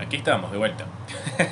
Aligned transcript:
aquí 0.00 0.16
estamos 0.16 0.52
de 0.52 0.58
vuelta. 0.58 0.86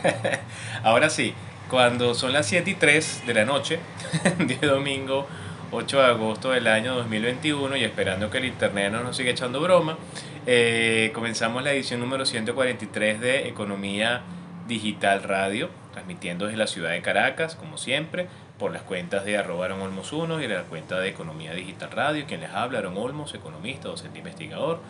Ahora 0.83 1.11
sí, 1.11 1.35
cuando 1.69 2.15
son 2.15 2.33
las 2.33 2.47
7 2.47 2.71
y 2.71 2.75
3 2.75 3.27
de 3.27 3.35
la 3.35 3.45
noche, 3.45 3.81
de 4.39 4.67
domingo 4.67 5.27
8 5.71 5.99
de 5.99 6.07
agosto 6.07 6.51
del 6.51 6.67
año 6.67 6.95
2021 6.95 7.77
y 7.77 7.85
esperando 7.85 8.31
que 8.31 8.39
el 8.39 8.45
internet 8.45 8.93
no 8.93 9.03
nos 9.03 9.17
siga 9.17 9.31
echando 9.31 9.61
broma, 9.61 9.99
eh, 10.47 11.11
comenzamos 11.15 11.65
la 11.65 11.73
edición 11.73 12.01
número 12.01 12.27
143 12.27 13.21
de 13.21 13.49
Economía 13.49 14.23
Digital 14.69 15.23
Radio, 15.23 15.71
transmitiendo 15.93 16.47
desde 16.47 16.59
la 16.59 16.67
ciudad 16.67 16.91
de 16.91 17.03
Caracas, 17.03 17.57
como 17.57 17.77
siempre, 17.79 18.29
por 18.59 18.73
las 18.73 18.83
cuentas 18.83 19.25
de 19.25 19.37
Aaron 19.37 19.81
Olmos 19.81 20.13
1 20.13 20.41
y 20.43 20.49
la 20.49 20.63
cuenta 20.63 21.01
de 21.01 21.09
Economía 21.09 21.55
Digital 21.55 21.91
Radio, 21.91 22.25
quien 22.27 22.41
les 22.41 22.51
habla, 22.51 22.79
Aaron 22.79 22.97
Olmos, 22.97 23.35
economista, 23.35 23.89
docente 23.89 24.19
investigador, 24.19 24.81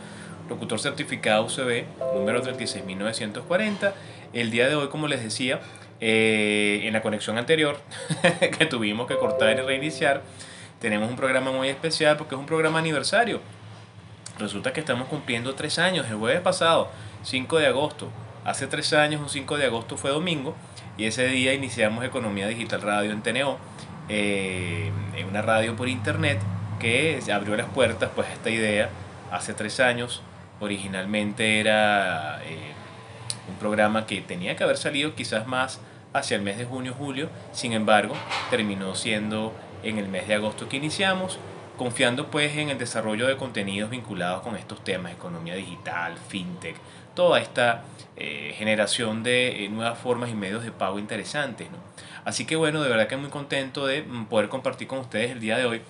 locutor 0.49 0.81
certificado 0.81 1.45
UCB, 1.45 1.85
número 2.15 2.43
36940. 2.43 3.95
El 4.33 4.51
día 4.51 4.69
de 4.69 4.75
hoy, 4.75 4.89
como 4.89 5.09
les 5.09 5.23
decía, 5.23 5.61
eh, 6.01 6.83
en 6.85 6.93
la 6.93 7.03
conexión 7.03 7.39
anterior, 7.39 7.79
que 8.59 8.67
tuvimos 8.67 9.07
que 9.07 9.17
cortar 9.17 9.57
y 9.57 9.61
reiniciar, 9.61 10.23
tenemos 10.81 11.09
un 11.09 11.17
programa 11.17 11.53
muy 11.53 11.69
especial 11.69 12.17
porque 12.17 12.35
es 12.35 12.39
un 12.39 12.47
programa 12.47 12.79
aniversario. 12.79 13.41
Resulta 14.39 14.73
que 14.73 14.81
estamos 14.81 15.09
cumpliendo 15.09 15.55
tres 15.55 15.79
años, 15.79 16.07
el 16.11 16.17
jueves 16.17 16.41
pasado, 16.41 16.91
5 17.23 17.59
de 17.59 17.67
agosto. 17.69 18.09
Hace 18.45 18.67
tres 18.67 18.93
años, 18.93 19.21
un 19.21 19.29
5 19.29 19.57
de 19.57 19.67
agosto 19.67 19.97
fue 19.97 20.11
domingo, 20.11 20.55
y 20.99 21.05
ese 21.07 21.27
día 21.29 21.55
iniciamos 21.55 22.05
Economía 22.05 22.49
Digital 22.49 22.83
Radio 22.83 23.13
en 23.13 23.23
TNO, 23.23 23.59
eh, 24.09 24.91
en 25.17 25.29
una 25.29 25.41
radio 25.41 25.75
por 25.77 25.89
internet 25.89 26.39
que 26.79 27.21
abrió 27.33 27.57
las 27.57 27.69
puertas 27.69 28.11
pues, 28.15 28.29
esta 28.29 28.51
idea 28.51 28.91
hace 29.31 29.55
tres 29.55 29.81
años. 29.81 30.23
Originalmente 30.61 31.61
era 31.61 32.43
eh, 32.45 32.73
un 33.49 33.57
programa 33.57 34.07
que 34.07 34.21
tenía 34.21 34.57
que 34.57 34.65
haber 34.65 34.77
salido 34.77 35.15
quizás 35.15 35.47
más 35.47 35.81
hacia 36.13 36.37
el 36.37 36.43
mes 36.43 36.59
de 36.59 36.65
junio-julio, 36.65 37.29
sin 37.53 37.73
embargo, 37.73 38.15
terminó 38.51 38.95
siendo 38.95 39.53
en 39.83 39.99
el 39.99 40.09
mes 40.09 40.29
de 40.29 40.35
agosto 40.35 40.69
que 40.69 40.77
iniciamos, 40.77 41.39
confiando 41.77 42.31
pues 42.31 42.57
en 42.57 42.71
el 42.71 42.79
desarrollo 42.79 43.27
de 43.27 43.37
contenidos 43.37 43.91
vinculados 43.91 44.43
con 44.43 44.57
estos 44.57 44.83
temas, 44.85 45.13
economía 45.13 45.55
digital, 45.55 46.17
fintech, 46.29 46.77
toda 47.15 47.41
esta 47.41 47.83
eh, 48.17 48.55
generación 48.57 49.23
de 49.23 49.65
eh, 49.65 49.69
nuevas 49.69 49.99
formas 49.99 50.31
y 50.31 50.35
medios 50.35 50.65
de 50.65 50.71
pago 50.71 50.99
interesantes. 50.99 51.69
Así 52.25 52.45
que 52.47 52.57
bueno, 52.57 52.83
de 52.83 52.89
verdad 52.89 53.09
que 53.09 53.17
muy 53.17 53.31
contento 53.31 53.87
de 53.87 54.03
mm, 54.03 54.27
poder 54.27 54.49
compartir 54.49 54.87
con 54.87 55.01
ustedes 55.01 55.33
el 55.33 55.41
día 55.41 55.59
de 55.59 55.67
hoy 55.67 55.83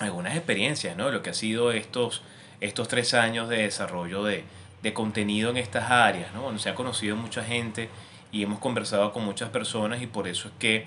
algunas 0.00 0.36
experiencias, 0.36 0.96
¿no? 0.96 1.10
Lo 1.10 1.22
que 1.22 1.30
ha 1.30 1.34
sido 1.34 1.72
estos, 1.72 2.22
estos 2.60 2.88
tres 2.88 3.14
años 3.14 3.48
de 3.48 3.58
desarrollo 3.58 4.24
de, 4.24 4.44
de 4.82 4.92
contenido 4.92 5.50
en 5.50 5.56
estas 5.56 5.90
áreas, 5.90 6.32
¿no? 6.34 6.42
Donde 6.42 6.60
se 6.60 6.68
ha 6.68 6.74
conocido 6.74 7.16
mucha 7.16 7.42
gente 7.42 7.88
y 8.32 8.42
hemos 8.42 8.58
conversado 8.58 9.12
con 9.12 9.24
muchas 9.24 9.50
personas 9.50 10.02
y 10.02 10.06
por 10.06 10.28
eso 10.28 10.48
es 10.48 10.54
que 10.58 10.86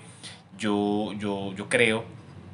yo, 0.58 1.12
yo, 1.18 1.52
yo 1.54 1.68
creo, 1.68 2.04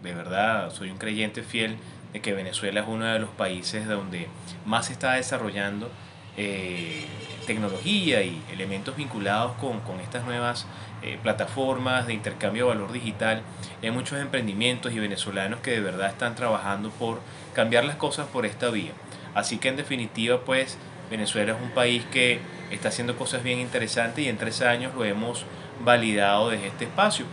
de 0.02 0.14
verdad, 0.14 0.72
soy 0.72 0.90
un 0.90 0.98
creyente 0.98 1.42
fiel 1.42 1.76
de 2.12 2.20
que 2.20 2.32
Venezuela 2.32 2.80
es 2.80 2.86
uno 2.88 3.04
de 3.04 3.18
los 3.18 3.30
países 3.30 3.86
donde 3.86 4.28
más 4.64 4.86
se 4.86 4.92
está 4.92 5.12
desarrollando 5.12 5.90
eh, 6.36 7.04
tecnología 7.46 8.22
y 8.22 8.42
elementos 8.52 8.96
vinculados 8.96 9.52
con, 9.52 9.80
con 9.80 10.00
estas 10.00 10.24
nuevas 10.24 10.66
eh, 11.02 11.18
plataformas 11.22 12.06
de 12.06 12.14
intercambio 12.14 12.64
de 12.64 12.74
valor 12.74 12.92
digital. 12.92 13.42
Hay 13.82 13.90
muchos 13.90 14.20
emprendimientos 14.20 14.92
y 14.92 14.98
venezolanos 14.98 15.60
que 15.60 15.70
de 15.70 15.80
verdad 15.80 16.10
están 16.10 16.34
trabajando 16.34 16.90
por 16.90 17.20
cambiar 17.54 17.84
las 17.84 17.96
cosas 17.96 18.26
por 18.26 18.46
esta 18.46 18.70
vía. 18.70 18.92
Así 19.34 19.58
que 19.58 19.68
en 19.68 19.76
definitiva, 19.76 20.40
pues 20.40 20.78
Venezuela 21.10 21.52
es 21.52 21.62
un 21.62 21.70
país 21.70 22.04
que 22.10 22.40
está 22.70 22.88
haciendo 22.88 23.16
cosas 23.16 23.42
bien 23.42 23.60
interesantes 23.60 24.24
y 24.24 24.28
en 24.28 24.38
tres 24.38 24.62
años 24.62 24.94
lo 24.94 25.04
hemos 25.04 25.44
validado 25.84 26.50
desde 26.50 26.68
este 26.68 26.84
espacio. 26.84 27.26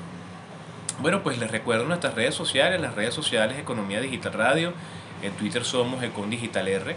Bueno, 0.99 1.23
pues 1.23 1.39
les 1.39 1.49
recuerdo 1.49 1.85
nuestras 1.85 2.13
redes 2.13 2.35
sociales, 2.35 2.79
las 2.79 2.93
redes 2.93 3.13
sociales 3.13 3.57
Economía 3.57 3.99
Digital 3.99 4.33
Radio, 4.33 4.73
en 5.23 5.31
Twitter 5.31 5.63
somos 5.63 6.03
Econ 6.03 6.29
Digital 6.29 6.67
R, 6.67 6.95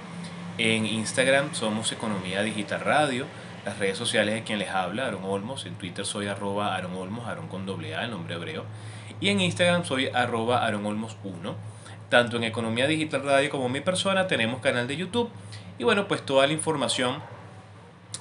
en 0.58 0.86
Instagram 0.86 1.54
somos 1.54 1.92
Economía 1.92 2.42
Digital 2.42 2.80
Radio, 2.80 3.26
las 3.64 3.78
redes 3.78 3.98
sociales 3.98 4.34
de 4.34 4.42
quien 4.42 4.58
les 4.58 4.70
habla, 4.70 5.06
Aaron 5.06 5.24
Olmos, 5.24 5.66
en 5.66 5.74
Twitter 5.74 6.06
soy 6.06 6.28
arroba 6.28 6.74
Aaron 6.74 6.94
Olmos, 6.96 7.26
Aaron 7.26 7.48
con 7.48 7.66
doble 7.66 7.94
A, 7.94 8.04
el 8.04 8.10
nombre 8.10 8.36
hebreo, 8.36 8.64
y 9.20 9.28
en 9.28 9.40
Instagram 9.40 9.84
soy 9.84 10.08
arroba 10.08 10.64
Aaron 10.64 10.86
Olmos 10.86 11.16
1. 11.24 11.54
Tanto 12.08 12.36
en 12.36 12.44
Economía 12.44 12.86
Digital 12.86 13.24
Radio 13.24 13.50
como 13.50 13.68
mi 13.68 13.80
persona 13.80 14.28
tenemos 14.28 14.60
canal 14.60 14.86
de 14.86 14.96
YouTube. 14.96 15.28
Y 15.76 15.84
bueno, 15.84 16.06
pues 16.06 16.24
toda 16.24 16.46
la 16.46 16.52
información 16.52 17.16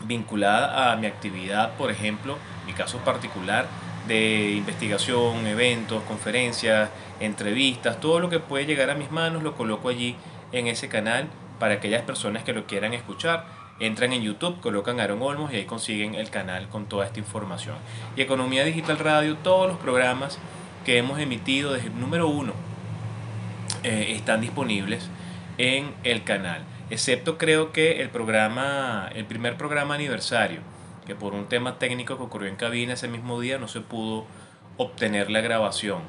vinculada 0.05 0.91
a 0.91 0.95
mi 0.95 1.05
actividad, 1.05 1.75
por 1.75 1.91
ejemplo, 1.91 2.37
mi 2.65 2.73
caso 2.73 2.97
particular, 2.99 3.67
de 4.07 4.53
investigación, 4.53 5.45
eventos, 5.45 6.01
conferencias, 6.03 6.89
entrevistas, 7.19 7.99
todo 7.99 8.19
lo 8.19 8.29
que 8.29 8.39
puede 8.39 8.65
llegar 8.65 8.89
a 8.89 8.95
mis 8.95 9.11
manos 9.11 9.43
lo 9.43 9.55
coloco 9.55 9.89
allí 9.89 10.15
en 10.51 10.67
ese 10.67 10.89
canal 10.89 11.27
para 11.59 11.75
aquellas 11.75 12.03
personas 12.03 12.43
que 12.43 12.53
lo 12.53 12.65
quieran 12.65 12.93
escuchar. 12.93 13.45
Entran 13.79 14.13
en 14.13 14.21
YouTube, 14.21 14.61
colocan 14.61 14.99
Aaron 14.99 15.21
Olmos 15.21 15.51
y 15.51 15.57
ahí 15.57 15.65
consiguen 15.65 16.15
el 16.15 16.29
canal 16.29 16.69
con 16.69 16.85
toda 16.85 17.05
esta 17.05 17.19
información. 17.19 17.75
Y 18.15 18.21
Economía 18.21 18.63
Digital 18.63 18.99
Radio, 18.99 19.35
todos 19.37 19.67
los 19.67 19.77
programas 19.77 20.39
que 20.85 20.97
hemos 20.97 21.19
emitido 21.19 21.73
desde 21.73 21.87
el 21.87 21.99
número 21.99 22.27
uno 22.27 22.53
eh, 23.83 24.13
están 24.15 24.39
disponibles 24.39 25.09
en 25.57 25.93
el 26.03 26.23
canal. 26.23 26.63
Excepto 26.89 27.37
creo 27.37 27.71
que 27.71 28.01
el 28.01 28.09
programa, 28.09 29.09
el 29.13 29.25
primer 29.25 29.57
programa 29.57 29.95
aniversario, 29.95 30.61
que 31.05 31.15
por 31.15 31.33
un 31.33 31.47
tema 31.47 31.77
técnico 31.77 32.17
que 32.17 32.23
ocurrió 32.23 32.49
en 32.49 32.55
cabina 32.55 32.93
ese 32.93 33.07
mismo 33.07 33.39
día 33.39 33.57
no 33.57 33.67
se 33.67 33.81
pudo 33.81 34.25
obtener 34.77 35.29
la 35.29 35.41
grabación. 35.41 35.99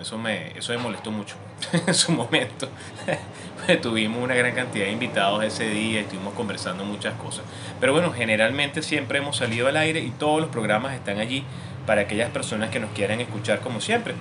Eso 0.00 0.16
me, 0.16 0.56
eso 0.56 0.72
me 0.72 0.78
molestó 0.78 1.10
mucho 1.10 1.36
en 1.86 1.94
su 1.94 2.12
momento. 2.12 2.68
Tuvimos 3.82 4.22
una 4.22 4.34
gran 4.34 4.54
cantidad 4.54 4.86
de 4.86 4.92
invitados 4.92 5.44
ese 5.44 5.68
día, 5.68 6.00
estuvimos 6.00 6.34
conversando 6.34 6.84
muchas 6.84 7.14
cosas. 7.14 7.44
Pero 7.78 7.92
bueno, 7.92 8.12
generalmente 8.12 8.82
siempre 8.82 9.18
hemos 9.18 9.36
salido 9.36 9.68
al 9.68 9.76
aire 9.76 10.00
y 10.00 10.10
todos 10.10 10.40
los 10.40 10.50
programas 10.50 10.94
están 10.94 11.18
allí 11.18 11.44
para 11.86 12.02
aquellas 12.02 12.30
personas 12.30 12.70
que 12.70 12.80
nos 12.80 12.90
quieran 12.92 13.20
escuchar 13.20 13.60
como 13.60 13.80
siempre. 13.80 14.14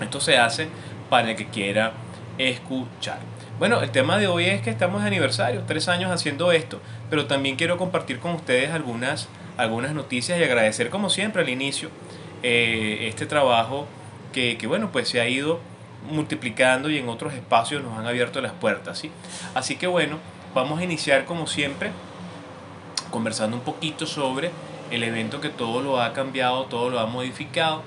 Esto 0.00 0.20
se 0.20 0.36
hace 0.36 0.68
para 1.08 1.30
el 1.30 1.36
que 1.36 1.46
quiera 1.46 1.92
escuchar. 2.38 3.18
Bueno, 3.58 3.82
el 3.82 3.90
tema 3.90 4.18
de 4.18 4.26
hoy 4.26 4.46
es 4.46 4.62
que 4.62 4.70
estamos 4.70 5.02
de 5.02 5.08
aniversario, 5.08 5.62
tres 5.66 5.88
años 5.88 6.10
haciendo 6.10 6.52
esto, 6.52 6.80
pero 7.10 7.26
también 7.26 7.56
quiero 7.56 7.76
compartir 7.76 8.18
con 8.18 8.32
ustedes 8.32 8.70
algunas, 8.70 9.28
algunas 9.58 9.92
noticias 9.92 10.38
y 10.38 10.44
agradecer 10.44 10.88
como 10.88 11.10
siempre 11.10 11.42
al 11.42 11.48
inicio 11.50 11.90
eh, 12.42 13.08
este 13.08 13.26
trabajo 13.26 13.86
que, 14.32 14.56
que, 14.56 14.66
bueno, 14.66 14.90
pues 14.92 15.08
se 15.08 15.20
ha 15.20 15.28
ido 15.28 15.60
multiplicando 16.08 16.90
y 16.90 16.98
en 16.98 17.08
otros 17.08 17.34
espacios 17.34 17.82
nos 17.82 17.98
han 17.98 18.06
abierto 18.06 18.40
las 18.40 18.52
puertas, 18.52 18.98
¿sí? 18.98 19.10
Así 19.54 19.76
que 19.76 19.86
bueno, 19.86 20.18
vamos 20.54 20.80
a 20.80 20.84
iniciar 20.84 21.24
como 21.24 21.46
siempre 21.46 21.90
conversando 23.10 23.56
un 23.56 23.62
poquito 23.62 24.06
sobre 24.06 24.50
el 24.90 25.02
evento 25.02 25.40
que 25.40 25.50
todo 25.50 25.82
lo 25.82 26.00
ha 26.00 26.12
cambiado, 26.12 26.64
todo 26.64 26.90
lo 26.90 27.00
ha 27.00 27.06
modificado, 27.06 27.82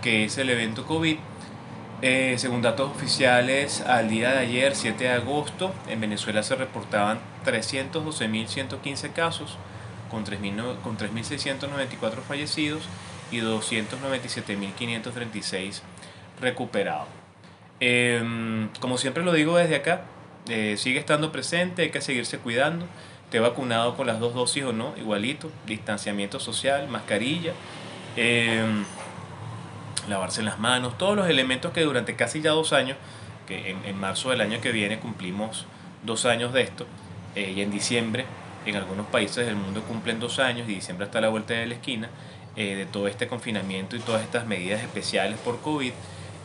que 0.00 0.24
es 0.24 0.38
el 0.38 0.50
evento 0.50 0.86
COVID 0.86 1.16
eh, 2.04 2.34
según 2.36 2.62
datos 2.62 2.90
oficiales, 2.90 3.80
al 3.82 4.08
día 4.08 4.32
de 4.32 4.40
ayer, 4.40 4.74
7 4.74 5.04
de 5.04 5.10
agosto, 5.10 5.72
en 5.86 6.00
Venezuela 6.00 6.42
se 6.42 6.56
reportaban 6.56 7.20
312.115 7.46 9.12
casos, 9.12 9.56
con 10.10 10.26
3.694 10.26 12.22
fallecidos 12.26 12.82
y 13.30 13.38
297.536 13.38 15.82
recuperados. 16.40 17.21
Em, 17.84 18.68
como 18.78 18.96
siempre 18.96 19.24
lo 19.24 19.32
digo 19.32 19.56
desde 19.56 19.74
acá, 19.74 20.02
eh, 20.48 20.76
sigue 20.78 21.00
estando 21.00 21.32
presente, 21.32 21.82
hay 21.82 21.90
que 21.90 22.00
seguirse 22.00 22.38
cuidando, 22.38 22.86
esté 23.24 23.40
vacunado 23.40 23.96
con 23.96 24.06
las 24.06 24.20
dos 24.20 24.34
dosis 24.34 24.62
o 24.62 24.72
no, 24.72 24.94
igualito, 24.96 25.50
distanciamiento 25.66 26.38
social, 26.38 26.86
mascarilla. 26.86 27.54
Em, 28.14 28.84
lavarse 30.08 30.44
las 30.44 30.60
manos, 30.60 30.96
todos 30.96 31.16
los 31.16 31.28
elementos 31.28 31.72
que 31.72 31.80
durante 31.80 32.14
casi 32.14 32.40
ya 32.40 32.50
dos 32.50 32.72
años, 32.72 32.96
que 33.48 33.70
en, 33.84 33.98
marzo 33.98 34.30
del 34.30 34.42
año 34.42 34.60
que 34.60 34.70
viene 34.70 35.00
cumplimos 35.00 35.66
dos 36.04 36.24
años 36.24 36.52
de 36.52 36.62
esto, 36.62 36.86
eh, 37.34 37.52
y 37.56 37.62
en 37.62 37.72
diciembre 37.72 38.26
en 38.64 38.76
algunos 38.76 39.06
países 39.06 39.44
del 39.44 39.56
mundo 39.56 39.82
cumplen 39.82 40.20
dos 40.20 40.38
años 40.38 40.68
y 40.68 40.74
diciembre 40.74 41.06
está 41.06 41.18
a 41.18 41.22
la 41.22 41.30
vuelta 41.30 41.54
de 41.54 41.66
la 41.66 41.74
esquina 41.74 42.10
eh, 42.54 42.76
de 42.76 42.86
todo 42.86 43.08
este 43.08 43.26
confinamiento 43.26 43.96
y 43.96 43.98
todas 43.98 44.22
estas 44.22 44.46
medidas 44.46 44.82
especiales 44.82 45.36
por 45.40 45.60
COVID. 45.60 45.92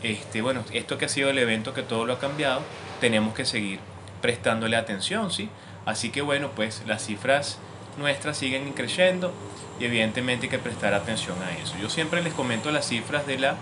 Este, 0.04 0.42
bueno, 0.42 0.64
esto 0.74 0.98
que 0.98 1.06
ha 1.06 1.10
sido 1.10 1.30
el 1.30 1.38
evento 1.38 1.74
que 1.74 1.84
todo 1.84 2.06
lo 2.06 2.14
ha 2.14 2.20
cambiado, 2.20 2.62
tenemos 3.00 3.34
que 3.34 3.46
seguir 3.46 3.80
prestándole 4.22 4.76
atención, 4.76 5.32
¿sí? 5.32 5.50
Así 5.86 6.10
que 6.10 6.22
bueno, 6.22 6.52
pues 6.56 6.84
las 6.86 7.06
cifras 7.06 7.60
nuestras 7.98 8.38
siguen 8.38 8.72
creciendo 8.74 9.34
y 9.80 9.86
evidentemente 9.86 10.46
hay 10.46 10.50
que 10.50 10.60
prestar 10.60 10.94
atención 10.94 11.42
a 11.42 11.58
eso. 11.58 11.76
Yo 11.82 11.90
siempre 11.90 12.22
les 12.22 12.34
comento 12.34 12.70
las 12.72 12.88
cifras 12.88 13.26
de 13.26 13.40
la 13.40 13.56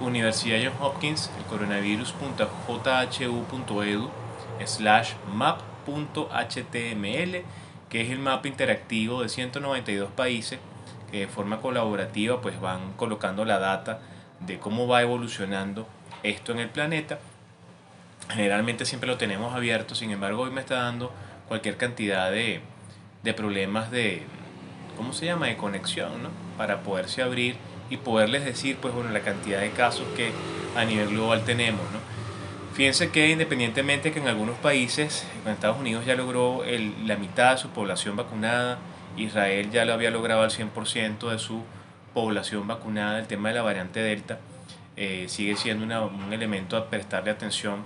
Universidad 0.00 0.58
Johns 0.62 0.80
Hopkins, 0.80 1.30
el 1.38 1.44
coronavirus.jhu.edu 1.44 4.10
slash 4.64 5.12
map.html, 5.32 7.42
que 7.88 8.00
es 8.00 8.10
el 8.10 8.18
mapa 8.18 8.48
interactivo 8.48 9.22
de 9.22 9.28
192 9.28 10.10
países 10.10 10.58
que 11.10 11.20
de 11.20 11.28
forma 11.28 11.60
colaborativa 11.60 12.40
pues 12.40 12.58
van 12.60 12.94
colocando 12.94 13.44
la 13.44 13.58
data 13.58 14.00
de 14.40 14.58
cómo 14.58 14.86
va 14.86 15.02
evolucionando 15.02 15.86
esto 16.22 16.52
en 16.52 16.58
el 16.58 16.68
planeta. 16.68 17.18
Generalmente 18.30 18.84
siempre 18.84 19.08
lo 19.08 19.16
tenemos 19.16 19.54
abierto, 19.54 19.94
sin 19.94 20.10
embargo 20.10 20.42
hoy 20.42 20.50
me 20.50 20.60
está 20.60 20.76
dando 20.76 21.12
cualquier 21.48 21.76
cantidad 21.76 22.30
de, 22.30 22.60
de 23.22 23.34
problemas 23.34 23.90
de, 23.90 24.22
¿cómo 24.96 25.12
se 25.12 25.26
llama?, 25.26 25.46
de 25.46 25.56
conexión, 25.56 26.22
¿no? 26.22 26.30
Para 26.56 26.80
poderse 26.82 27.22
abrir 27.22 27.56
y 27.90 27.98
poderles 27.98 28.44
decir, 28.44 28.76
pues 28.80 28.94
bueno, 28.94 29.10
la 29.10 29.20
cantidad 29.20 29.60
de 29.60 29.70
casos 29.70 30.06
que 30.16 30.32
a 30.76 30.84
nivel 30.84 31.08
global 31.08 31.44
tenemos, 31.44 31.82
¿no? 31.92 31.98
Fíjense 32.74 33.10
que 33.10 33.30
independientemente 33.30 34.10
que 34.10 34.18
en 34.18 34.26
algunos 34.26 34.56
países, 34.56 35.24
en 35.44 35.52
Estados 35.52 35.78
Unidos 35.78 36.06
ya 36.06 36.16
logró 36.16 36.64
el, 36.64 37.06
la 37.06 37.16
mitad 37.16 37.52
de 37.52 37.58
su 37.58 37.68
población 37.68 38.16
vacunada, 38.16 38.78
Israel 39.16 39.70
ya 39.70 39.84
lo 39.84 39.92
había 39.92 40.10
logrado 40.10 40.42
al 40.42 40.50
100% 40.50 41.30
de 41.30 41.38
su 41.38 41.62
población 42.14 42.66
vacunada, 42.66 43.18
el 43.18 43.26
tema 43.26 43.48
de 43.50 43.56
la 43.56 43.62
variante 43.62 44.00
Delta 44.00 44.38
eh, 44.96 45.26
sigue 45.28 45.56
siendo 45.56 45.84
un 46.06 46.32
elemento 46.32 46.76
a 46.76 46.88
prestarle 46.88 47.30
atención 47.30 47.84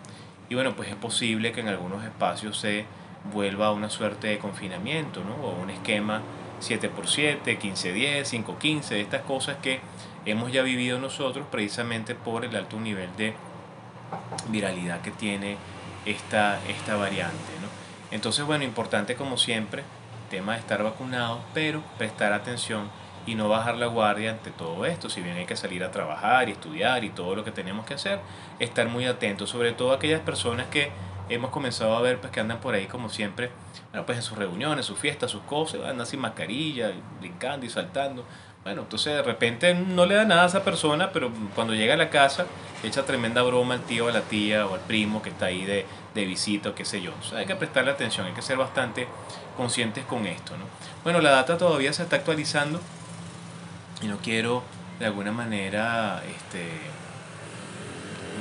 y 0.48 0.54
bueno, 0.54 0.74
pues 0.76 0.88
es 0.88 0.94
posible 0.94 1.52
que 1.52 1.60
en 1.60 1.68
algunos 1.68 2.04
espacios 2.04 2.58
se 2.58 2.84
vuelva 3.32 3.66
a 3.66 3.72
una 3.72 3.90
suerte 3.90 4.28
de 4.28 4.38
confinamiento, 4.38 5.22
¿no? 5.22 5.34
O 5.46 5.60
un 5.60 5.70
esquema 5.70 6.22
7x7, 6.60 7.58
15-10, 7.58 8.44
5-15, 8.44 8.92
estas 8.92 9.22
cosas 9.22 9.56
que 9.62 9.80
hemos 10.24 10.52
ya 10.52 10.62
vivido 10.62 10.98
nosotros 10.98 11.46
precisamente 11.50 12.14
por 12.14 12.44
el 12.44 12.56
alto 12.56 12.80
nivel 12.80 13.14
de 13.16 13.34
viralidad 14.48 15.00
que 15.02 15.10
tiene 15.10 15.56
esta, 16.06 16.60
esta 16.68 16.96
variante. 16.96 17.52
¿no? 17.60 17.68
Entonces, 18.10 18.44
bueno, 18.44 18.64
importante 18.64 19.14
como 19.14 19.36
siempre, 19.36 19.82
tema 20.30 20.54
de 20.54 20.60
estar 20.60 20.82
vacunado, 20.82 21.40
pero 21.54 21.82
prestar 21.96 22.32
atención 22.32 22.90
y 23.28 23.34
no 23.34 23.50
bajar 23.50 23.76
la 23.76 23.86
guardia 23.86 24.30
ante 24.30 24.50
todo 24.50 24.86
esto. 24.86 25.10
Si 25.10 25.20
bien 25.20 25.36
hay 25.36 25.44
que 25.44 25.54
salir 25.54 25.84
a 25.84 25.90
trabajar 25.90 26.48
y 26.48 26.52
estudiar 26.52 27.04
y 27.04 27.10
todo 27.10 27.34
lo 27.36 27.44
que 27.44 27.50
tenemos 27.50 27.84
que 27.84 27.94
hacer, 27.94 28.20
estar 28.58 28.88
muy 28.88 29.04
atentos, 29.04 29.50
sobre 29.50 29.72
todo 29.72 29.92
aquellas 29.92 30.20
personas 30.22 30.66
que 30.68 30.90
hemos 31.28 31.50
comenzado 31.50 31.94
a 31.94 32.00
ver 32.00 32.18
pues, 32.20 32.32
que 32.32 32.40
andan 32.40 32.58
por 32.58 32.74
ahí 32.74 32.86
como 32.86 33.10
siempre, 33.10 33.50
bueno, 33.90 34.06
pues 34.06 34.16
en 34.16 34.22
sus 34.22 34.38
reuniones, 34.38 34.86
sus 34.86 34.98
fiestas, 34.98 35.30
sus 35.30 35.42
cosas, 35.42 35.82
andan 35.84 36.06
sin 36.06 36.20
mascarilla, 36.20 36.90
brincando 37.20 37.66
y 37.66 37.68
saltando. 37.68 38.24
Bueno, 38.64 38.82
entonces 38.82 39.12
de 39.14 39.22
repente 39.22 39.74
no 39.74 40.06
le 40.06 40.14
da 40.14 40.24
nada 40.24 40.44
a 40.44 40.46
esa 40.46 40.64
persona, 40.64 41.12
pero 41.12 41.30
cuando 41.54 41.74
llega 41.74 41.94
a 41.94 41.96
la 41.98 42.08
casa 42.08 42.46
echa 42.82 43.04
tremenda 43.04 43.42
broma 43.42 43.74
al 43.74 43.82
tío, 43.82 44.08
a 44.08 44.12
la 44.12 44.22
tía 44.22 44.66
o 44.66 44.74
al 44.74 44.80
primo 44.80 45.20
que 45.20 45.28
está 45.28 45.46
ahí 45.46 45.66
de, 45.66 45.84
de 46.14 46.24
visita 46.24 46.70
o 46.70 46.74
qué 46.74 46.86
sé 46.86 47.02
yo. 47.02 47.12
hay 47.36 47.44
que 47.44 47.56
prestarle 47.56 47.90
atención, 47.90 48.26
hay 48.26 48.32
que 48.32 48.42
ser 48.42 48.56
bastante 48.56 49.06
conscientes 49.56 50.04
con 50.06 50.26
esto. 50.26 50.56
¿no? 50.56 50.64
Bueno, 51.04 51.20
la 51.20 51.30
data 51.30 51.58
todavía 51.58 51.92
se 51.92 52.02
está 52.02 52.16
actualizando 52.16 52.80
y 54.02 54.06
no 54.06 54.18
quiero 54.18 54.62
de 54.98 55.06
alguna 55.06 55.32
manera 55.32 56.22
este, 56.36 56.68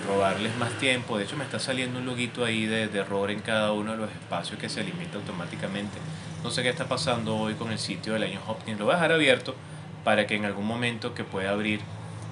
robarles 0.08 0.56
más 0.58 0.72
tiempo. 0.80 1.18
De 1.18 1.26
hecho, 1.26 1.38
me 1.38 1.44
está 1.44 1.60
saliendo 1.60 2.00
un 2.00 2.06
loguito 2.06 2.44
ahí 2.46 2.66
de, 2.66 2.88
de, 2.88 3.00
error 3.00 3.32
en 3.32 3.40
cada 3.40 3.72
uno 3.72 3.92
de 3.92 3.98
los 3.98 4.12
espacios 4.12 4.60
que 4.60 4.70
se 4.70 4.84
limita 4.84 5.18
automáticamente. 5.18 5.98
No 6.44 6.52
sé 6.52 6.64
qué 6.64 6.70
está 6.70 6.88
pasando 6.88 7.36
hoy 7.36 7.56
con 7.56 7.72
el 7.72 7.80
sitio 7.80 8.14
del 8.14 8.24
año 8.24 8.40
Hopkins. 8.48 8.80
Lo 8.80 8.86
voy 8.86 8.94
a 8.94 8.98
dejar 8.98 9.12
abierto 9.12 9.56
para 10.04 10.26
que 10.28 10.36
en 10.36 10.46
algún 10.46 10.66
momento 10.66 11.14
que 11.14 11.24
pueda 11.24 11.52
abrir 11.52 11.82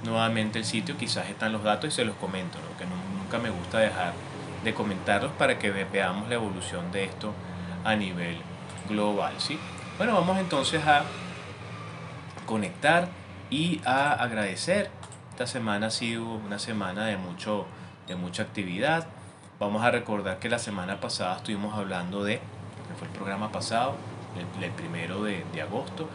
nuevamente 0.03 0.59
el 0.59 0.65
sitio, 0.65 0.97
quizás 0.97 1.29
están 1.29 1.51
los 1.51 1.63
datos 1.63 1.89
y 1.89 1.95
se 1.95 2.05
los 2.05 2.15
comento, 2.15 2.57
que 2.77 2.85
nunca 2.85 3.37
me 3.39 3.49
gusta 3.49 3.79
dejar 3.79 4.13
de 4.63 4.73
comentarlos 4.73 5.31
para 5.33 5.59
que 5.59 5.71
veamos 5.71 6.29
la 6.29 6.35
evolución 6.35 6.91
de 6.91 7.05
esto 7.05 7.33
a 7.83 7.95
nivel 7.95 8.37
global. 8.87 9.33
¿sí? 9.39 9.59
Bueno, 9.97 10.13
vamos 10.13 10.37
entonces 10.37 10.85
a 10.85 11.03
conectar 12.45 13.07
y 13.49 13.81
a 13.85 14.13
agradecer 14.13 14.89
esta 15.35 15.47
semana 15.47 15.87
ha 15.87 15.91
sido 15.91 16.23
una 16.23 16.59
semana 16.59 17.07
de, 17.07 17.17
mucho, 17.17 17.65
de 18.07 18.15
mucha 18.15 18.43
actividad. 18.43 19.05
Vamos 19.59 19.83
a 19.83 19.91
recordar 19.91 20.39
que 20.39 20.47
la 20.47 20.59
semana 20.59 21.01
pasada 21.01 21.35
estuvimos 21.35 21.77
hablando 21.77 22.23
de, 22.23 22.35
que 22.35 22.95
fue 22.97 23.09
el 23.09 23.13
programa 23.13 23.51
pasado, 23.51 23.97
el, 24.61 24.71
primero 24.71 25.23
de, 25.23 25.43
de 25.53 25.61
agosto, 25.61 26.07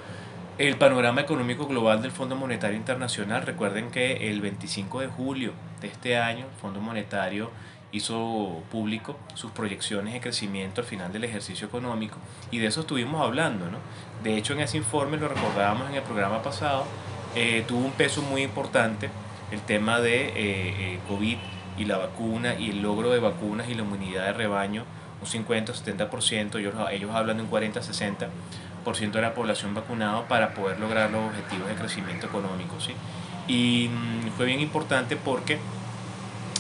el 0.56 0.76
panorama 0.76 1.20
económico 1.20 1.66
global 1.66 2.00
del 2.00 2.12
Fondo 2.12 2.34
Monetario 2.34 2.78
Internacional. 2.78 3.42
Recuerden 3.42 3.90
que 3.90 4.30
el 4.30 4.40
25 4.40 5.00
de 5.00 5.08
julio 5.08 5.52
de 5.82 5.88
este 5.88 6.16
año, 6.16 6.46
el 6.46 6.60
Fondo 6.60 6.80
Monetario 6.80 7.50
hizo 7.92 8.62
público 8.70 9.16
sus 9.34 9.50
proyecciones 9.50 10.14
de 10.14 10.20
crecimiento 10.20 10.80
al 10.80 10.86
final 10.86 11.12
del 11.12 11.24
ejercicio 11.24 11.66
económico 11.66 12.16
y 12.50 12.58
de 12.58 12.66
eso 12.66 12.80
estuvimos 12.82 13.20
hablando. 13.20 13.70
¿no? 13.70 13.78
De 14.22 14.36
hecho, 14.36 14.52
en 14.52 14.60
ese 14.60 14.76
informe, 14.76 15.16
lo 15.16 15.28
recordábamos 15.28 15.88
en 15.88 15.96
el 15.96 16.02
programa 16.02 16.42
pasado, 16.42 16.84
eh, 17.34 17.64
tuvo 17.66 17.84
un 17.84 17.92
peso 17.92 18.22
muy 18.22 18.42
importante 18.42 19.08
el 19.50 19.60
tema 19.60 20.00
de 20.00 20.28
eh, 20.28 20.32
eh, 20.36 20.98
COVID 21.08 21.36
y 21.78 21.84
la 21.84 21.96
vacuna 21.96 22.54
y 22.58 22.70
el 22.70 22.82
logro 22.82 23.10
de 23.10 23.18
vacunas 23.18 23.68
y 23.68 23.74
la 23.74 23.82
inmunidad 23.82 24.26
de 24.26 24.32
rebaño, 24.32 24.84
un 25.20 25.26
50-70%, 25.26 26.58
ellos, 26.58 26.74
ellos 26.90 27.10
hablan 27.14 27.38
de 27.38 27.42
un 27.42 27.50
40-60% 27.50 29.10
de 29.12 29.20
la 29.20 29.34
población 29.34 29.74
vacunada 29.74 30.26
para 30.28 30.54
poder 30.54 30.78
lograr 30.78 31.10
los 31.10 31.26
objetivos 31.26 31.68
de 31.68 31.74
crecimiento 31.74 32.26
económico. 32.26 32.80
¿sí? 32.80 32.92
Y 33.48 33.88
mm, 33.88 34.30
fue 34.36 34.46
bien 34.46 34.60
importante 34.60 35.16
porque, 35.16 35.58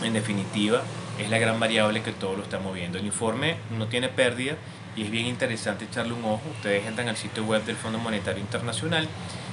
en 0.02 0.12
definitiva, 0.12 0.82
es 1.20 1.30
la 1.30 1.38
gran 1.38 1.60
variable 1.60 2.02
que 2.02 2.12
todo 2.12 2.36
lo 2.36 2.42
está 2.42 2.58
moviendo. 2.58 2.98
El 2.98 3.06
informe 3.06 3.56
no 3.76 3.86
tiene 3.86 4.08
pérdida 4.08 4.54
y 4.96 5.02
es 5.02 5.10
bien 5.10 5.26
interesante 5.26 5.84
echarle 5.84 6.14
un 6.14 6.24
ojo. 6.24 6.42
Ustedes 6.56 6.86
entran 6.86 7.08
al 7.08 7.16
sitio 7.16 7.44
web 7.44 7.64
del 7.64 7.76
Fondo 7.76 7.98
Monetario 7.98 8.40
Internacional 8.40 9.06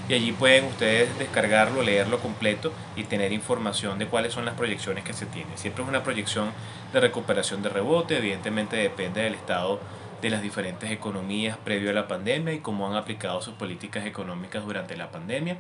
y 0.10 0.14
allí 0.14 0.32
pueden 0.32 0.66
ustedes 0.66 1.18
descargarlo, 1.20 1.82
leerlo 1.84 2.20
completo 2.20 2.72
y 2.96 3.04
tener 3.04 3.34
información 3.34 4.00
de 4.00 4.08
cuáles 4.08 4.34
son 4.34 4.46
las 4.46 4.56
proyecciones 4.56 5.04
que 5.04 5.14
se 5.14 5.26
tienen. 5.26 5.58
Siempre 5.58 5.84
es 5.84 5.90
una 5.90 6.04
proyección 6.04 6.52
de 6.94 7.02
recuperación 7.02 7.62
de 7.62 7.70
rebote, 7.70 8.18
evidentemente 8.18 8.78
depende 8.78 9.22
del 9.22 9.34
estado 9.34 9.82
de 10.22 10.30
las 10.30 10.42
diferentes 10.42 10.90
economías 10.90 11.58
previo 11.58 11.92
a 11.92 11.94
la 11.94 12.08
pandemia 12.08 12.54
y 12.54 12.60
cómo 12.60 12.88
han 12.88 12.96
aplicado 12.96 13.42
sus 13.42 13.54
políticas 13.54 14.06
económicas 14.06 14.66
durante 14.66 14.96
la 14.96 15.12
pandemia. 15.12 15.58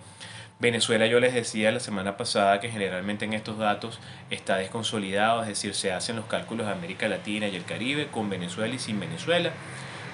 Venezuela 0.60 1.06
yo 1.06 1.20
les 1.20 1.36
decía 1.36 1.72
la 1.72 1.80
semana 1.80 2.18
pasada 2.18 2.60
que 2.60 2.72
generalmente 2.72 3.26
en 3.26 3.34
estos 3.34 3.60
datos 3.60 4.00
está 4.32 4.58
desconsolidado, 4.58 5.44
es 5.44 5.48
decir, 5.50 5.76
se 5.76 5.92
hacen 5.94 6.16
los 6.16 6.26
cálculos 6.26 6.66
de 6.66 6.74
América 6.74 7.08
Latina 7.08 7.48
y 7.48 7.56
el 7.56 7.64
Caribe 7.64 8.08
con 8.08 8.28
Venezuela 8.30 8.74
y 8.74 8.80
sin 8.80 9.00
Venezuela, 9.00 9.52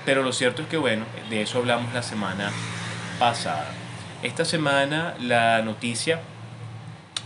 pero 0.05 0.21
lo 0.21 0.33
cierto 0.33 0.61
es 0.61 0.67
que 0.67 0.75
bueno, 0.75 1.05
de 1.29 1.41
eso 1.41 1.59
hablamos 1.59 1.93
la 1.93 2.03
semana 2.03 2.51
pasada. 3.19 3.71
Esta 4.21 4.43
semana 4.43 5.15
la 5.21 5.61
noticia, 5.61 6.19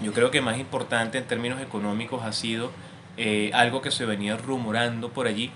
yo 0.03 0.13
creo 0.13 0.29
que 0.29 0.41
más 0.41 0.59
importante 0.59 1.17
en 1.17 1.25
términos 1.25 1.59
económicos 1.59 2.23
ha 2.23 2.33
sido 2.33 2.71
eh, 3.17 3.49
algo 3.55 3.81
que 3.81 3.89
se 3.89 4.05
venía 4.05 4.37
rumorando 4.37 5.09
por 5.09 5.25
allí, 5.25 5.49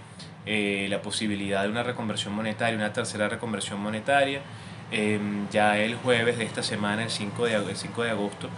eh, 0.47 0.87
la 0.89 1.03
posibilidad 1.03 1.61
de 1.61 1.69
una 1.69 1.83
reconversión 1.83 2.33
monetaria, 2.33 2.75
una 2.75 2.91
tercera 2.91 3.29
reconversión 3.29 3.79
monetaria. 3.79 4.41
Em, 4.91 5.49
ya 5.49 5.77
el 5.77 5.95
jueves 5.95 6.37
de 6.37 6.43
esta 6.43 6.63
semana, 6.63 7.03
el 7.03 7.09
5 7.09 7.45
de, 7.45 7.55
el 7.55 7.75
5 7.77 8.03
de 8.03 8.09
agosto, 8.09 8.49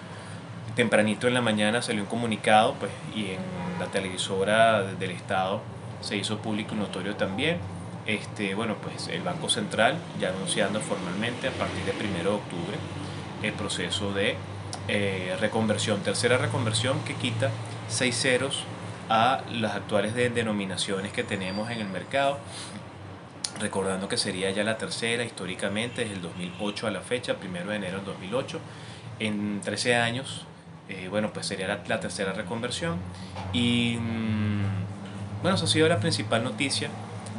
tempranito 0.76 1.28
en 1.28 1.36
la 1.36 1.42
mañana 1.42 1.84
salió 1.84 2.02
un 2.02 2.08
comunicado 2.08 2.74
pues, 2.80 2.92
y 3.16 3.32
en 3.32 3.40
la 3.80 3.86
televisora 3.88 4.84
del 4.84 5.12
Estado 5.12 5.62
se 6.02 6.18
hizo 6.18 6.40
público 6.40 6.74
y 6.74 6.80
notorio 6.80 7.16
también. 7.16 7.60
Este, 8.08 8.56
bueno, 8.56 8.76
pues 8.82 9.08
el 9.08 9.22
Banco 9.22 9.48
Central 9.48 9.96
ya 10.20 10.30
anunciando 10.30 10.82
formalmente 10.82 11.48
a 11.48 11.52
partir 11.52 11.86
del 11.86 11.96
1 11.96 12.24
de 12.24 12.28
octubre 12.28 12.78
el 13.44 13.54
proceso 13.54 14.12
de 14.12 14.36
eh, 14.88 15.38
reconversión, 15.40 16.02
tercera 16.02 16.38
reconversión 16.38 17.00
que 17.04 17.14
quita 17.14 17.52
seis 17.88 18.18
ceros 18.20 18.64
a 19.10 19.42
las 19.52 19.76
actuales 19.76 20.16
denominaciones 20.16 21.12
que 21.12 21.24
tenemos 21.24 21.70
en 21.70 21.80
el 21.80 21.88
mercado, 21.88 22.40
recordando 23.60 24.08
que 24.08 24.18
sería 24.18 24.52
ya 24.52 24.64
la 24.64 24.78
tercera 24.78 25.24
históricamente 25.24 26.02
desde 26.02 26.16
el 26.16 26.22
2008 26.22 26.88
a 26.88 26.92
la 26.92 27.02
fecha, 27.02 27.36
1 27.42 27.70
de 27.70 27.76
enero 27.76 27.98
del 27.98 28.06
2008, 28.06 28.60
en 29.20 29.62
13 29.62 29.96
años, 29.96 30.46
eh, 30.90 31.08
bueno, 31.10 31.32
pues 31.32 31.46
sería 31.46 31.68
la, 31.68 31.84
la 31.88 32.00
tercera 32.00 32.34
reconversión. 32.34 32.98
Y 33.54 33.98
mm, 34.00 35.42
bueno, 35.42 35.56
esa 35.56 35.66
ha 35.66 35.70
sido 35.70 35.88
la 35.88 36.00
principal 36.00 36.44
noticia 36.44 36.90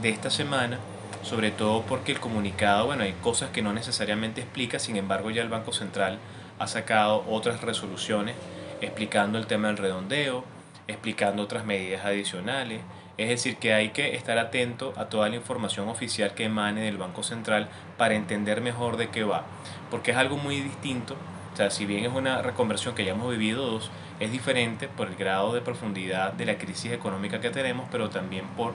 de 0.01 0.11
esta 0.11 0.31
semana, 0.31 0.79
sobre 1.23 1.51
todo 1.51 1.83
porque 1.83 2.13
el 2.13 2.21
comunicado, 2.21 2.87
bueno, 2.87 3.03
hay 3.03 3.13
cosas 3.15 3.51
que 3.51 3.63
no 3.63 3.73
necesariamente 3.73 4.41
explica, 4.43 4.79
sin 4.79 4.97
embargo 4.97 5.31
ya 5.31 5.43
el 5.43 5.49
Banco 5.49 5.73
Central 5.73 6.19
ha 6.59 6.67
sacado 6.67 7.25
otras 7.29 7.63
resoluciones 7.63 8.37
explicando 8.81 9.39
el 9.39 9.47
tema 9.47 9.69
del 9.69 9.79
redondeo, 9.79 10.45
explicando 10.87 11.43
otras 11.43 11.65
medidas 11.65 12.05
adicionales, 12.05 12.81
es 13.17 13.29
decir, 13.29 13.57
que 13.57 13.73
hay 13.73 13.91
que 13.91 14.17
estar 14.17 14.39
atento 14.39 14.93
a 14.97 15.07
toda 15.07 15.29
la 15.29 15.37
información 15.37 15.89
oficial 15.89 16.35
que 16.35 16.45
emane 16.45 16.83
del 16.83 16.97
Banco 16.97 17.23
Central 17.23 17.69
para 17.97 18.15
entender 18.15 18.61
mejor 18.61 18.97
de 18.97 19.09
qué 19.09 19.25
va, 19.25 19.45
porque 19.91 20.11
es 20.11 20.17
algo 20.17 20.37
muy 20.37 20.61
distinto 20.61 21.17
O 21.53 21.57
sea, 21.57 21.71
si 21.71 21.87
bien 21.87 22.05
es 22.05 22.13
una 22.13 22.43
reconversión 22.43 22.97
que 22.97 23.05
ya 23.05 23.13
hemos 23.13 23.31
vivido 23.31 23.65
dos, 23.65 23.91
es 24.19 24.33
diferente 24.33 24.89
por 24.89 25.09
el 25.09 25.15
grado 25.15 25.53
de 25.55 25.61
profundidad 25.61 26.33
de 26.33 26.47
la 26.47 26.59
crisis 26.59 26.91
económica 26.93 27.41
que 27.41 27.51
tenemos, 27.51 27.87
pero 27.93 28.11
también 28.11 28.45
por 28.57 28.75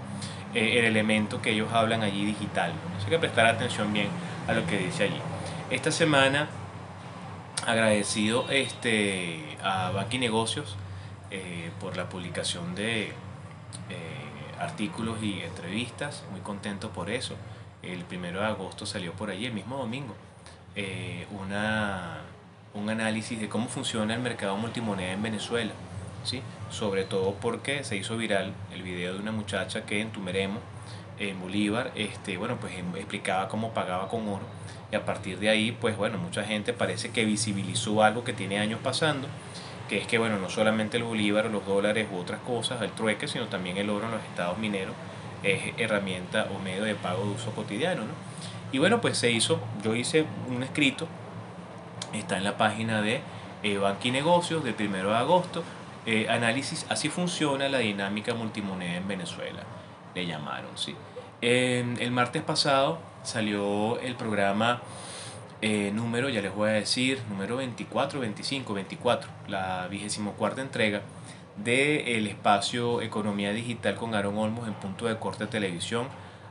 eh, 0.54 0.80
el 0.80 0.86
elemento 0.86 1.42
que 1.42 1.52
ellos 1.52 1.72
hablan 1.74 2.04
allí 2.04 2.26
digital. 2.26 2.72
Así 2.98 3.10
que 3.10 3.20
prestar 3.20 3.46
atención 3.46 3.92
bien 3.92 4.08
a 4.48 4.54
lo 4.54 4.66
que 4.66 4.78
dice 4.78 5.04
allí. 5.04 5.20
Esta 5.70 5.92
semana 5.92 6.48
agradecido 7.68 8.50
este, 8.50 9.58
a 9.62 9.92
Banqui 9.92 10.18
Negocios 10.18 10.78
eh, 11.32 11.72
por 11.80 11.98
la 11.98 12.10
publicación 12.10 12.76
de 12.76 13.12
eh, 13.90 14.19
artículos 14.60 15.22
y 15.24 15.42
entrevistas, 15.42 16.24
muy 16.32 16.42
contento 16.42 16.90
por 16.90 17.10
eso. 17.10 17.36
El 17.82 18.04
primero 18.06 18.42
de 18.42 18.48
agosto 18.48 18.86
salió 18.86 19.14
por 19.14 19.30
allí, 19.30 19.46
el 19.46 19.54
mismo 19.54 19.78
domingo, 19.78 20.16
una 21.32 22.22
un 22.74 22.90
análisis 22.90 23.40
de 23.40 23.50
cómo 23.50 23.68
funciona 23.68 24.14
el 24.14 24.22
mercado 24.22 24.56
multimoneda 24.58 25.12
en 25.12 25.22
Venezuela, 25.22 25.72
¿sí? 26.24 26.42
sobre 26.70 27.04
todo 27.04 27.34
porque 27.36 27.84
se 27.84 27.98
hizo 27.98 28.16
viral 28.18 28.54
el 28.74 28.84
video 28.84 29.14
de 29.14 29.20
una 29.20 29.32
muchacha 29.32 29.86
que 29.86 30.02
en 30.02 30.12
Tumeremo, 30.12 30.60
en 31.18 31.40
Bolívar, 31.42 31.92
este, 31.96 32.38
bueno, 32.38 32.58
pues 32.60 32.78
em, 32.78 32.96
explicaba 32.96 33.48
cómo 33.48 33.74
pagaba 33.74 34.08
con 34.08 34.28
oro 34.28 34.46
y 34.92 34.96
a 34.96 35.06
partir 35.06 35.40
de 35.40 35.50
ahí, 35.50 35.72
pues 35.72 35.98
bueno, 35.98 36.18
mucha 36.18 36.44
gente 36.44 36.74
parece 36.74 37.12
que 37.12 37.26
visibilizó 37.26 38.04
algo 38.04 38.24
que 38.24 38.34
tiene 38.34 38.60
años 38.60 38.80
pasando, 38.84 39.28
que 39.90 39.98
es 39.98 40.08
que, 40.08 40.18
bueno, 40.18 40.38
no 40.40 40.50
solamente 40.50 40.98
el 40.98 41.04
bolívar, 41.04 41.46
los 41.46 41.66
dólares 41.66 42.08
u 42.12 42.18
otras 42.18 42.40
cosas, 42.42 42.82
el 42.82 42.92
trueque, 42.92 43.28
sino 43.28 43.48
también 43.48 43.78
el 43.78 43.90
oro 43.90 44.06
en 44.06 44.12
los 44.12 44.24
estados 44.24 44.58
mineros 44.58 44.94
es 45.44 45.74
herramienta 45.78 46.48
o 46.56 46.60
medio 46.60 46.84
de 46.84 46.96
pago 46.96 47.24
de 47.24 47.32
uso 47.32 47.52
cotidiano, 47.52 48.02
¿no? 48.02 48.12
Y 48.72 48.78
bueno, 48.78 49.02
pues 49.02 49.18
se 49.18 49.32
hizo, 49.32 49.60
yo 49.84 49.96
hice 49.96 50.26
un 50.48 50.62
escrito 50.64 51.08
está 52.14 52.38
en 52.38 52.44
la 52.44 52.58
página 52.58 53.02
de 53.02 53.22
eh, 53.64 53.78
Banqui 53.78 54.12
Negocios 54.12 54.64
del 54.64 54.76
1 54.80 55.10
de 55.10 55.16
agosto. 55.16 55.64
Eh, 56.06 56.28
análisis, 56.30 56.86
así 56.90 57.10
funciona 57.10 57.70
la 57.70 57.80
dinámica 57.80 58.34
multimoneda 58.34 58.98
en 58.98 59.08
Venezuela, 59.08 59.64
le 60.16 60.26
llamaron. 60.26 60.72
¿sí? 60.76 60.96
el 61.42 62.12
martes 62.12 62.42
pasado 62.42 63.00
salió 63.24 63.98
el 64.00 64.16
programa 64.16 64.82
eh, 65.62 65.92
número, 65.94 66.30
ya 66.30 66.42
les 66.42 66.54
voy 66.54 66.70
a 66.70 66.74
decir, 66.74 67.22
número 67.30 67.58
24, 67.58 68.20
25, 68.20 68.74
24, 68.74 69.30
la 69.48 69.88
vigésimo 69.88 70.34
cuarta 70.34 70.62
entrega 70.62 71.02
del 71.58 72.08
el 72.08 72.28
espacio 72.28 73.02
Economía 73.02 73.52
Digital 73.52 73.96
con 73.96 74.16
Aaron 74.16 74.38
Olmos 74.38 74.68
en 74.68 74.74
punto 74.76 75.08
de 75.08 75.18
corte 75.18 75.46
de 75.46 75.52
televisión. 75.52 76.08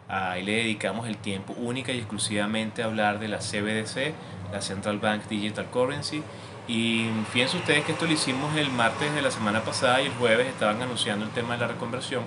Ahí 0.08 0.42
le 0.42 0.52
dedicamos 0.52 1.06
el 1.06 1.16
tiempo 1.16 1.54
única 1.54 1.92
y 1.92 1.98
exclusivamente 1.98 2.82
a 2.82 2.86
hablar 2.86 3.18
de 3.18 3.28
la 3.28 3.38
CBDC, 3.38 4.12
la 4.52 4.60
Central 4.60 4.98
Bank 4.98 5.24
Digital 5.28 5.66
Currency. 5.70 6.22
Y 6.66 7.08
fíjense 7.32 7.56
ustedes 7.56 7.84
que 7.84 7.92
esto 7.92 8.06
lo 8.06 8.12
hicimos 8.12 8.54
el 8.56 8.70
martes 8.70 9.14
de 9.14 9.22
la 9.22 9.30
semana 9.30 9.62
pasada 9.64 10.02
y 10.02 10.06
el 10.06 10.12
jueves 10.12 10.46
estaban 10.46 10.82
anunciando 10.82 11.24
el 11.24 11.30
tema 11.30 11.54
de 11.54 11.60
la 11.60 11.68
reconversión. 11.68 12.24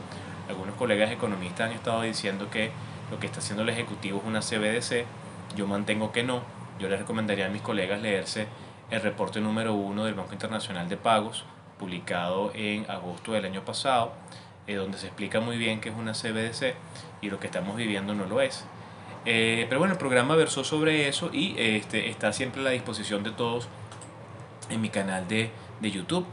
Algunos 0.50 0.76
colegas 0.76 1.12
economistas 1.12 1.70
han 1.70 1.76
estado 1.76 2.02
diciendo 2.02 2.50
que 2.50 2.72
lo 3.12 3.20
que 3.20 3.28
está 3.28 3.40
haciendo 3.40 3.64
el 3.64 3.70
Ejecutivo 3.70 4.20
es 4.20 4.26
una 4.26 4.40
CBDC. 4.40 5.06
Yo 5.56 5.68
mantengo 5.68 6.12
que 6.12 6.24
no. 6.24 6.42
Yo 6.82 6.90
les 6.90 6.98
recomendaría 6.98 7.46
a 7.46 7.50
mis 7.50 7.62
colegas 7.62 8.02
leerse 8.02 8.48
el 8.90 9.02
reporte 9.02 9.40
número 9.40 9.76
uno 9.76 10.06
del 10.06 10.16
Banco 10.16 10.34
Internacional 10.34 10.90
de 10.90 10.98
Pagos, 10.98 11.46
publicado 11.78 12.52
en 12.56 12.90
agosto 12.90 13.34
del 13.34 13.46
año 13.46 13.64
pasado, 13.64 14.14
eh, 14.66 14.74
donde 14.76 14.98
se 14.98 15.06
explica 15.06 15.40
muy 15.40 15.60
bien 15.60 15.80
que 15.80 15.90
es 15.90 15.96
una 15.96 16.14
CBDC 16.14 16.74
y 17.22 17.30
lo 17.30 17.40
que 17.40 17.46
estamos 17.46 17.78
viviendo 17.78 18.16
no 18.16 18.26
lo 18.26 18.42
es. 18.42 18.66
Eh, 19.26 19.68
pero 19.70 19.78
bueno, 19.78 19.94
el 19.94 20.00
programa 20.00 20.36
versó 20.36 20.64
sobre 20.64 21.08
eso 21.08 21.30
y 21.32 21.54
este, 21.60 22.10
está 22.10 22.34
siempre 22.34 22.62
a 22.62 22.64
la 22.64 22.72
disposición 22.72 23.22
de 23.22 23.30
todos 23.30 23.70
en 24.72 24.82
mi 24.82 24.90
canal 24.90 25.28
de, 25.28 25.52
YouTube. 25.84 26.26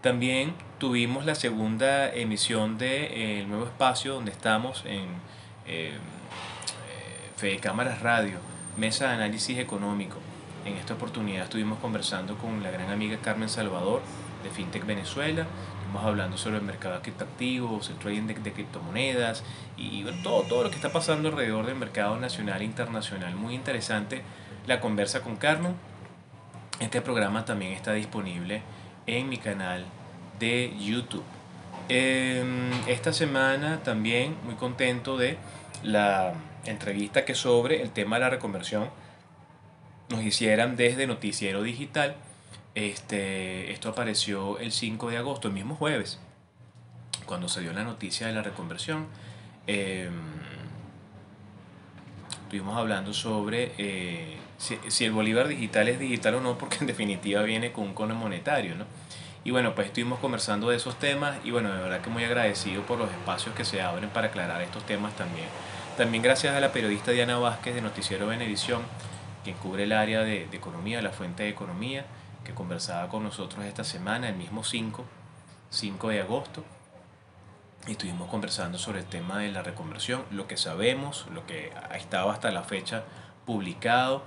También 0.00 0.54
tuvimos 0.78 1.24
la 1.24 1.36
segunda 1.36 2.12
emisión 2.12 2.76
del 2.76 3.08
de, 3.08 3.40
eh, 3.40 3.46
nuevo 3.46 3.66
espacio 3.66 4.14
donde 4.14 4.32
estamos 4.32 4.82
en 4.84 5.06
eh, 5.68 5.92
Fede 7.36 7.58
Cámaras 7.58 8.02
Radio, 8.02 8.38
Mesa 8.76 9.08
de 9.08 9.14
Análisis 9.14 9.58
Económico. 9.58 10.16
En 10.64 10.74
esta 10.74 10.94
oportunidad 10.94 11.44
estuvimos 11.44 11.78
conversando 11.78 12.38
con 12.38 12.62
la 12.62 12.70
gran 12.70 12.90
amiga 12.90 13.18
Carmen 13.18 13.48
Salvador 13.48 14.00
de 14.42 14.50
FinTech 14.50 14.86
Venezuela 14.86 15.46
Estamos 15.92 16.08
hablando 16.08 16.38
sobre 16.38 16.56
el 16.56 16.62
mercado 16.62 17.02
criptoactivos, 17.02 17.90
el 17.90 17.96
trading 17.96 18.22
de, 18.22 18.52
criptomonedas 18.54 19.44
y 19.76 20.02
todo, 20.22 20.40
todo 20.44 20.64
lo 20.64 20.70
que 20.70 20.76
está 20.76 20.90
pasando 20.90 21.28
alrededor 21.28 21.66
del 21.66 21.74
mercado 21.74 22.18
nacional 22.18 22.62
e 22.62 22.64
internacional. 22.64 23.34
Muy 23.34 23.54
interesante 23.54 24.22
la 24.66 24.80
conversa 24.80 25.20
con 25.20 25.36
Carmen. 25.36 25.74
Este 26.80 27.02
programa 27.02 27.44
también 27.44 27.72
está 27.72 27.92
disponible 27.92 28.62
en 29.06 29.28
mi 29.28 29.36
canal 29.36 29.84
de 30.38 30.74
YouTube. 30.80 31.24
Em, 31.90 32.70
esta 32.86 33.12
semana 33.12 33.82
también 33.82 34.34
muy 34.46 34.54
contento 34.54 35.18
de 35.18 35.36
la 35.82 36.32
entrevista 36.64 37.24
que 37.24 37.34
sobre 37.34 37.82
el 37.82 37.90
tema 37.90 38.16
de 38.16 38.20
la 38.20 38.30
reconversión 38.30 38.90
nos 40.08 40.22
hicieran 40.22 40.76
desde 40.76 41.06
Noticiero 41.06 41.62
Digital 41.62 42.16
este, 42.74 43.70
esto 43.70 43.90
apareció 43.90 44.58
el 44.58 44.72
5 44.72 45.10
de 45.10 45.18
agosto, 45.18 45.48
el 45.48 45.54
mismo 45.54 45.74
jueves, 45.74 46.18
cuando 47.26 47.48
se 47.48 47.60
dio 47.60 47.72
la 47.72 47.84
noticia 47.84 48.26
de 48.26 48.32
la 48.32 48.42
reconversión. 48.42 49.06
Em, 49.66 50.12
estuvimos 52.44 52.76
hablando 52.76 53.12
sobre 53.12 53.72
eh, 53.78 54.38
si, 54.58 55.04
el 55.04 55.12
Bolívar 55.12 55.48
digital 55.48 55.88
es 55.88 55.98
digital 55.98 56.36
o 56.36 56.40
no, 56.40 56.56
porque 56.56 56.78
en 56.80 56.86
definitiva 56.86 57.42
viene 57.42 57.72
con 57.72 57.84
un 57.84 57.94
cono 57.94 58.14
monetario, 58.14 58.74
¿no? 58.74 58.86
Y 59.44 59.50
bueno, 59.50 59.74
pues 59.74 59.88
estuvimos 59.88 60.20
conversando 60.20 60.70
de 60.70 60.76
esos 60.76 60.98
temas 60.98 61.36
y 61.44 61.50
bueno, 61.50 61.72
de 61.72 61.82
verdad 61.82 62.00
que 62.00 62.10
muy 62.10 62.24
agradecido 62.24 62.82
por 62.84 62.96
los 62.98 63.10
espacios 63.10 63.54
que 63.56 63.64
se 63.64 63.82
abren 63.82 64.08
para 64.10 64.28
aclarar 64.28 64.62
estos 64.62 64.86
temas 64.86 65.14
también. 65.16 65.48
También 65.96 66.22
gracias 66.22 66.56
a 66.56 66.60
la 66.60 66.72
periodista 66.72 67.10
Diana 67.10 67.38
Vázquez 67.38 67.74
de 67.74 67.82
Noticiero 67.82 68.26
Benevisión, 68.26 68.80
quien 69.44 69.56
cubre 69.56 69.84
el 69.84 69.92
área 69.92 70.20
de, 70.20 70.46
de 70.46 70.56
economía, 70.56 71.02
la 71.02 71.10
fuente 71.10 71.42
de 71.42 71.50
economía 71.50 72.06
que 72.44 72.54
conversaba 72.54 73.08
con 73.08 73.22
nosotros 73.22 73.64
esta 73.66 73.84
semana, 73.84 74.30
el 74.30 74.36
mismo 74.36 74.64
5, 74.64 75.04
5 75.68 76.08
de 76.08 76.20
agosto. 76.22 76.64
Y 77.86 77.92
estuvimos 77.92 78.30
conversando 78.30 78.78
sobre 78.78 79.00
el 79.00 79.04
tema 79.04 79.38
de 79.38 79.52
la 79.52 79.62
reconversión, 79.62 80.24
lo 80.30 80.46
que 80.46 80.56
sabemos, 80.56 81.26
lo 81.30 81.46
que 81.46 81.72
ha 81.90 81.96
estado 81.96 82.30
hasta 82.30 82.50
la 82.50 82.62
fecha 82.62 83.04
publicado, 83.44 84.22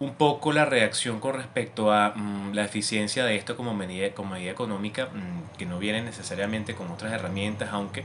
un 0.00 0.14
poco 0.14 0.52
la 0.52 0.66
reacción 0.66 1.18
con 1.18 1.34
respecto 1.34 1.92
a 1.92 2.10
mm, 2.10 2.52
la 2.52 2.64
eficiencia 2.64 3.24
de 3.24 3.36
esto 3.36 3.56
como 3.56 3.72
medida, 3.72 4.12
como 4.12 4.32
medida 4.32 4.50
económica, 4.50 5.06
mm, 5.06 5.56
que 5.56 5.64
no 5.64 5.78
viene 5.78 6.02
necesariamente 6.02 6.74
con 6.74 6.90
otras 6.90 7.12
herramientas, 7.12 7.70
aunque 7.72 8.04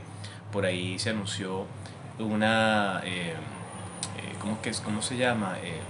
por 0.50 0.64
ahí 0.64 0.98
se 0.98 1.10
anunció 1.10 1.66
una, 2.18 3.02
eh, 3.04 3.32
eh, 3.32 3.34
¿cómo, 4.40 4.60
que, 4.62 4.72
¿cómo 4.84 5.02
se 5.02 5.16
llama? 5.16 5.56
Eh, 5.62 5.80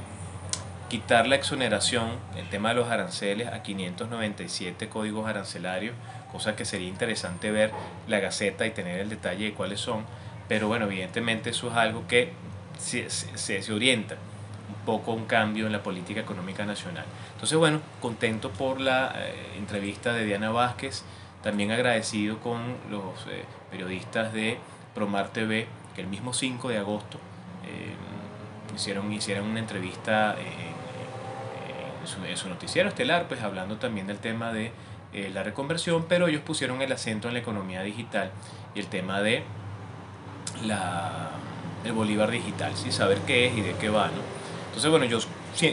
quitar 0.89 1.27
la 1.27 1.37
exoneración, 1.37 2.11
el 2.37 2.49
tema 2.49 2.71
de 2.71 2.77
los 2.77 2.89
aranceles, 2.89 3.49
a 3.49 3.63
597 3.63 4.89
códigos 4.89 5.29
arancelarios, 5.29 5.95
cosa 6.31 6.55
que 6.55 6.65
sería 6.65 6.89
interesante 6.89 7.51
ver 7.51 7.73
la 8.07 8.21
gaceta 8.21 8.67
y 8.67 8.71
tener 8.71 9.01
el 9.01 9.09
detalle 9.09 9.47
de 9.47 9.53
cuáles 9.53 9.81
son, 9.81 10.05
pero 10.49 10.69
bueno, 10.69 10.87
evidentemente 10.87 11.51
eso 11.51 11.71
es 11.71 11.77
algo 11.77 12.07
que 12.07 12.33
se, 12.79 13.11
se, 13.11 13.73
orienta 13.73 14.15
un 14.15 14.85
poco 14.85 15.13
a 15.13 15.15
un 15.15 15.25
cambio 15.25 15.67
en 15.67 15.73
la 15.73 15.83
política 15.83 16.21
económica 16.21 16.65
nacional. 16.65 17.05
Entonces, 17.33 17.59
bueno, 17.59 17.81
contento 18.01 18.51
por 18.51 18.81
la 18.81 19.13
eh, 19.17 19.35
entrevista 19.59 20.13
de 20.13 20.25
Diana 20.25 20.51
Vázquez, 20.51 21.03
también 21.43 21.73
agradecido 21.73 22.39
con 22.39 22.77
los 22.91 23.27
eh, 23.29 23.45
periodistas 23.71 24.33
de 24.33 24.59
Promar 24.95 25.29
TV, 25.29 25.67
que 25.97 26.03
el 26.03 26.09
mismo 26.09 26.35
5 26.35 26.69
de 26.69 26.79
agosto 26.79 27.19
eh, 27.65 27.95
hicieron, 28.77 29.11
hicieron 29.13 29.49
una 29.49 29.61
entrevista 29.61 30.37
en 30.39 32.37
su, 32.37 32.49
noticiero 32.49 32.89
estelar, 32.89 33.27
pues 33.27 33.41
hablando 33.43 33.77
también 33.79 34.07
del 34.07 34.19
tema 34.19 34.53
de 34.53 34.71
eh, 35.13 35.31
la 35.33 35.43
reconversión, 35.43 36.05
pero 36.09 36.29
ellos 36.29 36.43
pusieron 36.43 36.83
el 36.83 36.93
acento 36.93 37.29
en 37.29 37.35
la 37.35 37.41
economía 37.41 37.83
digital 37.83 38.31
y 38.75 38.81
el 38.81 38.87
tema 38.87 39.23
de 39.23 39.43
la, 40.65 41.31
el 41.85 41.93
Bolívar 41.93 42.31
digital, 42.31 42.77
¿sí? 42.77 42.93
saber 42.93 43.19
qué 43.27 43.47
es 43.47 43.57
y 43.57 43.63
de 43.63 43.73
qué 43.73 43.89
va. 43.89 44.09
¿no? 44.09 44.21
Entonces, 44.67 44.91
bueno, 44.91 45.07
yo, 45.07 45.19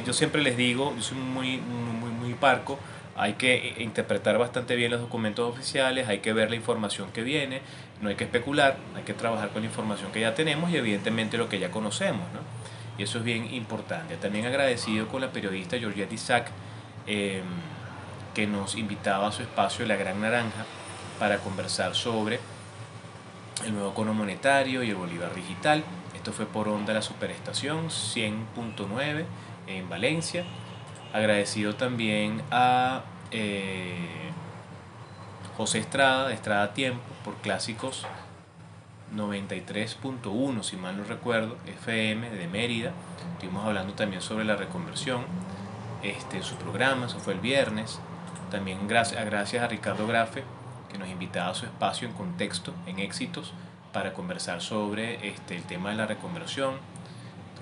yo 0.06 0.14
siempre 0.14 0.42
les 0.42 0.56
digo, 0.56 0.94
yo 0.96 1.02
soy 1.02 1.18
muy, 1.18 1.58
muy, 1.58 2.12
muy 2.12 2.34
parco, 2.34 2.80
hay 3.16 3.34
que 3.34 3.76
interpretar 3.80 4.38
bastante 4.38 4.76
bien 4.76 4.92
los 4.92 5.02
documentos 5.02 5.48
oficiales, 5.48 6.08
hay 6.08 6.20
que 6.20 6.34
ver 6.34 6.50
la 6.50 6.56
información 6.56 7.12
que 7.12 7.22
viene, 7.22 7.62
no 8.04 8.10
hay 8.10 8.16
que 8.16 8.26
especular, 8.26 8.78
hay 8.96 9.04
que 9.04 9.14
trabajar 9.14 9.50
con 9.50 9.64
la 9.64 9.68
información 9.68 10.12
que 10.12 10.20
ya 10.20 10.36
tenemos 10.36 10.70
y 10.70 10.78
evidentemente 10.78 11.38
lo 11.38 11.50
que 11.50 11.58
ya 11.58 11.72
conocemos. 11.72 12.32
¿no? 12.34 12.42
y 12.98 13.04
eso 13.04 13.20
es 13.20 13.24
bien 13.24 13.54
importante. 13.54 14.18
También 14.18 14.46
agradecido 14.46 15.08
con 15.08 15.22
la 15.22 15.32
periodista 15.32 15.78
Georgette 15.78 16.14
Isaac, 16.14 16.52
em, 17.08 17.44
que 18.34 18.48
nos 18.48 18.76
invitaba 18.76 19.28
a 19.28 19.32
su 19.32 19.42
espacio 19.42 19.86
La 19.86 19.96
Gran 19.96 20.22
Naranja 20.22 20.66
para 21.20 21.38
conversar 21.40 21.96
sobre 21.96 22.40
el 23.66 23.74
nuevo 23.74 23.94
cono 23.94 24.14
monetario 24.14 24.84
y 24.84 24.90
el 24.90 24.96
Bolívar 24.96 25.34
digital. 25.34 25.84
Esto 26.16 26.32
fue 26.34 26.46
por 26.46 26.68
onda 26.68 26.94
la 26.94 27.02
superestación 27.02 27.90
100.9 27.90 29.26
en 29.68 29.90
Valencia. 29.90 30.46
Agradecido 31.14 31.76
también 31.76 32.42
a 32.50 33.04
eh, 33.32 34.32
José 35.58 35.80
Estrada, 35.80 36.28
de 36.28 36.34
Estrada 36.34 36.74
Tiempo, 36.74 37.02
por 37.24 37.36
clásicos 37.36 38.06
93.1, 39.16 40.64
si 40.64 40.76
mal 40.76 40.98
no 40.98 41.04
recuerdo, 41.04 41.58
FM 41.68 42.30
de 42.30 42.48
Mérida. 42.48 42.92
Estuvimos 43.34 43.66
hablando 43.66 43.94
también 43.94 44.22
sobre 44.22 44.46
la 44.46 44.56
reconversión 44.56 45.24
este, 46.02 46.44
su 46.44 46.56
programa, 46.56 47.06
eso 47.06 47.20
fue 47.20 47.34
el 47.34 47.40
viernes. 47.40 48.00
También 48.52 48.88
gracias, 48.88 49.24
gracias 49.26 49.64
a 49.64 49.68
Ricardo 49.68 50.06
Grafe, 50.08 50.44
que 50.92 50.98
nos 50.98 51.08
invitaba 51.08 51.52
a 51.52 51.56
su 51.56 51.66
espacio 51.66 52.08
en 52.08 52.14
contexto, 52.14 52.74
en 52.86 53.00
éxitos, 53.00 53.54
para 53.94 54.14
conversar 54.14 54.62
sobre 54.62 55.28
este, 55.28 55.56
el 55.56 55.64
tema 55.64 55.92
de 55.92 55.96
la 55.96 56.08
reconversión, 56.08 56.76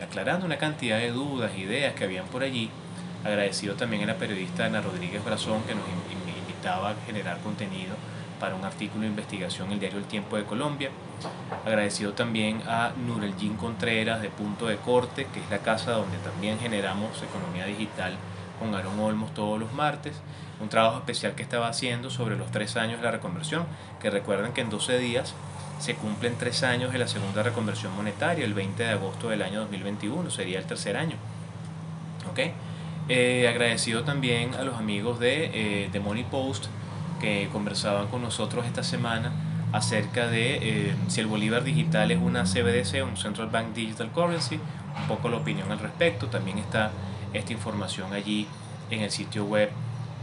aclarando 0.01 0.45
una 0.45 0.57
cantidad 0.57 0.97
de 0.97 1.11
dudas, 1.11 1.57
ideas 1.57 1.93
que 1.93 2.05
habían 2.05 2.25
por 2.27 2.43
allí. 2.43 2.69
Agradecido 3.23 3.75
también 3.75 4.03
a 4.03 4.07
la 4.07 4.15
periodista 4.15 4.65
Ana 4.65 4.81
Rodríguez 4.81 5.23
Brazón, 5.23 5.61
que 5.63 5.75
nos 5.75 5.83
invitaba 6.39 6.91
a 6.91 6.95
generar 7.05 7.37
contenido 7.39 7.95
para 8.41 8.55
un 8.55 8.65
artículo 8.65 9.03
de 9.03 9.07
investigación 9.07 9.67
en 9.67 9.73
el 9.73 9.79
diario 9.79 9.99
El 9.99 10.05
Tiempo 10.05 10.35
de 10.35 10.43
Colombia. 10.43 10.89
Agradecido 11.63 12.13
también 12.13 12.63
a 12.67 12.91
Nureljin 13.05 13.55
Contreras 13.55 14.19
de 14.19 14.29
Punto 14.29 14.65
de 14.65 14.77
Corte, 14.77 15.27
que 15.31 15.39
es 15.39 15.49
la 15.51 15.59
casa 15.59 15.91
donde 15.91 16.17
también 16.17 16.59
generamos 16.59 17.21
economía 17.21 17.65
digital 17.67 18.15
con 18.59 18.73
Aaron 18.73 18.99
Olmos 18.99 19.33
todos 19.35 19.59
los 19.59 19.71
martes. 19.73 20.19
Un 20.59 20.69
trabajo 20.69 20.97
especial 20.97 21.35
que 21.35 21.43
estaba 21.43 21.67
haciendo 21.67 22.09
sobre 22.09 22.35
los 22.35 22.49
tres 22.51 22.75
años 22.77 22.97
de 22.97 23.05
la 23.05 23.11
reconversión, 23.11 23.65
que 24.01 24.09
recuerden 24.09 24.53
que 24.53 24.61
en 24.61 24.71
12 24.71 24.97
días 24.97 25.35
se 25.77 25.93
cumplen 25.93 26.35
tres 26.39 26.63
años 26.63 26.91
de 26.91 26.97
la 26.97 27.07
segunda 27.07 27.43
reconversión 27.43 27.95
monetaria, 27.95 28.43
el 28.43 28.55
20 28.55 28.83
de 28.83 28.89
agosto 28.89 29.29
del 29.29 29.43
año 29.43 29.59
2021, 29.61 30.31
sería 30.31 30.57
el 30.57 30.65
tercer 30.65 30.97
año. 30.97 31.15
¿Ok? 32.31 32.39
Eh, 33.07 33.47
agradecido 33.47 34.03
también 34.03 34.55
a 34.55 34.63
los 34.63 34.77
amigos 34.77 35.19
de, 35.19 35.89
eh, 35.93 35.99
Money 35.99 36.23
Post 36.23 36.67
que 37.21 37.47
conversaban 37.51 38.07
con 38.07 38.21
nosotros 38.21 38.65
esta 38.65 38.83
semana 38.83 39.31
acerca 39.71 40.27
de 40.27 40.57
eh, 40.89 40.95
si 41.07 41.21
el 41.21 41.27
Bolívar 41.27 41.63
digital 41.63 42.11
es 42.11 42.19
una 42.19 42.43
CBDC, 42.43 43.05
un 43.07 43.15
Central 43.15 43.47
Bank 43.47 43.73
Digital 43.73 44.11
Currency, 44.11 44.55
un 44.55 45.07
poco 45.07 45.29
la 45.29 45.37
opinión 45.37 45.71
al 45.71 45.79
respecto. 45.79 46.27
También 46.27 46.57
está 46.57 46.91
esta 47.33 47.53
información 47.53 48.11
allí 48.11 48.47
en 48.89 49.01
el 49.01 49.11
sitio 49.11 49.45
web 49.45 49.69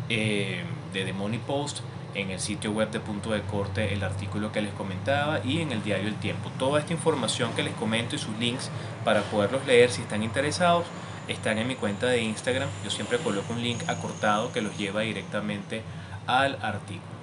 de 0.08 0.64
The 0.92 1.12
Money 1.12 1.38
Post, 1.38 1.80
en 2.14 2.30
el 2.30 2.40
sitio 2.40 2.72
web 2.72 2.90
de 2.90 3.00
Punto 3.00 3.30
de 3.30 3.42
Corte, 3.42 3.92
el 3.92 4.02
artículo 4.02 4.50
que 4.52 4.62
les 4.62 4.72
comentaba 4.72 5.40
y 5.44 5.60
en 5.60 5.72
el 5.72 5.82
diario 5.82 6.08
El 6.08 6.16
Tiempo. 6.16 6.50
Toda 6.58 6.80
esta 6.80 6.92
información 6.92 7.52
que 7.54 7.62
les 7.62 7.74
comento 7.74 8.16
y 8.16 8.18
sus 8.18 8.36
links 8.38 8.70
para 9.04 9.22
poderlos 9.22 9.66
leer 9.66 9.90
si 9.90 10.02
están 10.02 10.22
interesados 10.22 10.86
están 11.28 11.58
en 11.58 11.68
mi 11.68 11.74
cuenta 11.74 12.06
de 12.06 12.22
Instagram. 12.22 12.68
Yo 12.84 12.90
siempre 12.90 13.18
coloco 13.18 13.52
un 13.52 13.62
link 13.62 13.82
acortado 13.88 14.52
que 14.52 14.62
los 14.62 14.76
lleva 14.78 15.02
directamente 15.02 15.82
al 16.28 16.58
artículo. 16.62 17.18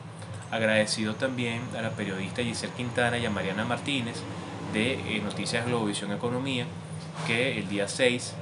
Agradecido 0.51 1.15
también 1.15 1.61
a 1.77 1.81
la 1.81 1.91
periodista 1.91 2.43
Giselle 2.43 2.73
Quintana 2.73 3.17
y 3.17 3.25
a 3.25 3.29
Mariana 3.29 3.63
Martínez 3.63 4.21
de 4.73 4.93
eh, 4.93 5.21
Noticias 5.23 5.65
Globovisión 5.65 6.11
Economía, 6.11 6.65
que 7.25 7.57
el 7.57 7.69
día 7.69 7.87
6 7.87 8.33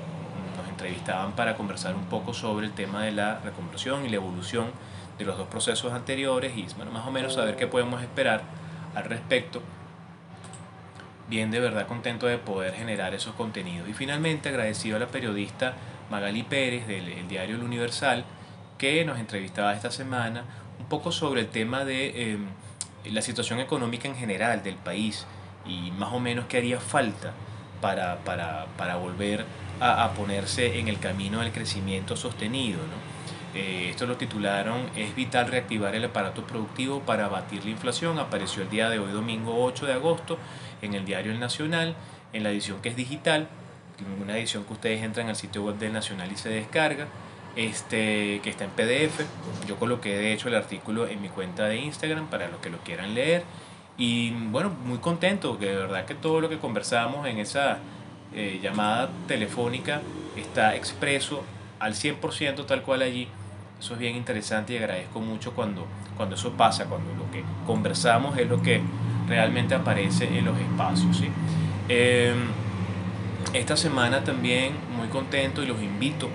nos 0.58 0.68
entrevistaban 0.70 1.34
para 1.34 1.56
conversar 1.56 1.96
un 1.96 2.06
poco 2.06 2.34
sobre 2.34 2.66
el 2.66 2.74
tema 2.74 3.04
de 3.04 3.12
la 3.12 3.40
reconversión 3.42 4.06
y 4.06 4.10
la 4.10 4.16
evolución 4.16 4.72
de 5.20 5.26
los 5.26 5.38
dos 5.38 5.48
procesos 5.48 5.94
anteriores 5.94 6.58
y 6.58 6.66
más 6.92 7.06
o 7.06 7.12
menos 7.12 7.36
saber 7.36 7.56
qué 7.56 7.68
podemos 7.68 8.02
esperar 8.02 8.42
al 8.96 9.04
respecto 9.04 9.62
bien 11.30 11.52
de 11.52 11.60
verdad 11.60 11.88
contento 11.88 12.28
de 12.28 12.38
poder 12.38 12.74
generar 12.74 13.14
esos 13.14 13.34
contenidos. 13.34 13.90
Y 13.90 13.94
finalmente 13.94 14.50
agradecido 14.50 14.98
a 14.98 15.00
la 15.00 15.08
periodista 15.08 15.74
Magali 16.10 16.44
Pérez 16.44 16.88
del 16.88 17.28
diario 17.28 17.56
El 17.56 17.64
Universal 17.64 18.26
que 18.84 19.06
nos 19.06 19.18
entrevistaba 19.18 19.74
esta 19.74 19.92
semana 19.92 20.44
un 20.78 20.88
poco 20.88 21.14
sobre 21.14 21.40
el 21.40 21.48
tema 21.48 21.86
de 21.86 22.34
em, 22.34 22.48
la 23.06 23.22
situación 23.22 23.62
económica 23.62 24.10
en 24.10 24.16
general 24.18 24.62
del 24.62 24.76
país 24.76 25.26
y 25.66 25.92
más 25.92 26.12
o 26.12 26.20
menos 26.20 26.48
qué 26.48 26.58
haría 26.58 26.82
falta 26.82 27.32
para, 27.80 28.18
para, 28.26 28.66
para 28.78 28.98
volver 28.98 29.46
a, 29.80 30.04
a, 30.04 30.12
ponerse 30.12 30.80
en 30.80 30.90
el 30.90 31.00
camino 31.00 31.40
del 31.40 31.54
crecimiento 31.54 32.18
sostenido. 32.18 32.80
¿no? 32.80 33.58
Eh, 33.58 33.88
esto 33.90 34.06
lo 34.06 34.18
titularon 34.18 34.90
Es 34.98 35.16
vital 35.16 35.48
reactivar 35.48 35.96
el 35.96 36.04
aparato 36.04 36.46
productivo 36.46 37.00
para 37.00 37.28
abatir 37.28 37.64
la 37.64 37.72
inflación. 37.72 38.20
Apareció 38.20 38.64
el 38.64 38.70
día 38.70 38.90
de 38.90 39.00
hoy, 39.00 39.14
domingo 39.14 39.64
8 39.64 39.86
de 39.86 39.94
agosto, 39.94 40.38
en 40.82 40.94
el 40.94 41.06
diario 41.06 41.32
El 41.32 41.40
Nacional, 41.40 41.96
en 42.34 42.44
la 42.44 42.50
edición 42.50 42.82
que 42.82 42.90
es 42.90 42.98
digital, 42.98 43.48
una 44.22 44.38
edición 44.38 44.66
que 44.66 44.74
ustedes 44.74 45.02
entran 45.04 45.30
al 45.30 45.38
sitio 45.38 45.64
web 45.64 45.78
del 45.78 45.94
Nacional 45.94 46.30
y 46.34 46.36
se 46.36 46.50
descarga, 46.50 47.08
este, 47.56 48.40
que 48.44 48.50
está 48.50 48.66
en 48.66 48.72
PDF. 48.72 49.22
Yo 49.68 49.78
coloqué 49.78 50.16
de 50.16 50.34
hecho 50.34 50.48
el 50.48 50.56
artículo 50.56 51.08
en 51.08 51.22
mi 51.22 51.30
cuenta 51.30 51.66
de 51.66 51.78
Instagram 51.78 52.28
para 52.28 52.48
los 52.48 52.60
que 52.60 52.70
lo 52.70 52.78
quieran 52.80 53.14
leer. 53.14 53.44
Y 53.98 54.32
bueno, 54.32 54.72
muy 54.86 54.98
contento, 54.98 55.60
que 55.60 55.68
de 55.68 55.76
verdad 55.76 56.06
que 56.06 56.16
todo 56.16 56.42
lo 56.42 56.50
que 56.50 56.58
conversamos 56.58 57.28
en 57.28 57.38
esa 57.38 57.78
eh, 58.34 58.60
llamada 58.62 59.10
telefónica 59.28 60.02
está 60.36 60.76
expreso 60.76 61.44
al 61.80 61.94
100% 61.94 62.66
tal 62.66 62.82
cual 62.82 63.04
allí. 63.04 63.28
Eso 63.80 63.94
es 63.94 64.00
bien 64.00 64.16
interesante 64.16 64.74
y 64.74 64.78
agradezco 64.78 65.20
mucho 65.20 65.54
cuando, 65.54 65.86
cuando 66.16 66.36
eso 66.36 66.52
pasa, 66.54 66.86
cuando 66.86 67.14
lo 67.16 67.30
que 67.32 67.44
conversamos 67.68 68.38
es 68.38 68.48
lo 68.48 68.62
que 68.62 68.82
realmente 69.28 69.76
aparece 69.76 70.26
en 70.26 70.46
los 70.46 70.58
espacios. 70.58 71.18
¿sí? 71.18 71.30
Em, 71.90 72.48
esta 73.54 73.76
semana 73.76 74.24
también 74.24 74.74
muy 74.98 75.10
contento 75.10 75.62
y 75.62 75.68
los 75.68 75.82
invito, 75.82 76.30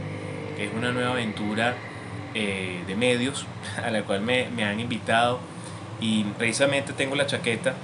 es 0.59 0.73
una 0.75 0.90
nueva 0.90 1.12
aventura 1.12 1.75
eh, 2.35 2.83
de 2.87 2.97
medios 2.97 3.47
a 3.85 3.90
la 3.90 4.03
cual 4.03 4.21
me, 4.21 4.49
me, 4.51 4.64
han 4.64 4.81
invitado. 4.81 5.40
Y 6.01 6.25
precisamente 6.25 6.92
tengo 6.92 7.16
la 7.16 7.27
chaqueta 7.27 7.75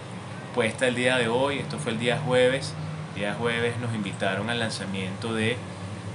puesta 0.54 0.86
el 0.86 0.94
día 0.94 1.16
de 1.16 1.28
hoy, 1.28 1.58
esto 1.58 1.78
fue 1.78 1.92
el 1.92 1.98
día 1.98 2.18
jueves, 2.18 2.74
el 3.14 3.20
día 3.20 3.34
jueves 3.34 3.76
nos 3.78 3.92
invitaron 3.92 4.50
al 4.50 4.60
lanzamiento 4.60 5.34
de 5.34 5.56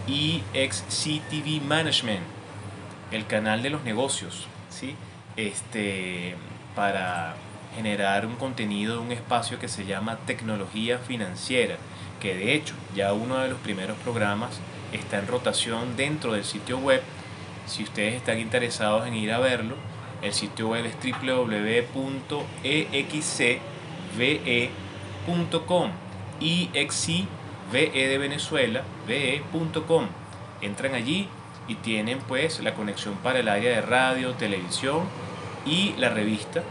EXCTV 0.07 1.61
Management, 1.61 2.23
el 3.11 3.25
canal 3.25 3.61
de 3.61 3.69
los 3.69 3.83
negocios, 3.83 4.47
¿sí? 4.69 4.95
este, 5.35 6.35
para 6.73 7.35
generar 7.75 8.25
un 8.25 8.35
contenido, 8.35 9.01
un 9.01 9.11
espacio 9.11 9.59
que 9.59 9.67
se 9.67 9.85
llama 9.85 10.17
tecnología 10.25 10.97
financiera, 10.99 11.75
que 12.21 12.35
de 12.35 12.53
hecho 12.53 12.75
ya 12.95 13.13
uno 13.13 13.37
de 13.39 13.49
los 13.49 13.59
primeros 13.59 13.97
programas 13.97 14.59
está 14.93 15.19
en 15.19 15.27
rotación 15.27 15.95
dentro 15.95 16.33
del 16.33 16.43
sitio 16.43 16.77
web. 16.77 17.01
Si 17.65 17.83
ustedes 17.83 18.15
están 18.15 18.39
interesados 18.39 19.07
en 19.07 19.15
ir 19.15 19.31
a 19.31 19.39
verlo, 19.39 19.75
el 20.21 20.33
sitio 20.33 20.69
web 20.69 20.85
es 20.85 20.95
www.excve.com 20.95 21.91
IXIVE 26.41 27.27
de 27.71 28.17
Venezuela, 28.17 28.83
ve.com. 29.07 30.07
Entran 30.61 30.95
allí 30.95 31.27
y 31.67 31.75
tienen 31.75 32.19
pues 32.19 32.59
la 32.61 32.73
conexión 32.73 33.15
para 33.15 33.39
el 33.39 33.47
área 33.47 33.71
de 33.71 33.81
radio, 33.81 34.33
televisión 34.33 35.03
y 35.65 35.93
la 35.97 36.09
revista 36.09 36.63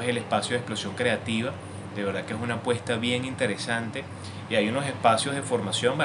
es 0.00 0.08
el 0.08 0.18
espacio 0.18 0.52
de 0.52 0.58
explosión 0.58 0.94
creativa. 0.94 1.52
De 1.96 2.04
verdad 2.04 2.24
que 2.24 2.34
es 2.34 2.40
una 2.40 2.54
apuesta 2.54 2.96
bien 2.96 3.24
interesante. 3.24 4.04
Y 4.48 4.54
hay 4.54 4.68
unos 4.68 4.86
espacios 4.86 5.34
de 5.34 5.42
formación, 5.42 5.98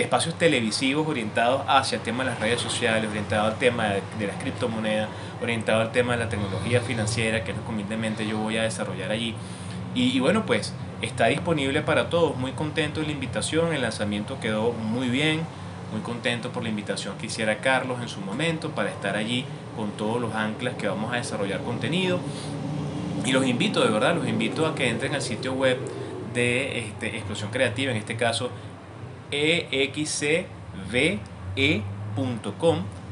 espacios 0.00 0.36
televisivos 0.36 1.06
orientados 1.06 1.62
hacia 1.66 1.96
el 1.96 2.02
tema 2.02 2.24
de 2.24 2.30
las 2.30 2.40
redes 2.40 2.60
sociales, 2.60 3.08
orientado 3.08 3.46
al 3.46 3.58
tema 3.58 3.88
de, 4.18 4.26
las 4.26 4.36
criptomonedas, 4.36 5.08
orientado 5.42 5.80
al 5.80 5.92
tema 5.92 6.12
de 6.12 6.24
la 6.24 6.28
tecnología 6.28 6.80
financiera, 6.80 7.44
que 7.44 7.52
es 7.52 7.56
lo 7.56 7.64
que 8.16 8.26
yo 8.26 8.38
voy 8.38 8.56
a 8.56 8.62
desarrollar 8.62 9.10
allí. 9.10 9.34
Y, 9.94 10.16
y, 10.16 10.20
bueno, 10.20 10.44
pues 10.46 10.74
está 11.02 11.26
disponible 11.26 11.82
para 11.82 12.10
todos. 12.10 12.36
Muy 12.36 12.52
contento 12.52 13.00
de 13.00 13.06
la 13.06 13.12
invitación, 13.12 13.72
el 13.72 13.82
lanzamiento 13.82 14.38
quedó 14.40 14.72
muy 14.72 15.08
bien. 15.08 15.40
Muy 15.92 16.02
contento 16.02 16.50
por 16.50 16.62
la 16.62 16.68
invitación 16.68 17.16
que 17.16 17.26
hiciera 17.26 17.58
Carlos 17.58 18.02
en 18.02 18.10
su 18.10 18.20
momento 18.20 18.72
para 18.72 18.90
estar 18.90 19.16
allí 19.16 19.46
con 19.74 19.90
todos 19.92 20.20
los 20.20 20.34
anclas 20.34 20.74
que 20.74 20.86
vamos 20.86 21.14
a 21.14 21.16
desarrollar 21.16 21.62
contenido. 21.62 22.20
Y 23.24 23.32
los 23.32 23.46
invito, 23.46 23.82
de 23.82 23.90
verdad, 23.90 24.14
los 24.14 24.28
invito 24.28 24.66
a 24.66 24.74
que 24.74 24.88
entren 24.88 25.14
al 25.14 25.22
sitio 25.22 25.54
web 25.54 25.78
de 26.34 26.80
este, 26.80 27.16
Explosión 27.16 27.50
Creativa, 27.50 27.90
en 27.90 27.96
este 27.96 28.16
caso 28.16 28.50
excve.com, 29.30 30.84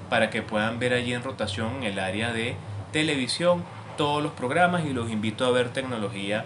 para 0.09 0.31
que 0.31 0.42
puedan 0.42 0.79
ver 0.79 0.92
allí 0.92 1.12
en 1.12 1.22
rotación 1.22 1.76
en 1.76 1.83
el 1.85 1.98
área 1.98 2.33
de 2.33 2.57
televisión 2.92 3.64
todos 3.96 4.22
los 4.22 4.33
programas 4.33 4.85
y 4.85 4.92
los 4.92 5.11
invito 5.11 5.44
a 5.44 5.50
ver 5.50 5.70
tecnología 5.70 6.44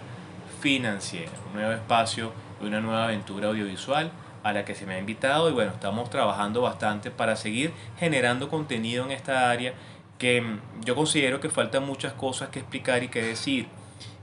financiera, 0.61 1.31
un 1.47 1.59
nuevo 1.59 1.73
espacio 1.73 2.31
y 2.61 2.65
una 2.65 2.81
nueva 2.81 3.05
aventura 3.05 3.49
audiovisual 3.49 4.11
a 4.43 4.53
la 4.53 4.65
que 4.65 4.75
se 4.75 4.85
me 4.85 4.95
ha 4.95 4.99
invitado 4.99 5.49
y 5.49 5.53
bueno, 5.53 5.71
estamos 5.71 6.09
trabajando 6.09 6.61
bastante 6.61 7.11
para 7.11 7.35
seguir 7.35 7.73
generando 7.99 8.49
contenido 8.49 9.05
en 9.05 9.11
esta 9.11 9.49
área 9.49 9.73
que 10.17 10.43
yo 10.83 10.95
considero 10.95 11.39
que 11.39 11.49
faltan 11.49 11.85
muchas 11.85 12.13
cosas 12.13 12.49
que 12.49 12.59
explicar 12.59 13.03
y 13.03 13.07
que 13.07 13.21
decir. 13.21 13.67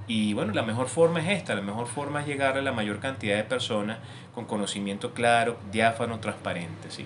Y 0.08 0.32
bueno, 0.32 0.54
la 0.54 0.62
mejor 0.62 0.88
forma 0.88 1.20
es 1.20 1.38
esta, 1.38 1.54
la 1.54 1.60
mejor 1.60 1.86
forma 1.86 2.22
es 2.22 2.26
llegar 2.26 2.56
a 2.56 2.62
la 2.62 2.72
mayor 2.72 2.98
cantidad 2.98 3.36
de 3.36 3.44
personas 3.44 3.98
con 4.34 4.46
conocimiento 4.46 5.12
claro, 5.12 5.58
diáfano, 5.70 6.18
transparente. 6.18 6.90
¿sí? 6.90 7.04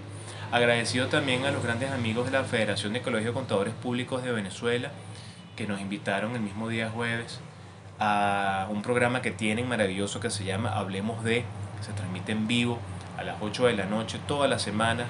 Agradecido 0.53 1.09
también 1.09 1.45
a 1.45 1.51
los 1.51 1.65
grandes 1.65 1.91
amigos 1.91 2.27
de 2.27 2.31
la 2.31 2.45
Federación 2.45 2.93
de 2.93 3.03
Colegios 3.03 3.35
de 3.35 3.41
Contadores 3.41 3.75
Públicos 3.75 4.23
de 4.23 4.31
Venezuela, 4.31 4.93
que 5.57 5.67
nos 5.67 5.81
invitaron 5.81 6.37
el 6.37 6.43
mismo 6.43 6.69
día 6.69 6.91
jueves 6.91 7.41
a 7.99 8.69
un 8.71 8.83
programa 8.83 9.21
que 9.21 9.33
tienen 9.33 9.69
maravilloso 9.69 10.21
que 10.21 10.31
se 10.31 10.45
llama 10.45 10.71
Hablemos 10.71 11.25
de, 11.25 11.45
se 11.81 11.93
transmite 11.93 12.33
en 12.33 12.47
vivo 12.47 12.79
a 13.19 13.25
las 13.25 13.37
8 13.41 13.67
de 13.67 13.75
la 13.75 13.87
noche 13.87 14.21
toda 14.29 14.47
la 14.47 14.61
semana 14.61 15.07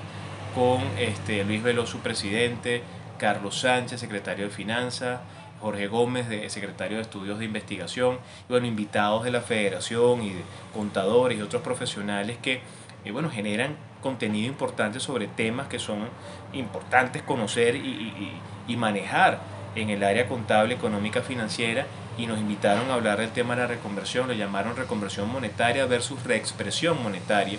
con 0.55 0.81
este, 0.99 1.45
Luis 1.45 1.63
Veloso, 1.63 1.99
presidente, 1.99 2.83
Carlos 3.19 3.61
Sánchez, 3.61 4.01
secretario 4.01 4.47
de 4.47 4.51
Finanzas, 4.51 5.21
Jorge 5.63 5.87
Gómez, 5.87 6.29
de, 6.29 6.51
secretario 6.51 6.97
de 6.97 7.03
Estudios 7.03 7.39
de 7.39 7.45
Investigación, 7.45 8.19
y 8.49 8.53
bueno, 8.53 8.67
invitados 8.67 9.25
de 9.25 9.31
la 9.31 9.41
Federación 9.41 10.23
y 10.23 10.31
de 10.31 10.43
contadores 10.75 11.39
y 11.39 11.43
otros 11.43 11.63
profesionales 11.63 12.37
que 12.43 12.61
eh, 13.05 13.11
bueno, 13.11 13.31
generan 13.31 13.77
contenido 14.01 14.49
importante 14.49 15.01
sobre 15.01 15.29
temas 15.29 15.69
que 15.69 15.79
son 15.79 16.09
importantes 16.53 17.23
conocer 17.23 17.77
y, 17.77 18.41
y, 18.69 18.77
manejar 18.77 19.41
en 19.77 19.91
el 19.91 20.03
área 20.03 20.27
contable, 20.27 20.75
económica, 20.75 21.23
financiera 21.23 21.87
y 22.19 22.27
nos 22.27 22.39
invitaron 22.39 22.91
a 22.91 22.95
hablar 22.95 23.19
del 23.19 23.31
tema 23.31 23.55
de 23.55 23.63
la 23.63 23.69
reconversión, 23.69 24.29
lo 24.29 24.35
llamaron 24.35 24.77
reconversión 24.77 25.31
monetaria 25.31 25.87
versus 25.87 26.23
reexpresión 26.25 27.03
monetaria. 27.03 27.59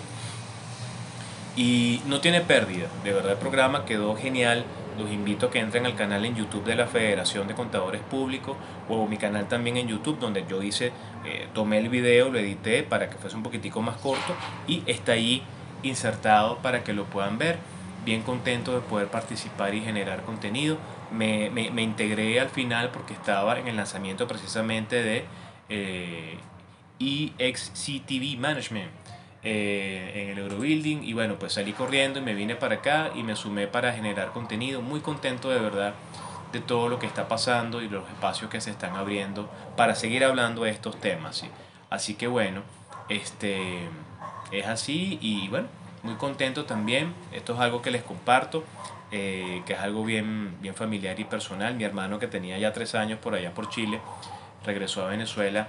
Y 1.56 2.02
no 2.06 2.20
tiene 2.20 2.40
pérdida, 2.40 2.88
de 3.04 3.12
verdad 3.12 3.32
el 3.32 3.38
programa 3.38 3.84
quedó 3.84 4.16
genial, 4.16 4.64
los 4.98 5.10
invito 5.10 5.46
a 5.46 5.50
que 5.50 5.58
entren 5.58 5.86
al 5.86 5.96
canal 5.96 6.24
en 6.24 6.34
YouTube 6.34 6.64
de 6.64 6.76
la 6.76 6.86
Federación 6.86 7.48
de 7.48 7.54
Contadores 7.54 8.00
Públicos 8.02 8.56
o 8.88 9.06
mi 9.06 9.16
canal 9.16 9.48
también 9.48 9.76
en 9.76 9.88
YouTube 9.88 10.18
donde 10.18 10.44
yo 10.48 10.62
hice, 10.62 10.92
eh, 11.24 11.48
tomé 11.52 11.78
el 11.78 11.88
video, 11.88 12.30
lo 12.30 12.38
edité 12.38 12.82
para 12.82 13.10
que 13.10 13.16
fuese 13.16 13.36
un 13.36 13.42
poquitico 13.42 13.82
más 13.82 13.96
corto 13.96 14.34
y 14.66 14.82
está 14.86 15.12
ahí 15.12 15.42
insertado 15.82 16.58
para 16.58 16.84
que 16.84 16.92
lo 16.92 17.04
puedan 17.04 17.38
ver. 17.38 17.58
Bien 18.04 18.22
contento 18.22 18.74
de 18.74 18.80
poder 18.80 19.08
participar 19.08 19.74
y 19.74 19.80
generar 19.80 20.22
contenido. 20.22 20.76
Me, 21.10 21.48
me, 21.50 21.82
integré 21.82 22.38
al 22.38 22.50
final 22.50 22.90
porque 22.90 23.14
estaba 23.14 23.58
en 23.58 23.68
el 23.68 23.76
lanzamiento 23.76 24.26
precisamente 24.26 25.02
de 25.02 25.24
eh, 25.70 26.36
EXCTV 26.98 28.38
Management 28.38 28.90
eh, 29.46 30.12
en 30.14 30.30
el 30.30 30.38
Eurobuilding 30.38 31.04
y 31.04 31.12
bueno, 31.12 31.36
pues 31.38 31.52
salí 31.52 31.74
corriendo 31.74 32.18
y 32.18 32.22
me 32.22 32.34
vine 32.34 32.56
para 32.56 32.76
acá 32.76 33.10
y 33.14 33.22
me 33.22 33.36
sumé 33.36 33.66
para 33.66 33.92
generar 33.92 34.32
contenido. 34.32 34.80
Muy 34.80 35.00
contento 35.00 35.50
de 35.50 35.60
verdad 35.60 35.92
de 36.50 36.60
todo 36.60 36.88
lo 36.88 36.98
que 36.98 37.06
está 37.06 37.28
pasando 37.28 37.82
y 37.82 37.88
los 37.88 38.08
espacios 38.08 38.50
que 38.50 38.62
se 38.62 38.70
están 38.70 38.96
abriendo 38.96 39.50
para 39.76 39.94
seguir 39.94 40.24
hablando 40.24 40.64
de 40.64 40.70
estos 40.70 40.98
temas. 40.98 41.36
¿sí? 41.36 41.48
Así 41.90 42.14
que 42.14 42.26
bueno, 42.26 42.62
este 43.10 43.80
es 44.50 44.66
así 44.66 45.18
y 45.20 45.48
bueno, 45.48 45.68
muy 46.02 46.14
contento 46.14 46.64
también. 46.64 47.12
Esto 47.32 47.52
es 47.52 47.60
algo 47.60 47.82
que 47.82 47.90
les 47.90 48.02
comparto, 48.02 48.64
eh, 49.12 49.62
que 49.66 49.74
es 49.74 49.78
algo 49.78 50.04
bien, 50.04 50.56
bien 50.62 50.74
familiar 50.74 51.20
y 51.20 51.24
personal. 51.24 51.74
Mi 51.74 51.84
hermano 51.84 52.18
que 52.18 52.28
tenía 52.28 52.56
ya 52.56 52.72
tres 52.72 52.94
años 52.94 53.18
por 53.18 53.34
allá 53.34 53.52
por 53.52 53.68
Chile, 53.68 54.00
regresó 54.64 55.04
a 55.04 55.10
Venezuela 55.10 55.68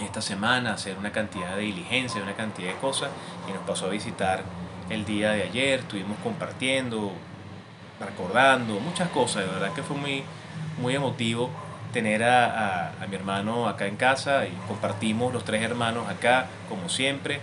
esta 0.00 0.20
semana 0.20 0.70
a 0.70 0.74
hacer 0.74 0.98
una 0.98 1.12
cantidad 1.12 1.56
de 1.56 1.62
diligencia, 1.62 2.22
una 2.22 2.34
cantidad 2.34 2.68
de 2.68 2.78
cosas 2.78 3.10
y 3.48 3.52
nos 3.52 3.62
pasó 3.62 3.86
a 3.86 3.90
visitar 3.90 4.42
el 4.90 5.04
día 5.04 5.32
de 5.32 5.44
ayer, 5.44 5.80
estuvimos 5.80 6.18
compartiendo, 6.22 7.12
recordando 8.00 8.80
muchas 8.80 9.08
cosas, 9.10 9.46
de 9.46 9.52
verdad 9.52 9.72
que 9.72 9.82
fue 9.82 9.96
muy, 9.96 10.24
muy 10.80 10.94
emotivo 10.94 11.50
tener 11.92 12.24
a, 12.24 12.92
mi 13.08 13.14
hermano 13.14 13.68
acá 13.68 13.86
en 13.86 13.96
casa 13.96 14.46
y 14.46 14.52
compartimos 14.66 15.32
los 15.32 15.44
tres 15.44 15.62
hermanos 15.62 16.08
acá 16.08 16.46
como 16.68 16.88
siempre. 16.88 17.40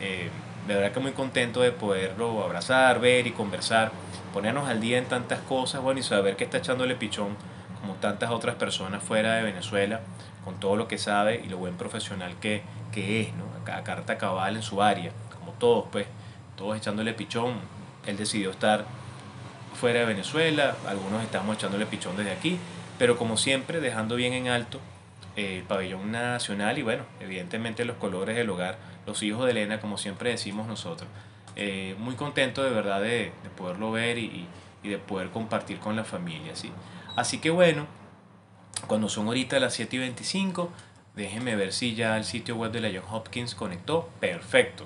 Eh, 0.00 0.28
de 0.68 0.74
verdad 0.74 0.92
que 0.92 1.00
muy 1.00 1.12
contento 1.12 1.60
de 1.60 1.72
poderlo 1.72 2.42
abrazar, 2.42 3.00
ver 3.00 3.26
y 3.26 3.32
conversar, 3.32 3.92
ponernos 4.32 4.68
al 4.68 4.80
día 4.80 4.98
en 4.98 5.06
tantas 5.06 5.40
cosas, 5.40 5.82
bueno, 5.82 6.00
y 6.00 6.02
saber 6.02 6.36
que 6.36 6.44
está 6.44 6.58
echándole 6.58 6.94
pichón 6.96 7.36
como 7.80 7.94
tantas 7.94 8.30
otras 8.30 8.54
personas 8.56 9.02
fuera 9.02 9.34
de 9.34 9.42
Venezuela 9.42 10.00
con 10.44 10.60
todo 10.60 10.76
lo 10.76 10.88
que 10.88 10.98
sabe 10.98 11.42
y 11.44 11.48
lo 11.48 11.58
buen 11.58 11.76
profesional 11.76 12.34
que, 12.40 12.62
que 12.92 13.22
es, 13.22 13.28
¿no? 13.34 13.44
A 13.72 13.82
carta 13.82 14.18
cabal 14.18 14.56
en 14.56 14.62
su 14.62 14.82
área, 14.82 15.10
como 15.38 15.52
todos, 15.52 15.86
pues, 15.90 16.06
todos 16.56 16.76
echándole 16.76 17.14
pichón. 17.14 17.54
Él 18.06 18.16
decidió 18.16 18.50
estar 18.50 18.84
fuera 19.74 20.00
de 20.00 20.06
Venezuela, 20.06 20.76
algunos 20.86 21.22
estamos 21.22 21.56
echándole 21.56 21.86
pichón 21.86 22.16
desde 22.16 22.32
aquí, 22.32 22.58
pero 22.98 23.16
como 23.16 23.36
siempre, 23.36 23.80
dejando 23.80 24.16
bien 24.16 24.32
en 24.32 24.48
alto 24.48 24.80
eh, 25.36 25.58
el 25.58 25.62
pabellón 25.64 26.12
nacional 26.12 26.78
y 26.78 26.82
bueno, 26.82 27.04
evidentemente 27.20 27.84
los 27.84 27.96
colores 27.96 28.36
del 28.36 28.48
hogar, 28.50 28.78
los 29.06 29.22
hijos 29.22 29.44
de 29.44 29.50
Elena, 29.50 29.80
como 29.80 29.98
siempre 29.98 30.30
decimos 30.30 30.66
nosotros. 30.68 31.08
Eh, 31.56 31.96
muy 31.98 32.14
contento 32.14 32.62
de 32.62 32.70
verdad 32.70 33.00
de, 33.00 33.32
de 33.42 33.50
poderlo 33.56 33.92
ver 33.92 34.18
y, 34.18 34.46
y, 34.82 34.88
de 34.88 34.98
poder 34.98 35.30
compartir 35.30 35.78
con 35.78 35.96
la 35.96 36.04
familia. 36.04 36.54
¿sí? 36.54 36.70
Así 37.16 37.38
que 37.38 37.50
bueno, 37.50 37.86
cuando 38.86 39.08
son 39.08 39.26
ahorita 39.26 39.58
las 39.60 39.74
7 39.74 39.96
y 39.96 39.98
25, 40.00 40.70
déjenme 41.16 41.56
ver 41.56 41.72
si 41.72 41.94
ya 41.94 42.16
el 42.16 42.24
sitio 42.24 42.56
web 42.56 42.72
de 42.72 42.80
la 42.80 42.88
John 42.88 43.04
Hopkins 43.10 43.54
conectó. 43.54 44.08
Perfecto, 44.20 44.84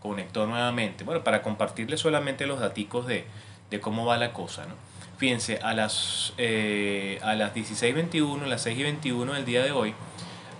conectó 0.00 0.46
nuevamente. 0.46 1.04
Bueno, 1.04 1.22
para 1.24 1.42
compartirles 1.42 2.00
solamente 2.00 2.46
los 2.46 2.60
datos 2.60 3.06
de, 3.06 3.24
de, 3.70 3.80
cómo 3.80 4.04
va 4.06 4.18
la 4.18 4.32
cosa, 4.32 4.66
¿no? 4.66 4.74
Fíjense, 5.18 5.58
a 5.62 5.74
las, 5.74 6.32
eh, 6.38 7.18
a 7.22 7.34
las 7.34 7.54
16.21, 7.54 8.46
las 8.46 8.62
6 8.62 8.78
y 8.78 8.82
21 8.84 9.34
del 9.34 9.44
día 9.44 9.62
de 9.62 9.72
hoy, 9.72 9.94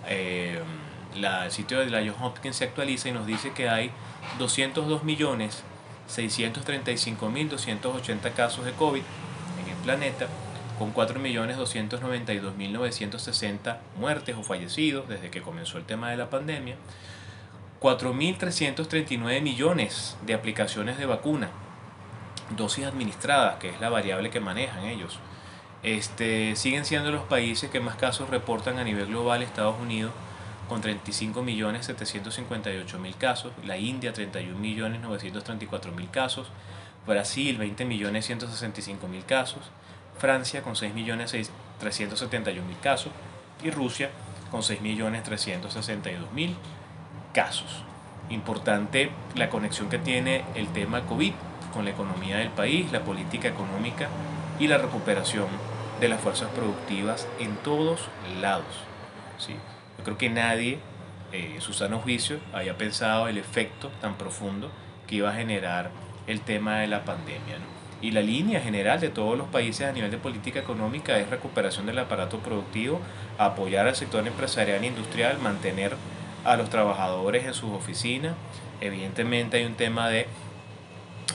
eh, 0.07 0.61
la, 1.15 1.45
el 1.45 1.51
sitio 1.51 1.79
de 1.79 1.89
la 1.89 1.99
John 1.99 2.21
Hopkins 2.21 2.57
se 2.57 2.65
actualiza 2.65 3.09
y 3.09 3.11
nos 3.11 3.25
dice 3.25 3.53
que 3.53 3.69
hay 3.69 3.89
202 4.37 5.03
millones 5.03 5.63
635.280 6.09 8.33
casos 8.33 8.65
de 8.65 8.73
COVID 8.73 9.01
en 9.63 9.69
el 9.69 9.77
planeta 9.77 10.27
con 10.81 10.93
4.292.960 10.95 13.77
muertes 13.97 14.35
o 14.35 14.41
fallecidos 14.41 15.07
desde 15.07 15.29
que 15.29 15.43
comenzó 15.43 15.77
el 15.77 15.83
tema 15.83 16.09
de 16.09 16.17
la 16.17 16.31
pandemia, 16.31 16.75
4.339 17.79 19.43
millones 19.43 20.17
de 20.25 20.33
aplicaciones 20.33 20.97
de 20.97 21.05
vacuna, 21.05 21.51
dosis 22.57 22.85
administradas, 22.85 23.57
que 23.57 23.69
es 23.69 23.79
la 23.79 23.89
variable 23.89 24.31
que 24.31 24.39
manejan 24.39 24.85
ellos. 24.85 25.19
Este, 25.83 26.55
siguen 26.55 26.83
siendo 26.83 27.11
los 27.11 27.25
países 27.25 27.69
que 27.69 27.79
más 27.79 27.95
casos 27.95 28.31
reportan 28.31 28.79
a 28.79 28.83
nivel 28.83 29.05
global 29.05 29.43
Estados 29.43 29.79
Unidos 29.79 30.13
con 30.67 30.81
35.758.000 30.81 33.17
casos, 33.19 33.53
la 33.63 33.77
India 33.77 34.15
31.934.000 34.15 36.09
casos, 36.09 36.47
Brasil 37.05 37.59
20.165.000 37.59 39.25
casos, 39.27 39.61
Francia 40.21 40.61
con 40.61 40.75
6.371.000 40.75 42.79
casos 42.81 43.11
y 43.63 43.71
Rusia 43.71 44.11
con 44.51 44.61
6.362.000 44.61 46.53
casos. 47.33 47.83
Importante 48.29 49.09
la 49.33 49.49
conexión 49.49 49.89
que 49.89 49.97
tiene 49.97 50.45
el 50.53 50.67
tema 50.67 51.07
COVID 51.07 51.33
con 51.73 51.85
la 51.85 51.91
economía 51.91 52.37
del 52.37 52.49
país, 52.49 52.91
la 52.91 53.03
política 53.03 53.47
económica 53.47 54.09
y 54.59 54.67
la 54.67 54.77
recuperación 54.77 55.47
de 55.99 56.07
las 56.07 56.21
fuerzas 56.21 56.51
productivas 56.51 57.27
en 57.39 57.55
todos 57.57 58.07
lados. 58.39 58.75
¿sí? 59.39 59.55
Yo 59.97 60.03
creo 60.03 60.19
que 60.19 60.29
nadie, 60.29 60.77
eh, 61.31 61.57
su 61.61 61.73
sano 61.73 61.97
juicio, 61.97 62.39
haya 62.53 62.77
pensado 62.77 63.27
el 63.27 63.39
efecto 63.39 63.89
tan 64.01 64.13
profundo 64.15 64.69
que 65.07 65.15
iba 65.15 65.31
a 65.31 65.33
generar 65.33 65.89
el 66.27 66.41
tema 66.41 66.77
de 66.77 66.85
la 66.87 67.05
pandemia. 67.05 67.57
Y 68.01 68.11
la 68.11 68.21
línea 68.21 68.59
general 68.59 68.99
de 68.99 69.09
todos 69.09 69.37
los 69.37 69.47
países 69.47 69.87
a 69.87 69.91
nivel 69.91 70.11
de 70.11 70.17
política 70.17 70.59
económica 70.59 71.17
es 71.19 71.29
recuperación 71.29 71.85
del 71.85 71.99
aparato 71.99 72.39
productivo, 72.39 72.99
apoyar 73.37 73.87
al 73.87 73.95
sector 73.95 74.25
empresarial 74.27 74.83
e 74.83 74.87
industrial, 74.87 75.37
mantener 75.39 75.95
a 76.43 76.55
los 76.57 76.69
trabajadores 76.69 77.45
en 77.45 77.53
sus 77.53 77.71
oficinas. 77.71 78.33
Evidentemente 78.81 79.57
hay 79.57 79.65
un 79.65 79.75
tema 79.75 80.09
de 80.09 80.27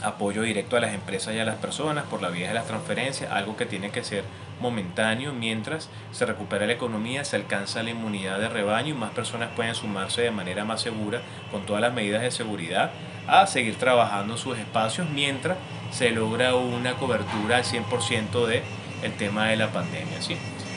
apoyo 0.02 0.42
directo 0.42 0.76
a 0.76 0.80
las 0.80 0.92
empresas 0.92 1.34
y 1.34 1.38
a 1.38 1.44
las 1.44 1.56
personas 1.56 2.04
por 2.04 2.20
la 2.20 2.28
vía 2.28 2.48
de 2.48 2.54
las 2.54 2.66
transferencias, 2.66 3.30
algo 3.30 3.56
que 3.56 3.66
tiene 3.66 3.90
que 3.90 4.04
ser 4.04 4.24
momentáneo 4.60 5.32
mientras 5.32 5.88
se 6.12 6.26
recupera 6.26 6.66
la 6.66 6.72
economía, 6.72 7.24
se 7.24 7.36
alcanza 7.36 7.82
la 7.82 7.90
inmunidad 7.90 8.38
de 8.40 8.48
rebaño 8.48 8.94
y 8.94 8.98
más 8.98 9.10
personas 9.10 9.50
pueden 9.54 9.74
sumarse 9.74 10.22
de 10.22 10.30
manera 10.30 10.64
más 10.64 10.80
segura 10.80 11.22
con 11.50 11.64
todas 11.66 11.82
las 11.82 11.92
medidas 11.92 12.22
de 12.22 12.30
seguridad 12.30 12.90
a 13.28 13.46
seguir 13.46 13.76
trabajando 13.76 14.36
sus 14.36 14.58
espacios 14.58 15.08
mientras 15.10 15.56
se 15.90 16.10
logra 16.10 16.54
una 16.54 16.94
cobertura 16.94 17.58
al 17.58 17.64
100% 17.64 18.46
del 18.46 18.62
el 19.02 19.12
tema 19.12 19.48
de 19.48 19.56
la 19.56 19.68
pandemia. 19.72 20.20
¿sí? 20.20 20.36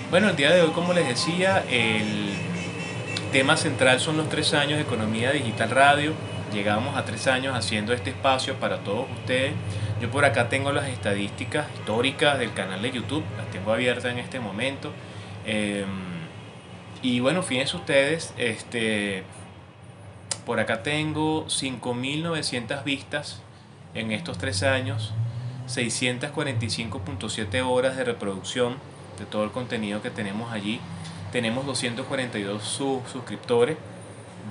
Bueno, 0.09 0.29
el 0.29 0.35
día 0.35 0.51
de 0.51 0.62
hoy, 0.62 0.71
como 0.71 0.93
les 0.93 1.07
decía, 1.07 1.63
el 1.69 2.33
tema 3.31 3.57
central 3.57 3.99
son 3.99 4.17
los 4.17 4.29
tres 4.29 4.53
años 4.53 4.77
de 4.77 4.81
Economía 4.81 5.31
Digital 5.31 5.69
Radio. 5.69 6.13
Llegamos 6.53 6.97
a 6.97 7.05
tres 7.05 7.27
años 7.27 7.55
haciendo 7.55 7.93
este 7.93 8.09
espacio 8.09 8.55
para 8.55 8.79
todos 8.79 9.05
ustedes. 9.19 9.53
Yo 10.01 10.09
por 10.09 10.25
acá 10.25 10.49
tengo 10.49 10.71
las 10.71 10.88
estadísticas 10.88 11.67
históricas 11.75 12.39
del 12.39 12.53
canal 12.53 12.81
de 12.81 12.91
YouTube, 12.91 13.23
las 13.38 13.49
tengo 13.51 13.71
abiertas 13.71 14.12
en 14.12 14.19
este 14.19 14.39
momento. 14.39 14.91
Em, 15.45 16.09
Y 17.01 17.21
bueno, 17.21 17.43
fíjense 17.43 17.77
ustedes, 17.77 18.33
este, 18.38 19.23
por 20.45 20.59
acá 20.59 20.83
tengo 20.83 21.45
5.900 21.45 22.83
vistas 22.83 23.41
en 23.93 24.11
estos 24.11 24.37
tres 24.37 24.63
años, 24.63 25.13
645.7 25.67 27.61
horas 27.65 27.95
de 27.97 28.03
reproducción 28.03 28.77
de 29.19 29.25
todo 29.25 29.43
el 29.43 29.51
contenido 29.51 30.01
que 30.01 30.09
tenemos 30.09 30.51
allí. 30.51 30.79
Tenemos 31.31 31.65
242 31.65 32.63
suscriptores. 32.63 33.77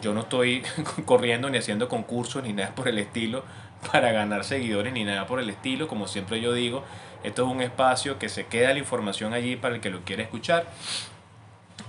Yo 0.00 0.14
no 0.14 0.20
estoy 0.20 0.62
corriendo 1.04 1.50
ni 1.50 1.58
haciendo 1.58 1.88
concursos 1.88 2.44
ni 2.44 2.52
nada 2.52 2.74
por 2.74 2.88
el 2.88 2.98
estilo 2.98 3.42
para 3.90 4.12
ganar 4.12 4.44
seguidores 4.44 4.92
ni 4.92 5.04
nada 5.04 5.26
por 5.26 5.40
el 5.40 5.50
estilo. 5.50 5.88
Como 5.88 6.06
siempre 6.06 6.40
yo 6.40 6.52
digo, 6.52 6.84
esto 7.24 7.44
es 7.44 7.52
un 7.52 7.62
espacio 7.62 8.18
que 8.18 8.28
se 8.28 8.46
queda 8.46 8.72
la 8.72 8.78
información 8.78 9.32
allí 9.32 9.56
para 9.56 9.74
el 9.74 9.80
que 9.80 9.90
lo 9.90 10.02
quiera 10.02 10.22
escuchar. 10.22 10.66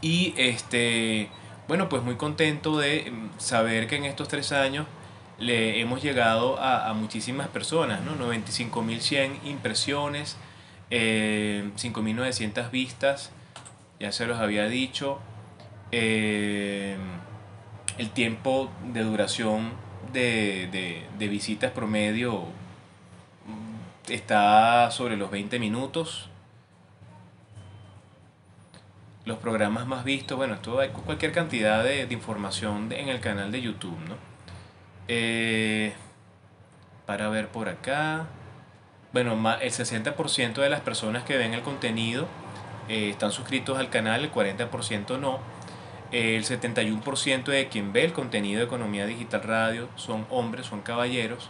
Y 0.02 0.34
este, 0.38 1.30
bueno, 1.70 1.88
pues 1.88 2.02
muy 2.02 2.16
contento 2.16 2.80
de 2.80 3.12
mm, 3.12 3.40
saber 3.40 3.86
que 3.86 3.96
en 3.98 4.06
estos 4.06 4.28
tres 4.28 4.52
años 4.52 4.88
le 5.38 5.80
hemos 5.80 6.02
llegado 6.02 6.60
a, 6.60 6.92
muchísimas 6.96 7.48
personas, 7.48 8.02
¿no? 8.02 8.18
95.100 8.18 9.46
impresiones, 9.46 10.36
5.900 10.90 12.58
eh, 12.58 12.70
vistas, 12.72 13.32
ya 14.00 14.12
se 14.12 14.26
los 14.26 14.40
había 14.40 14.68
dicho. 14.68 15.20
Eh, 15.92 16.98
el 18.00 18.10
tiempo 18.10 18.72
de 18.92 19.04
duración 19.04 19.72
de, 20.12 21.06
de 21.20 21.28
visitas 21.28 21.72
promedio 21.72 22.46
está 24.10 24.90
sobre 24.90 25.18
los 25.18 25.30
20 25.30 25.60
minutos 25.60 26.29
los 29.30 29.38
programas 29.38 29.86
más 29.86 30.04
vistos, 30.04 30.38
bueno, 30.38 30.56
esto 30.56 30.80
hay 30.80 30.90
cualquier 30.90 31.32
cantidad 31.32 31.84
de, 31.84 32.08
información 32.10 32.92
en 32.92 33.10
el 33.10 33.20
canal 33.20 33.52
de 33.52 33.62
YouTube, 33.62 33.98
¿no? 34.10 34.16
Eh, 35.08 35.94
para 37.06 37.30
ver 37.30 37.48
por 37.48 37.70
acá, 37.70 38.26
bueno, 39.14 39.34
el 39.62 39.72
60% 39.72 40.54
de 40.56 40.70
las 40.70 40.82
personas 40.82 41.24
que 41.24 41.38
ven 41.38 41.54
el 41.54 41.62
contenido 41.62 42.28
eh, 42.90 43.10
están 43.12 43.32
suscritos 43.32 43.78
al 43.78 43.92
canal, 43.92 44.24
el 44.24 44.32
40% 44.32 45.20
no. 45.20 45.40
El 46.12 46.44
71% 46.44 47.44
de 47.44 47.68
quien 47.68 47.94
ve 47.94 48.06
el 48.06 48.14
contenido 48.14 48.60
de 48.60 48.66
Economía 48.66 49.06
Digital 49.06 49.44
Radio 49.44 49.90
son 49.96 50.26
hombres, 50.32 50.66
son 50.66 50.82
caballeros. 50.82 51.50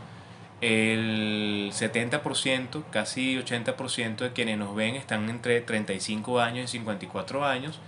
El 0.62 1.72
70%, 1.72 2.84
casi 2.91 3.38
80% 3.38 4.17
de 4.17 4.34
quienes 4.34 4.58
nos 4.58 4.76
ven 4.76 4.95
están 4.95 5.30
entre 5.30 5.62
35 5.62 6.41
años 6.41 6.65
y 6.65 6.67
54 6.67 7.45
años 7.45 7.80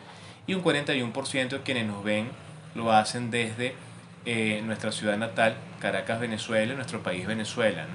y 0.47 0.53
un 0.53 0.63
41% 0.63 1.49
de 1.49 1.61
quienes 1.61 1.85
nos 1.85 2.03
ven 2.03 2.29
lo 2.73 2.91
hacen 2.93 3.29
desde 3.29 3.75
eh, 4.25 4.61
nuestra 4.63 4.91
ciudad 4.91 5.17
natal, 5.17 5.57
Caracas, 5.79 6.19
Venezuela, 6.19 6.73
nuestro 6.73 7.03
país 7.03 7.27
Venezuela. 7.27 7.87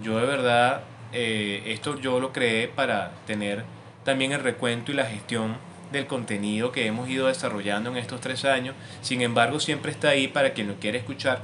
Yo 0.00 0.18
de 0.18 0.26
verdad, 0.26 0.82
eh, 1.12 1.62
esto 1.66 1.98
yo 1.98 2.20
lo 2.20 2.32
creé 2.32 2.68
para 2.68 3.12
tener 3.26 3.64
también 4.04 4.32
el 4.32 4.40
recuento 4.40 4.92
y 4.92 4.94
la 4.94 5.06
gestión 5.06 5.56
del 5.92 6.06
contenido 6.06 6.72
que 6.72 6.86
hemos 6.86 7.08
ido 7.08 7.28
desarrollando 7.28 7.90
en 7.90 7.96
estos 7.96 8.20
tres 8.20 8.44
años. 8.44 8.74
Sin 9.00 9.22
embargo, 9.22 9.60
siempre 9.60 9.92
está 9.92 10.10
ahí 10.10 10.28
para 10.28 10.52
quien 10.52 10.68
lo 10.68 10.74
quiere 10.76 10.98
escuchar. 10.98 11.42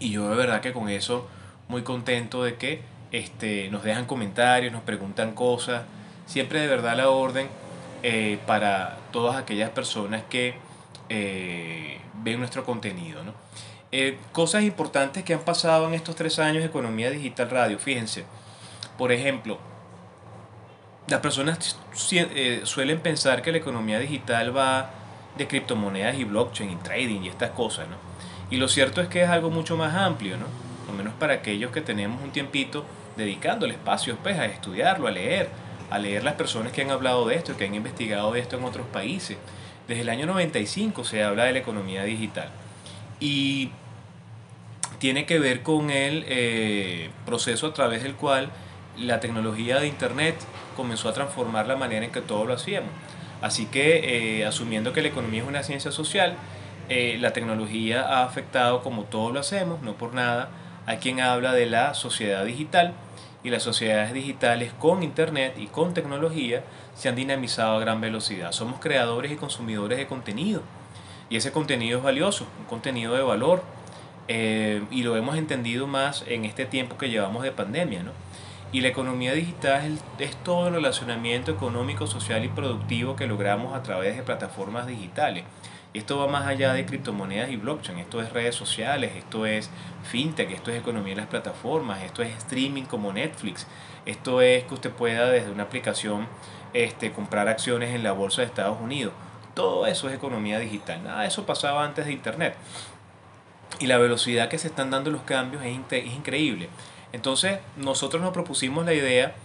Y 0.00 0.10
yo 0.10 0.28
de 0.28 0.36
verdad 0.36 0.60
que 0.60 0.72
con 0.72 0.88
eso 0.88 1.28
muy 1.68 1.82
contento 1.82 2.44
de 2.44 2.56
que 2.56 2.82
este, 3.12 3.68
nos 3.70 3.84
dejan 3.84 4.06
comentarios, 4.06 4.72
nos 4.72 4.82
preguntan 4.82 5.34
cosas. 5.34 5.82
Siempre 6.26 6.60
de 6.60 6.66
verdad 6.66 6.96
la 6.96 7.10
orden 7.10 7.48
eh, 8.02 8.38
para 8.46 8.98
todas 9.12 9.36
aquellas 9.36 9.70
personas 9.70 10.22
que 10.28 10.54
eh, 11.08 12.00
ven 12.22 12.38
nuestro 12.38 12.64
contenido. 12.64 13.22
Eh, 13.92 14.18
cosas 14.32 14.64
importantes 14.64 15.22
que 15.22 15.34
han 15.34 15.40
pasado 15.40 15.86
en 15.86 15.94
estos 15.94 16.16
tres 16.16 16.38
años 16.38 16.62
de 16.62 16.68
Economía 16.68 17.10
Digital 17.10 17.50
Radio. 17.50 17.78
Fíjense, 17.78 18.24
por 18.98 19.12
ejemplo, 19.12 19.58
las 21.06 21.20
personas 21.20 21.78
suelen 22.64 23.00
pensar 23.00 23.42
que 23.42 23.52
la 23.52 23.58
economía 23.58 23.98
digital 23.98 24.56
va 24.56 24.90
de 25.36 25.46
criptomonedas 25.46 26.18
y 26.18 26.24
blockchain 26.24 26.70
y 26.70 26.76
trading 26.76 27.22
y 27.22 27.28
estas 27.28 27.50
cosas, 27.50 27.88
¿no? 27.88 27.96
Y 28.50 28.56
lo 28.56 28.68
cierto 28.68 29.00
es 29.00 29.08
que 29.08 29.22
es 29.22 29.28
algo 29.28 29.50
mucho 29.50 29.76
más 29.76 29.94
amplio, 29.94 30.36
¿no? 30.36 30.46
Menos 30.94 31.14
para 31.14 31.34
aquellos 31.34 31.70
que 31.70 31.80
tenemos 31.80 32.22
un 32.22 32.30
tiempito 32.30 32.84
dedicando 33.16 33.66
el 33.66 33.72
espacio 33.72 34.16
pues, 34.22 34.38
a 34.38 34.46
estudiarlo, 34.46 35.06
a 35.06 35.10
leer, 35.10 35.48
a 35.90 35.98
leer 35.98 36.24
las 36.24 36.34
personas 36.34 36.72
que 36.72 36.82
han 36.82 36.90
hablado 36.90 37.26
de 37.26 37.36
esto, 37.36 37.56
que 37.56 37.64
han 37.64 37.74
investigado 37.74 38.32
de 38.32 38.40
esto 38.40 38.56
en 38.56 38.64
otros 38.64 38.86
países. 38.86 39.36
Desde 39.86 40.02
el 40.02 40.08
año 40.08 40.26
95 40.26 41.04
se 41.04 41.22
habla 41.22 41.44
de 41.44 41.52
la 41.52 41.58
economía 41.58 42.04
digital 42.04 42.48
y 43.20 43.70
tiene 44.98 45.26
que 45.26 45.38
ver 45.38 45.62
con 45.62 45.90
el 45.90 46.24
eh, 46.26 47.10
proceso 47.26 47.66
a 47.66 47.74
través 47.74 48.02
del 48.02 48.14
cual 48.14 48.50
la 48.96 49.20
tecnología 49.20 49.80
de 49.80 49.86
Internet 49.86 50.36
comenzó 50.76 51.08
a 51.08 51.12
transformar 51.12 51.66
la 51.66 51.76
manera 51.76 52.04
en 52.06 52.12
que 52.12 52.20
todos 52.20 52.46
lo 52.46 52.54
hacíamos. 52.54 52.90
Así 53.42 53.66
que, 53.66 54.38
eh, 54.38 54.46
asumiendo 54.46 54.92
que 54.92 55.02
la 55.02 55.08
economía 55.08 55.42
es 55.42 55.48
una 55.48 55.62
ciencia 55.62 55.92
social, 55.92 56.36
eh, 56.88 57.18
la 57.20 57.32
tecnología 57.32 58.02
ha 58.02 58.24
afectado 58.24 58.82
como 58.82 59.04
todos 59.04 59.32
lo 59.32 59.40
hacemos, 59.40 59.82
no 59.82 59.94
por 59.94 60.14
nada, 60.14 60.48
hay 60.86 60.98
quien 60.98 61.20
habla 61.20 61.52
de 61.52 61.66
la 61.66 61.94
sociedad 61.94 62.44
digital 62.44 62.94
y 63.42 63.50
las 63.50 63.62
sociedades 63.62 64.12
digitales 64.12 64.72
con 64.78 65.02
Internet 65.02 65.54
y 65.58 65.66
con 65.66 65.94
tecnología 65.94 66.64
se 66.94 67.08
han 67.08 67.16
dinamizado 67.16 67.76
a 67.76 67.80
gran 67.80 68.00
velocidad. 68.00 68.52
Somos 68.52 68.80
creadores 68.80 69.32
y 69.32 69.36
consumidores 69.36 69.98
de 69.98 70.06
contenido 70.06 70.62
y 71.30 71.36
ese 71.36 71.52
contenido 71.52 71.98
es 71.98 72.04
valioso, 72.04 72.46
un 72.58 72.66
contenido 72.66 73.14
de 73.14 73.22
valor 73.22 73.62
eh, 74.28 74.82
y 74.90 75.02
lo 75.02 75.16
hemos 75.16 75.36
entendido 75.36 75.86
más 75.86 76.24
en 76.26 76.44
este 76.44 76.64
tiempo 76.64 76.96
que 76.96 77.10
llevamos 77.10 77.42
de 77.42 77.52
pandemia. 77.52 78.02
¿no? 78.02 78.12
Y 78.72 78.80
la 78.80 78.88
economía 78.88 79.32
digital 79.34 79.98
es 80.18 80.36
todo 80.36 80.68
el 80.68 80.74
relacionamiento 80.74 81.52
económico, 81.52 82.06
social 82.06 82.44
y 82.44 82.48
productivo 82.48 83.14
que 83.14 83.26
logramos 83.26 83.74
a 83.74 83.82
través 83.82 84.16
de 84.16 84.22
plataformas 84.22 84.86
digitales. 84.86 85.44
Esto 85.94 86.18
va 86.18 86.26
más 86.26 86.44
allá 86.46 86.72
de 86.72 86.84
criptomonedas 86.84 87.50
y 87.50 87.56
blockchain, 87.56 88.00
esto 88.00 88.20
es 88.20 88.32
redes 88.32 88.56
sociales, 88.56 89.12
esto 89.14 89.46
es 89.46 89.70
fintech, 90.02 90.50
esto 90.50 90.72
es 90.72 90.80
economía 90.80 91.14
de 91.14 91.20
las 91.20 91.30
plataformas, 91.30 92.02
esto 92.02 92.20
es 92.22 92.36
streaming 92.36 92.82
como 92.82 93.12
Netflix, 93.12 93.68
esto 94.04 94.40
es 94.40 94.64
que 94.64 94.74
usted 94.74 94.90
pueda 94.90 95.30
desde 95.30 95.52
una 95.52 95.62
aplicación 95.62 96.26
este, 96.72 97.12
comprar 97.12 97.46
acciones 97.46 97.94
en 97.94 98.02
la 98.02 98.10
bolsa 98.10 98.42
de 98.42 98.48
Estados 98.48 98.80
Unidos. 98.80 99.12
Todo 99.54 99.86
eso 99.86 100.08
es 100.08 100.16
economía 100.16 100.58
digital, 100.58 101.04
nada 101.04 101.22
de 101.22 101.28
eso 101.28 101.46
pasaba 101.46 101.84
antes 101.84 102.06
de 102.06 102.12
Internet. 102.12 102.56
Y 103.78 103.86
la 103.86 103.98
velocidad 103.98 104.48
que 104.48 104.58
se 104.58 104.66
están 104.66 104.90
dando 104.90 105.12
los 105.12 105.22
cambios 105.22 105.64
es, 105.64 105.78
es 105.90 106.12
increíble. 106.12 106.68
Entonces 107.12 107.60
nosotros 107.76 108.20
nos 108.20 108.32
propusimos 108.32 108.84
la 108.84 108.94
idea 108.94 109.36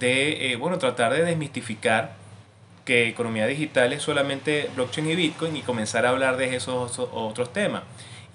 de 0.00 0.50
eh, 0.50 0.56
bueno, 0.56 0.78
tratar 0.78 1.12
de 1.12 1.24
desmistificar 1.24 2.21
que 2.84 3.08
economía 3.08 3.46
digital 3.46 3.92
es 3.92 4.02
solamente 4.02 4.70
blockchain 4.74 5.10
y 5.10 5.16
Bitcoin 5.16 5.56
y 5.56 5.62
comenzar 5.62 6.06
a 6.06 6.10
hablar 6.10 6.36
de 6.36 6.56
esos 6.56 6.98
otros 6.98 7.52
temas. 7.52 7.82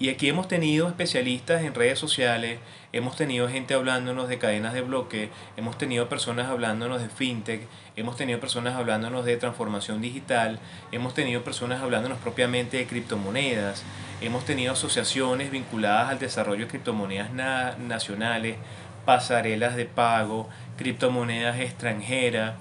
Y 0.00 0.10
aquí 0.10 0.28
hemos 0.28 0.46
tenido 0.46 0.86
especialistas 0.86 1.64
en 1.64 1.74
redes 1.74 1.98
sociales, 1.98 2.60
hemos 2.92 3.16
tenido 3.16 3.48
gente 3.48 3.74
hablándonos 3.74 4.28
de 4.28 4.38
cadenas 4.38 4.72
de 4.72 4.82
bloque, 4.82 5.28
hemos 5.56 5.76
tenido 5.76 6.08
personas 6.08 6.46
hablándonos 6.46 7.02
de 7.02 7.08
fintech, 7.08 7.62
hemos 7.96 8.14
tenido 8.14 8.38
personas 8.38 8.76
hablándonos 8.76 9.24
de 9.24 9.36
transformación 9.36 10.00
digital, 10.00 10.60
hemos 10.92 11.14
tenido 11.14 11.42
personas 11.42 11.82
hablándonos 11.82 12.18
propiamente 12.18 12.76
de 12.76 12.86
criptomonedas, 12.86 13.82
hemos 14.20 14.44
tenido 14.44 14.72
asociaciones 14.74 15.50
vinculadas 15.50 16.10
al 16.10 16.20
desarrollo 16.20 16.66
de 16.66 16.70
criptomonedas 16.70 17.32
nacionales, 17.32 18.56
pasarelas 19.04 19.74
de 19.74 19.86
pago, 19.86 20.48
criptomonedas 20.76 21.58
extranjeras 21.58 22.54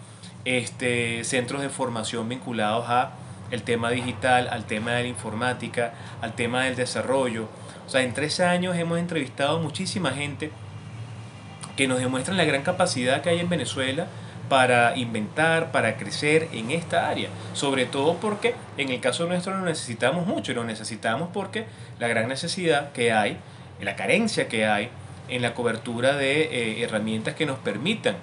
este, 0.47 1.25
centros 1.25 1.62
de 1.62 1.67
formación 1.67 2.29
vinculados 2.29 2.86
a 2.88 3.12
el 3.51 3.63
tema 3.63 3.89
digital, 3.89 4.47
al 4.49 4.63
tema 4.63 4.93
de 4.93 5.03
la 5.03 5.10
informática, 5.10 5.93
al 6.21 6.36
tema 6.36 6.63
del 6.63 6.77
desarrollo. 6.77 7.49
O 7.86 7.89
sea, 7.89 8.01
en 8.01 8.13
tres 8.13 8.39
años 8.39 8.77
hemos 8.77 8.97
entrevistado 8.97 9.60
muchísima 9.60 10.12
gente 10.12 10.51
que 11.75 11.88
nos 11.88 11.99
demuestran 11.99 12.38
la 12.38 12.45
gran 12.45 12.63
capacidad 12.63 13.21
que 13.21 13.29
hay 13.29 13.39
en 13.41 13.49
Venezuela 13.49 14.07
para 14.47 14.95
inventar, 14.95 15.73
para 15.73 15.97
crecer 15.97 16.47
en 16.53 16.71
esta 16.71 17.10
área. 17.10 17.27
Sobre 17.53 17.86
todo 17.86 18.15
porque 18.15 18.55
en 18.77 18.89
el 18.89 19.01
caso 19.01 19.27
nuestro 19.27 19.53
lo 19.57 19.65
necesitamos 19.65 20.25
mucho 20.25 20.53
y 20.53 20.55
lo 20.55 20.63
necesitamos 20.63 21.29
porque 21.33 21.65
la 21.99 22.07
gran 22.07 22.29
necesidad 22.29 22.93
que 22.93 23.12
hay, 23.12 23.38
la 23.81 23.97
carencia 23.97 24.47
que 24.47 24.65
hay 24.65 24.89
en 25.29 25.41
la 25.41 25.53
cobertura 25.53 26.15
de 26.15 26.41
eh, 26.43 26.83
herramientas 26.83 27.35
que 27.35 27.45
nos 27.45 27.59
permitan 27.59 28.15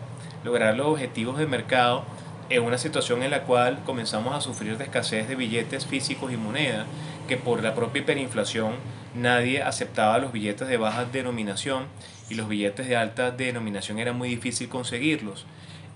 lograr 0.45 0.77
los 0.77 0.87
objetivos 0.87 1.39
de 1.39 1.47
mercado 1.47 2.05
en 2.51 2.63
una 2.63 2.79
situación 2.79 3.23
en 3.23 3.31
la 3.31 3.43
cual 3.45 3.79
comenzamos 3.87 4.35
a 4.35 4.41
sufrir 4.41 4.77
de 4.77 4.85
escasez 4.85 5.29
de 5.29 5.35
billetes 5.35 5.87
físicos 5.87 6.33
y 6.33 6.37
moneda, 6.37 6.87
que 7.27 7.37
por 7.37 7.63
la 7.63 7.75
propia 7.75 8.03
hiperinflación 8.03 8.75
nadie 9.15 9.63
aceptaba 9.63 10.19
los 10.19 10.33
billetes 10.33 10.69
de 10.69 10.77
baja 10.77 11.07
denominación 11.07 11.87
y 12.29 12.35
los 12.35 12.49
billetes 12.49 12.87
de 12.87 12.97
alta 12.97 13.31
denominación 13.31 13.99
era 13.99 14.13
muy 14.13 14.29
difícil 14.29 14.69
conseguirlos. 14.69 15.47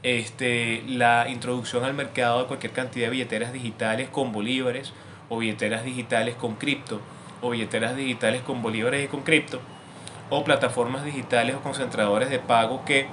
este, 0.05 0.85
la 0.87 1.29
introducción 1.29 1.85
al 1.85 1.93
mercado 1.93 2.41
de 2.41 2.47
cualquier 2.47 2.73
cantidad 2.73 3.07
de 3.07 3.11
billeteras 3.11 3.53
digitales 3.53 4.09
con 4.09 4.33
bolívares 4.33 4.93
o 5.29 5.39
billeteras 5.39 5.85
digitales 5.85 6.37
con 6.37 6.55
cripto 6.55 7.01
o 7.43 7.51
billeteras 7.51 7.97
digitales 7.97 8.43
con 8.43 8.63
bolívares 8.63 9.05
y 9.05 9.09
con 9.09 9.23
cripto 9.23 9.61
o 10.31 10.45
plataformas 10.45 11.05
digitales 11.05 11.57
o 11.57 11.61
concentradores 11.61 12.31
de 12.31 12.39
pago 12.39 12.85
que 12.85 13.07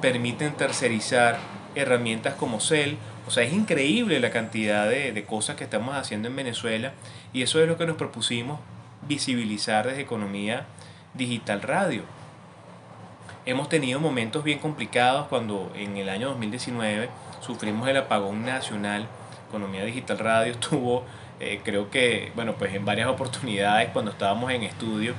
permiten 0.00 0.52
tercerizar 0.54 1.38
herramientas 1.74 2.34
como 2.34 2.60
Cell. 2.60 2.94
O 3.26 3.30
sea, 3.30 3.44
es 3.44 3.52
increíble 3.52 4.20
la 4.20 4.30
cantidad 4.30 4.88
de, 4.88 5.12
de 5.12 5.24
cosas 5.24 5.56
que 5.56 5.64
estamos 5.64 5.94
haciendo 5.94 6.28
en 6.28 6.36
Venezuela 6.36 6.92
y 7.32 7.42
eso 7.42 7.60
es 7.62 7.68
lo 7.68 7.76
que 7.76 7.86
nos 7.86 7.96
propusimos 7.96 8.60
visibilizar 9.02 9.86
desde 9.86 10.02
Economía 10.02 10.66
Digital 11.14 11.62
Radio. 11.62 12.02
Hemos 13.46 13.68
tenido 13.68 14.00
momentos 14.00 14.44
bien 14.44 14.58
complicados 14.58 15.26
cuando 15.28 15.72
en 15.74 15.96
el 15.96 16.08
año 16.08 16.28
2019 16.28 17.08
sufrimos 17.40 17.88
el 17.88 17.96
apagón 17.96 18.44
nacional. 18.44 19.06
Economía 19.48 19.84
Digital 19.84 20.18
Radio 20.18 20.52
estuvo, 20.60 21.04
eh, 21.40 21.60
creo 21.64 21.90
que, 21.90 22.32
bueno, 22.34 22.54
pues 22.54 22.74
en 22.74 22.84
varias 22.84 23.08
oportunidades 23.08 23.88
cuando 23.92 24.10
estábamos 24.10 24.52
en 24.52 24.62
estudio, 24.62 25.14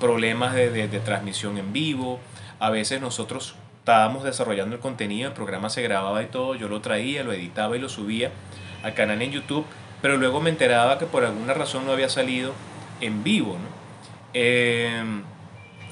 problemas 0.00 0.54
de, 0.54 0.70
de, 0.70 0.88
de 0.88 1.00
transmisión 1.00 1.58
en 1.58 1.72
vivo. 1.72 2.20
A 2.58 2.70
veces 2.70 3.00
nosotros 3.00 3.54
estábamos 3.80 4.22
desarrollando 4.22 4.74
el 4.74 4.82
contenido, 4.82 5.28
el 5.28 5.34
programa 5.34 5.70
se 5.70 5.80
grababa 5.80 6.22
y 6.22 6.26
todo, 6.26 6.54
yo 6.54 6.68
lo 6.68 6.80
traía, 6.82 7.24
lo 7.24 7.32
editaba 7.32 7.74
y 7.76 7.80
lo 7.80 7.88
subía 7.88 8.30
al 8.82 8.92
canal 8.94 9.22
en 9.22 9.32
YouTube, 9.32 9.64
pero 10.02 10.18
luego 10.18 10.40
me 10.40 10.50
enteraba 10.50 10.98
que 10.98 11.06
por 11.06 11.24
alguna 11.24 11.54
razón 11.54 11.86
no 11.86 11.92
había 11.92 12.08
salido 12.08 12.52
en 13.00 13.24
vivo. 13.24 13.54
¿no? 13.54 13.78
Eh, 14.34 15.02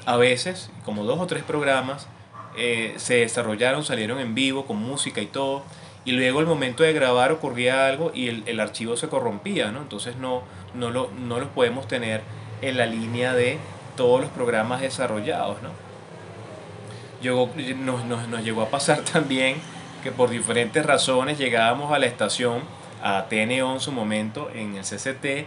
a 0.05 0.15
veces, 0.15 0.69
como 0.85 1.05
dos 1.05 1.19
o 1.19 1.27
tres 1.27 1.43
programas, 1.43 2.07
eh, 2.55 2.93
se 2.97 3.15
desarrollaron, 3.15 3.83
salieron 3.83 4.19
en 4.19 4.35
vivo 4.35 4.65
con 4.65 4.77
música 4.77 5.21
y 5.21 5.25
todo, 5.25 5.63
y 6.05 6.11
luego 6.11 6.39
el 6.39 6.45
momento 6.45 6.83
de 6.83 6.93
grabar 6.93 7.31
ocurría 7.31 7.87
algo 7.87 8.11
y 8.13 8.29
el, 8.29 8.43
el 8.45 8.59
archivo 8.59 8.95
se 8.95 9.09
corrompía, 9.09 9.71
¿no? 9.71 9.81
entonces 9.81 10.15
no, 10.15 10.43
no, 10.73 10.89
lo, 10.89 11.09
no 11.19 11.39
los 11.39 11.49
podemos 11.49 11.87
tener 11.87 12.21
en 12.61 12.77
la 12.77 12.85
línea 12.85 13.33
de 13.33 13.57
todos 13.97 14.21
los 14.21 14.29
programas 14.29 14.79
desarrollados. 14.79 15.61
¿no? 15.61 15.71
Llegó, 17.21 17.49
nos, 17.83 18.05
nos, 18.05 18.29
nos 18.29 18.43
llegó 18.43 18.61
a 18.61 18.69
pasar 18.69 19.01
también 19.13 19.57
que 20.01 20.13
por 20.13 20.29
diferentes 20.29 20.85
razones 20.85 21.37
llegábamos 21.37 21.91
a 21.91 21.99
la 21.99 22.05
estación, 22.05 22.61
a 23.03 23.25
TNO 23.27 23.73
en 23.73 23.79
su 23.81 23.91
momento, 23.91 24.49
en 24.53 24.77
el 24.77 24.83
CCT, 24.83 25.45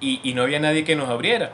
y, 0.00 0.20
y 0.22 0.32
no 0.32 0.44
había 0.44 0.60
nadie 0.60 0.84
que 0.84 0.96
nos 0.96 1.10
abriera 1.10 1.52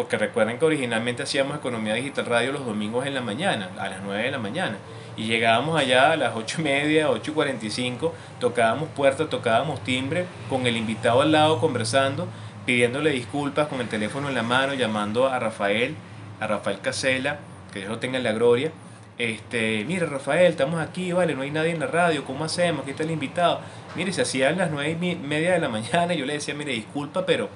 porque 0.00 0.16
recuerden 0.16 0.58
que 0.58 0.64
originalmente 0.64 1.24
hacíamos 1.24 1.58
Economía 1.58 1.92
Digital 1.92 2.24
Radio 2.24 2.52
los 2.52 2.64
domingos 2.64 3.04
en 3.04 3.14
la 3.14 3.20
mañana, 3.20 3.68
a 3.78 3.90
las 3.90 4.00
9 4.02 4.22
de 4.22 4.30
la 4.30 4.38
mañana. 4.38 4.78
Y 5.14 5.24
llegábamos 5.24 5.78
allá 5.78 6.12
a 6.12 6.16
las 6.16 6.34
8 6.34 6.60
y 6.60 6.64
media, 6.64 7.10
8 7.10 7.30
y 7.30 7.34
45, 7.34 8.14
tocábamos 8.38 8.88
puerta, 8.88 9.28
tocábamos 9.28 9.80
timbre, 9.80 10.24
con 10.48 10.66
el 10.66 10.78
invitado 10.78 11.20
al 11.20 11.32
lado 11.32 11.60
conversando, 11.60 12.28
pidiéndole 12.66 13.10
disculpas 13.10 13.68
con 13.68 13.80
el 13.80 13.88
teléfono 13.88 14.28
en 14.28 14.34
la 14.34 14.42
mano, 14.42 14.74
llamando 14.74 15.28
a 15.28 15.38
Rafael, 15.38 15.94
a 16.40 16.46
Rafael 16.46 16.80
Casela, 16.80 17.38
que 17.72 17.80
Dios 17.80 17.90
lo 17.90 17.98
tenga 17.98 18.18
en 18.18 18.24
la 18.24 18.32
gloria. 18.32 18.72
Este, 19.18 19.84
mira 19.84 20.06
Rafael, 20.06 20.46
estamos 20.46 20.80
aquí, 20.80 21.12
vale, 21.12 21.34
no 21.34 21.42
hay 21.42 21.50
nadie 21.50 21.72
en 21.72 21.80
la 21.80 21.86
radio, 21.86 22.24
¿cómo 22.24 22.44
hacemos? 22.44 22.82
Aquí 22.82 22.92
está 22.92 23.02
el 23.02 23.10
invitado. 23.10 23.60
Mire, 23.94 24.12
se 24.12 24.22
hacían 24.22 24.56
las 24.56 24.70
9 24.70 24.96
y 25.00 25.16
media 25.16 25.52
de 25.52 25.58
la 25.58 25.68
mañana, 25.68 26.14
y 26.14 26.18
yo 26.18 26.26
le 26.26 26.34
decía, 26.34 26.54
mire, 26.54 26.72
disculpa, 26.72 27.26
pero 27.26 27.50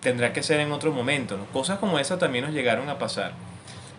tendrá 0.00 0.32
que 0.32 0.42
ser 0.42 0.60
en 0.60 0.72
otro 0.72 0.92
momento. 0.92 1.38
¿no? 1.38 1.46
Cosas 1.46 1.78
como 1.78 1.98
esa 1.98 2.18
también 2.18 2.44
nos 2.44 2.52
llegaron 2.52 2.90
a 2.90 2.98
pasar. 2.98 3.32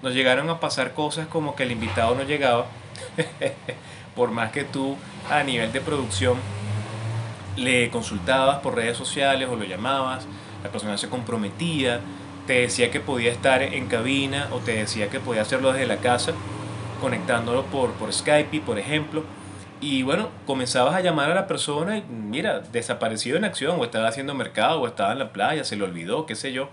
Nos 0.03 0.13
llegaron 0.13 0.49
a 0.49 0.59
pasar 0.59 0.93
cosas 0.93 1.27
como 1.27 1.55
que 1.55 1.63
el 1.63 1.71
invitado 1.71 2.13
no 2.13 2.23
llegaba, 2.23 2.65
por 4.15 4.31
más 4.31 4.51
que 4.51 4.63
tú 4.63 4.97
a 5.31 5.43
nivel 5.43 5.71
de 5.71 5.81
producción 5.81 6.37
le 7.55 7.89
consultabas 7.89 8.59
por 8.59 8.75
redes 8.75 8.97
sociales 8.97 9.49
o 9.49 9.55
lo 9.55 9.65
llamabas, 9.65 10.25
la 10.63 10.69
persona 10.69 10.97
se 10.97 11.09
comprometía, 11.09 11.99
te 12.47 12.61
decía 12.61 12.91
que 12.91 12.99
podía 12.99 13.31
estar 13.31 13.61
en 13.61 13.87
cabina 13.87 14.47
o 14.51 14.59
te 14.59 14.73
decía 14.73 15.09
que 15.09 15.19
podía 15.19 15.41
hacerlo 15.41 15.71
desde 15.71 15.87
la 15.87 15.97
casa, 15.97 16.33
conectándolo 17.01 17.63
por, 17.65 17.91
por 17.93 18.13
Skype, 18.13 18.61
por 18.61 18.79
ejemplo 18.79 19.23
y 19.83 20.01
bueno, 20.01 20.29
comenzabas 20.47 20.95
a 20.95 21.01
llamar 21.01 21.29
a 21.29 21.35
la 21.35 21.45
persona 21.45 21.97
y 21.97 22.03
mira, 22.09 22.61
desaparecido 22.61 23.35
en 23.35 23.43
acción, 23.43 23.77
o 23.77 23.83
estaba 23.83 24.07
haciendo 24.07 24.33
mercado, 24.33 24.79
o 24.79 24.87
estaba 24.87 25.11
en 25.11 25.19
la 25.19 25.33
playa, 25.33 25.65
se 25.65 25.75
le 25.75 25.83
olvidó, 25.83 26.25
qué 26.25 26.35
sé 26.35 26.53
yo. 26.53 26.69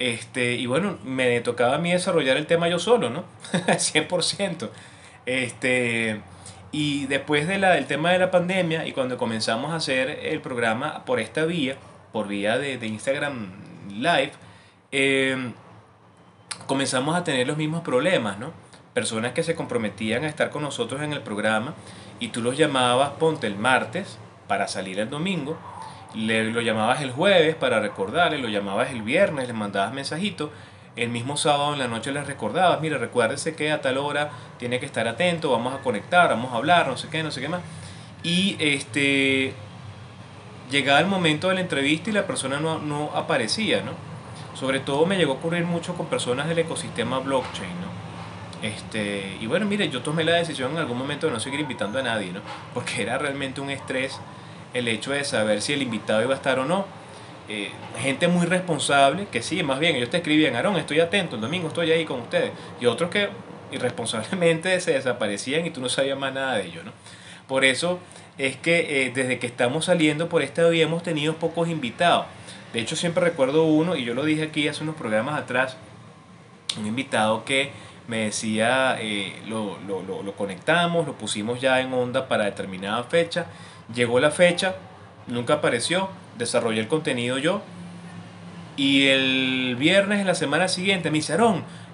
Este, 0.00 0.54
y 0.54 0.66
bueno, 0.66 0.98
me 1.04 1.40
tocaba 1.42 1.76
a 1.76 1.78
mí 1.78 1.92
desarrollar 1.92 2.36
el 2.36 2.46
tema 2.46 2.68
yo 2.68 2.80
solo, 2.80 3.08
¿no? 3.08 3.22
100%. 3.52 4.68
Este, 5.26 6.20
y 6.72 7.06
después 7.06 7.48
de 7.48 7.58
la, 7.58 7.72
del 7.72 7.86
tema 7.86 8.12
de 8.12 8.18
la 8.18 8.30
pandemia 8.30 8.86
y 8.86 8.92
cuando 8.92 9.16
comenzamos 9.16 9.72
a 9.72 9.76
hacer 9.76 10.20
el 10.22 10.40
programa 10.40 11.04
por 11.04 11.18
esta 11.20 11.44
vía, 11.44 11.76
por 12.12 12.28
vía 12.28 12.58
de, 12.58 12.78
de 12.78 12.86
Instagram 12.86 13.52
Live, 13.90 14.32
eh, 14.92 15.52
comenzamos 16.66 17.16
a 17.16 17.24
tener 17.24 17.46
los 17.46 17.56
mismos 17.56 17.82
problemas, 17.82 18.38
¿no? 18.38 18.52
Personas 18.94 19.32
que 19.32 19.42
se 19.42 19.54
comprometían 19.54 20.24
a 20.24 20.28
estar 20.28 20.50
con 20.50 20.62
nosotros 20.62 21.02
en 21.02 21.12
el 21.12 21.20
programa 21.20 21.74
y 22.18 22.28
tú 22.28 22.42
los 22.42 22.56
llamabas, 22.56 23.10
ponte 23.10 23.46
el 23.46 23.56
martes 23.56 24.18
para 24.46 24.68
salir 24.68 24.98
el 24.98 25.10
domingo, 25.10 25.58
le, 26.14 26.50
lo 26.50 26.60
llamabas 26.60 27.02
el 27.02 27.12
jueves 27.12 27.54
para 27.54 27.80
recordarle, 27.80 28.38
lo 28.38 28.48
llamabas 28.48 28.90
el 28.90 29.02
viernes, 29.02 29.46
le 29.46 29.52
mandabas 29.52 29.92
mensajito, 29.92 30.50
el 30.96 31.08
mismo 31.08 31.36
sábado 31.36 31.72
en 31.72 31.78
la 31.78 31.88
noche 31.88 32.12
les 32.12 32.26
recordabas, 32.26 32.80
mira, 32.80 32.98
recuérdese 32.98 33.54
que 33.54 33.70
a 33.72 33.80
tal 33.80 33.98
hora 33.98 34.30
tiene 34.58 34.80
que 34.80 34.86
estar 34.86 35.06
atento, 35.08 35.50
vamos 35.50 35.74
a 35.74 35.78
conectar, 35.78 36.28
vamos 36.30 36.52
a 36.52 36.56
hablar, 36.56 36.88
no 36.88 36.96
sé 36.96 37.08
qué, 37.08 37.22
no 37.22 37.30
sé 37.30 37.40
qué 37.40 37.48
más. 37.48 37.62
Y 38.22 38.56
este 38.58 39.54
llegaba 40.70 41.00
el 41.00 41.06
momento 41.06 41.48
de 41.48 41.54
la 41.54 41.60
entrevista 41.60 42.10
y 42.10 42.12
la 42.12 42.26
persona 42.26 42.60
no, 42.60 42.78
no 42.78 43.10
aparecía, 43.14 43.82
¿no? 43.82 43.92
Sobre 44.54 44.80
todo 44.80 45.06
me 45.06 45.16
llegó 45.16 45.32
a 45.32 45.36
ocurrir 45.36 45.64
mucho 45.64 45.94
con 45.94 46.06
personas 46.06 46.48
del 46.48 46.58
ecosistema 46.58 47.18
blockchain, 47.18 47.70
¿no? 47.80 47.90
Este, 48.62 49.38
y 49.40 49.46
bueno, 49.46 49.64
mire, 49.66 49.88
yo 49.88 50.02
tomé 50.02 50.22
la 50.22 50.32
decisión 50.32 50.72
en 50.72 50.78
algún 50.78 50.98
momento 50.98 51.26
de 51.26 51.32
no 51.32 51.40
seguir 51.40 51.60
invitando 51.60 51.98
a 51.98 52.02
nadie, 52.02 52.32
¿no? 52.32 52.40
Porque 52.74 53.02
era 53.02 53.16
realmente 53.18 53.60
un 53.60 53.70
estrés 53.70 54.20
el 54.74 54.86
hecho 54.88 55.12
de 55.12 55.24
saber 55.24 55.62
si 55.62 55.72
el 55.72 55.82
invitado 55.82 56.22
iba 56.22 56.34
a 56.34 56.36
estar 56.36 56.58
o 56.58 56.64
no. 56.64 56.84
Eh, 57.52 57.68
gente 57.98 58.28
muy 58.28 58.46
responsable, 58.46 59.26
que 59.26 59.42
sí, 59.42 59.64
más 59.64 59.80
bien, 59.80 59.96
ellos 59.96 60.08
te 60.08 60.18
escribían, 60.18 60.54
Aarón, 60.54 60.76
estoy 60.76 61.00
atento, 61.00 61.34
el 61.34 61.42
domingo 61.42 61.66
estoy 61.66 61.90
ahí 61.90 62.04
con 62.04 62.20
ustedes. 62.20 62.52
Y 62.80 62.86
otros 62.86 63.10
que 63.10 63.28
irresponsablemente 63.72 64.80
se 64.80 64.92
desaparecían 64.92 65.66
y 65.66 65.70
tú 65.70 65.80
no 65.80 65.88
sabías 65.88 66.16
más 66.16 66.32
nada 66.32 66.54
de 66.54 66.66
ellos, 66.66 66.84
¿no? 66.84 66.92
Por 67.48 67.64
eso 67.64 67.98
es 68.38 68.56
que 68.56 69.04
eh, 69.04 69.10
desde 69.12 69.40
que 69.40 69.48
estamos 69.48 69.86
saliendo 69.86 70.28
por 70.28 70.42
esta 70.42 70.68
vía 70.68 70.84
hemos 70.84 71.02
tenido 71.02 71.34
pocos 71.34 71.68
invitados. 71.68 72.26
De 72.72 72.78
hecho, 72.78 72.94
siempre 72.94 73.24
recuerdo 73.24 73.64
uno, 73.64 73.96
y 73.96 74.04
yo 74.04 74.14
lo 74.14 74.24
dije 74.24 74.44
aquí 74.44 74.68
hace 74.68 74.84
unos 74.84 74.94
programas 74.94 75.36
atrás, 75.36 75.76
un 76.78 76.86
invitado 76.86 77.44
que 77.44 77.72
me 78.06 78.18
decía, 78.26 78.96
eh, 79.00 79.34
lo, 79.48 79.76
lo, 79.88 80.02
lo, 80.02 80.22
lo, 80.22 80.32
conectamos, 80.34 81.04
lo 81.04 81.14
pusimos 81.14 81.60
ya 81.60 81.80
en 81.80 81.92
onda 81.92 82.28
para 82.28 82.44
determinada 82.44 83.02
fecha, 83.02 83.46
llegó 83.92 84.20
la 84.20 84.30
fecha, 84.30 84.76
nunca 85.26 85.54
apareció, 85.54 86.10
desarrollé 86.40 86.80
el 86.80 86.88
contenido 86.88 87.38
yo, 87.38 87.62
y 88.76 89.06
el 89.08 89.76
viernes 89.78 90.20
en 90.20 90.26
la 90.26 90.34
semana 90.34 90.68
siguiente 90.68 91.10
me 91.10 91.18
dice, 91.18 91.36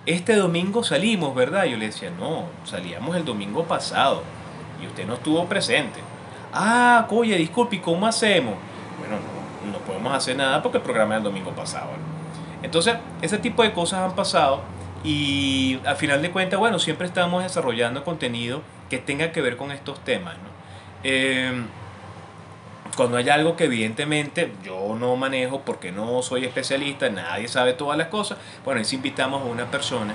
este 0.07 0.37
domingo 0.37 0.85
salimos, 0.85 1.35
¿verdad? 1.35 1.65
Yo 1.65 1.77
le 1.77 1.87
decía, 1.87 2.11
no, 2.19 2.47
salíamos 2.65 3.17
el 3.17 3.25
domingo 3.25 3.65
pasado, 3.65 4.23
y 4.83 4.87
usted 4.87 5.07
no 5.07 5.15
estuvo 5.15 5.45
presente. 5.47 6.01
Ah, 6.53 7.07
oye, 7.11 7.37
disculpe, 7.37 7.77
¿y 7.77 7.79
cómo 7.81 8.07
hacemos? 8.07 8.55
Bueno, 8.99 9.17
no, 9.17 9.73
no 9.73 9.79
podemos 9.85 10.15
hacer 10.15 10.37
nada 10.37 10.63
porque 10.63 10.79
el 10.79 10.85
programa 10.85 11.15
es 11.15 11.19
el 11.19 11.25
domingo 11.25 11.51
pasado. 11.51 11.91
Entonces, 12.63 12.97
ese 13.21 13.39
tipo 13.39 13.63
de 13.63 13.73
cosas 13.73 14.01
han 14.01 14.17
pasado 14.17 14.63
y 15.05 15.79
al 15.85 15.97
final 15.97 16.23
de 16.23 16.31
cuentas, 16.31 16.59
bueno, 16.59 16.79
siempre 16.79 17.07
estamos 17.07 17.43
desarrollando 17.43 18.05
contenido 18.05 18.63
que 18.91 18.99
tenga 18.99 19.33
que 19.33 19.41
ver 19.41 19.57
con 19.57 19.71
estos 19.71 20.01
temas. 20.01 20.35
¿no? 20.35 20.49
Eh, 21.05 21.53
cuando 22.97 23.19
hay 23.19 23.29
algo 23.29 23.57
que 23.57 23.65
evidentemente 23.65 24.53
yo 24.65 24.97
no 24.99 25.15
manejo 25.17 25.61
porque 25.61 25.93
no 25.93 26.23
soy 26.23 26.47
especialista, 26.47 27.11
nadie 27.11 27.47
sabe 27.47 27.75
todas 27.75 27.99
las 27.99 28.09
cosas, 28.09 28.39
bueno, 28.65 28.83
si 28.85 28.97
invitamos 28.97 29.43
a 29.43 29.45
una 29.45 29.71
persona, 29.71 30.15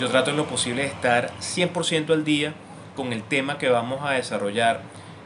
yo 0.00 0.08
trato 0.08 0.30
en 0.30 0.38
lo 0.38 0.46
posible 0.46 0.82
de 0.82 0.88
estar 0.88 1.30
100% 1.38 2.12
al 2.12 2.24
día 2.24 2.54
con 2.96 3.12
el 3.12 3.22
tema 3.22 3.58
que 3.58 3.68
vamos 3.68 4.00
a 4.02 4.12
desarrollar. 4.12 4.80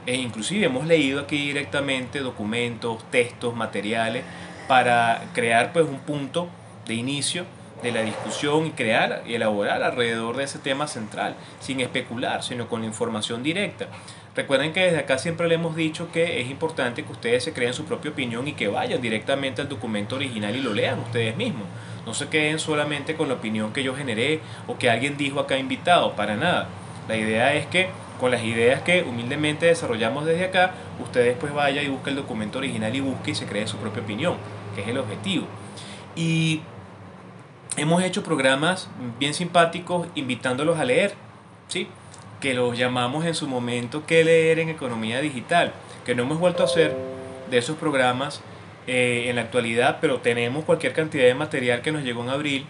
E 0.06 0.16
inclusive 0.16 0.66
hemos 0.66 0.86
leído 0.86 1.20
aquí 1.20 1.38
directamente 1.38 2.20
documentos, 2.20 3.02
textos, 3.10 3.54
materiales 3.54 4.24
para 4.66 5.22
crear 5.34 5.72
pues 5.72 5.86
un 5.86 6.00
punto 6.00 6.48
de 6.86 6.94
inicio 6.94 7.44
de 7.82 7.92
la 7.92 8.02
discusión 8.02 8.66
y 8.66 8.70
crear 8.70 9.22
y 9.26 9.34
elaborar 9.34 9.82
alrededor 9.82 10.36
de 10.36 10.44
ese 10.44 10.58
tema 10.58 10.88
central, 10.88 11.36
sin 11.60 11.80
especular, 11.80 12.42
sino 12.42 12.68
con 12.68 12.80
la 12.80 12.86
información 12.86 13.42
directa. 13.42 13.86
Recuerden 14.38 14.72
que 14.72 14.84
desde 14.84 14.98
acá 14.98 15.18
siempre 15.18 15.48
le 15.48 15.56
hemos 15.56 15.74
dicho 15.74 16.12
que 16.12 16.40
es 16.40 16.48
importante 16.48 17.02
que 17.02 17.10
ustedes 17.10 17.42
se 17.42 17.52
creen 17.52 17.74
su 17.74 17.86
propia 17.86 18.12
opinión 18.12 18.46
y 18.46 18.52
que 18.52 18.68
vayan 18.68 19.02
directamente 19.02 19.62
al 19.62 19.68
documento 19.68 20.14
original 20.14 20.54
y 20.54 20.60
lo 20.60 20.74
lean 20.74 21.00
ustedes 21.00 21.36
mismos. 21.36 21.66
No 22.06 22.14
se 22.14 22.28
queden 22.28 22.60
solamente 22.60 23.16
con 23.16 23.26
la 23.26 23.34
opinión 23.34 23.72
que 23.72 23.82
yo 23.82 23.96
generé 23.96 24.38
o 24.68 24.78
que 24.78 24.90
alguien 24.90 25.16
dijo 25.16 25.40
acá 25.40 25.58
invitado, 25.58 26.12
para 26.12 26.36
nada. 26.36 26.68
La 27.08 27.16
idea 27.16 27.52
es 27.54 27.66
que 27.66 27.88
con 28.20 28.30
las 28.30 28.44
ideas 28.44 28.82
que 28.82 29.02
humildemente 29.02 29.66
desarrollamos 29.66 30.24
desde 30.24 30.44
acá, 30.44 30.70
usted 31.02 31.24
después 31.24 31.52
vaya 31.52 31.82
y 31.82 31.88
busque 31.88 32.10
el 32.10 32.16
documento 32.16 32.58
original 32.58 32.94
y 32.94 33.00
busque 33.00 33.32
y 33.32 33.34
se 33.34 33.46
cree 33.46 33.66
su 33.66 33.78
propia 33.78 34.04
opinión, 34.04 34.36
que 34.76 34.82
es 34.82 34.86
el 34.86 34.98
objetivo. 34.98 35.48
Y 36.14 36.60
hemos 37.76 38.04
hecho 38.04 38.22
programas 38.22 38.88
bien 39.18 39.34
simpáticos 39.34 40.06
invitándolos 40.14 40.78
a 40.78 40.84
leer, 40.84 41.14
¿sí? 41.66 41.88
Que 42.40 42.54
los 42.54 42.78
llamamos 42.78 43.24
en 43.24 43.34
su 43.34 43.48
momento 43.48 44.04
¿Qué 44.06 44.24
leer 44.24 44.58
en 44.58 44.68
economía 44.68 45.20
digital? 45.20 45.72
Que 46.04 46.14
no 46.14 46.22
hemos 46.22 46.38
vuelto 46.38 46.62
a 46.62 46.66
hacer 46.66 46.96
de 47.50 47.58
esos 47.58 47.76
programas 47.76 48.42
eh, 48.86 49.26
en 49.28 49.36
la 49.36 49.42
actualidad, 49.42 49.98
pero 50.00 50.20
tenemos 50.20 50.64
cualquier 50.64 50.92
cantidad 50.92 51.24
de 51.24 51.34
material 51.34 51.82
que 51.82 51.92
nos 51.92 52.02
llegó 52.02 52.22
en 52.22 52.30
abril. 52.30 52.66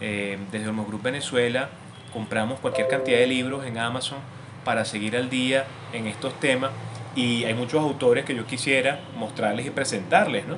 Eh, 0.00 0.38
desde 0.50 0.68
Olmos 0.68 0.86
Group 0.86 1.02
Venezuela 1.02 1.70
compramos 2.12 2.60
cualquier 2.60 2.88
cantidad 2.88 3.18
de 3.18 3.26
libros 3.26 3.64
en 3.66 3.78
Amazon 3.78 4.18
para 4.64 4.84
seguir 4.84 5.16
al 5.16 5.30
día 5.30 5.66
en 5.92 6.06
estos 6.06 6.38
temas 6.40 6.70
y 7.16 7.44
hay 7.44 7.54
muchos 7.54 7.80
autores 7.80 8.24
que 8.24 8.34
yo 8.34 8.46
quisiera 8.46 9.00
mostrarles 9.16 9.66
y 9.66 9.70
presentarles, 9.70 10.46
¿no? 10.46 10.56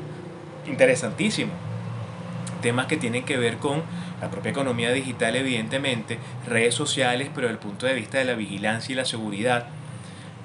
Interesantísimo. 0.67 1.53
Temas 2.63 2.87
que 2.87 2.97
tienen 2.97 3.25
que 3.25 3.37
ver 3.37 3.57
con 3.57 3.83
la 4.21 4.31
propia 4.31 4.51
economía 4.51 4.93
digital, 4.93 5.37
evidentemente, 5.37 6.19
redes 6.47 6.75
sociales, 6.75 7.29
pero 7.35 7.49
desde 7.49 7.59
el 7.59 7.65
punto 7.65 7.87
de 7.87 7.95
vista 7.95 8.19
de 8.19 8.25
la 8.25 8.35
vigilancia 8.35 8.93
y 8.93 8.97
la 8.97 9.05
seguridad. 9.05 9.67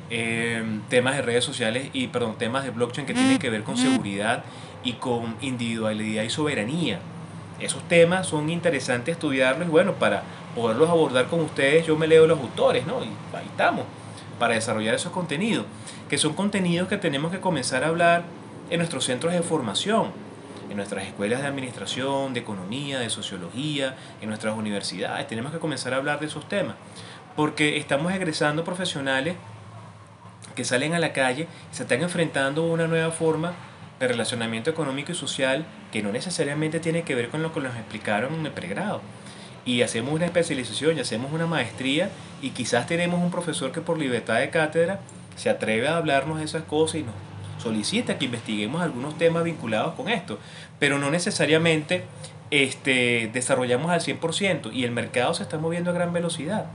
Eh, 0.09 0.61
temas 0.89 1.15
de 1.15 1.22
redes 1.22 1.45
sociales 1.45 1.89
y, 1.93 2.07
perdón, 2.07 2.36
temas 2.38 2.65
de 2.65 2.72
blockchain 2.72 3.07
que 3.07 3.13
tienen 3.13 3.39
que 3.39 3.49
ver 3.49 3.63
con 3.63 3.78
seguridad 3.78 4.43
y 4.84 4.93
con 4.93 5.38
individualidad 5.41 6.24
y 6.24 6.30
soberanía. 6.30 6.99
Esos 7.61 7.88
temas 7.88 8.28
son 8.28 8.49
interesantes 8.49 9.13
estudiarlos 9.13 9.67
y 9.67 9.72
bueno, 9.72 9.93
para 9.93 10.24
poderlos 10.55 10.89
abordar 10.89 11.28
con 11.28 11.39
ustedes 11.41 11.86
yo 11.86 11.95
me 11.95 12.07
leo 12.07 12.28
los 12.28 12.39
autores, 12.39 12.86
¿no? 12.86 13.03
Y 13.03 13.07
ahí 13.38 13.45
estamos, 13.45 13.86
para 14.39 14.55
desarrollar 14.55 14.95
esos 14.95 15.11
contenidos, 15.11 15.65
que 16.09 16.17
son 16.17 16.34
contenidos 16.34 16.89
que 16.89 16.97
tenemos 16.97 17.32
que 17.32 17.39
comenzar 17.39 17.84
a 17.84 17.88
hablar 17.88 18.24
en 18.69 18.80
nuestros 18.80 19.05
centros 19.05 19.32
de 19.32 19.41
formación, 19.43 20.11
en 20.72 20.78
nuestras 20.78 21.05
escuelas 21.05 21.41
de 21.41 21.47
administración, 21.47 22.34
de 22.34 22.39
economía, 22.39 22.99
de 22.99 23.09
sociología, 23.09 23.95
en 24.22 24.30
nuestras 24.30 24.55
universidades. 24.57 25.28
Tenemos 25.28 25.51
que 25.51 25.59
comenzar 25.59 25.93
a 25.93 25.97
hablar 25.97 26.19
de 26.19 26.28
esos 26.28 26.47
temas, 26.47 26.76
porque 27.36 27.78
estamos 27.78 28.13
egresando 28.13 28.63
profesionales 28.63 29.36
que 30.55 30.63
salen 30.63 30.93
a 30.93 30.99
la 30.99 31.13
calle 31.13 31.47
y 31.72 31.76
se 31.76 31.84
están 31.84 32.01
enfrentando 32.01 32.63
a 32.63 32.67
una 32.67 32.88
nueva 32.88 33.11
forma 33.11 33.53
de 33.99 34.07
relacionamiento 34.07 34.69
económico 34.69 35.11
y 35.11 35.15
social 35.15 35.65
que 35.91 36.01
no 36.01 36.11
necesariamente 36.11 36.80
tiene 36.80 37.03
que 37.03 37.15
ver 37.15 37.30
con 37.30 37.43
lo 37.43 37.53
que 37.53 37.59
nos 37.59 37.76
explicaron 37.76 38.34
en 38.34 38.45
el 38.45 38.51
pregrado. 38.51 39.01
Y 39.65 39.82
hacemos 39.82 40.13
una 40.13 40.26
especialización 40.26 40.97
y 40.97 41.01
hacemos 41.01 41.32
una 41.34 41.47
maestría 41.47 42.09
y 42.41 42.51
quizás 42.51 42.88
tenemos 42.88 43.19
un 43.19 43.30
profesor 43.30 43.72
que 43.72 43.82
por 43.82 43.99
libertad 43.99 44.39
de 44.39 44.49
cátedra 44.49 45.01
se 45.36 45.49
atreve 45.49 45.88
a 45.88 45.97
hablarnos 45.97 46.39
de 46.39 46.45
esas 46.45 46.63
cosas 46.63 46.95
y 46.95 47.03
nos 47.03 47.30
solicita 47.62 48.18
que 48.18 48.26
investiguemos 48.26 48.82
algunos 48.82 49.18
temas 49.18 49.43
vinculados 49.43 49.93
con 49.93 50.09
esto, 50.09 50.39
pero 50.80 50.99
no 50.99 51.12
necesariamente 51.12 52.03
este, 52.49 53.30
desarrollamos 53.32 53.91
al 53.91 54.01
100% 54.01 54.74
y 54.74 54.84
el 54.84 54.91
mercado 54.91 55.34
se 55.34 55.43
está 55.43 55.57
moviendo 55.57 55.91
a 55.91 55.93
gran 55.93 56.12
velocidad. 56.12 56.66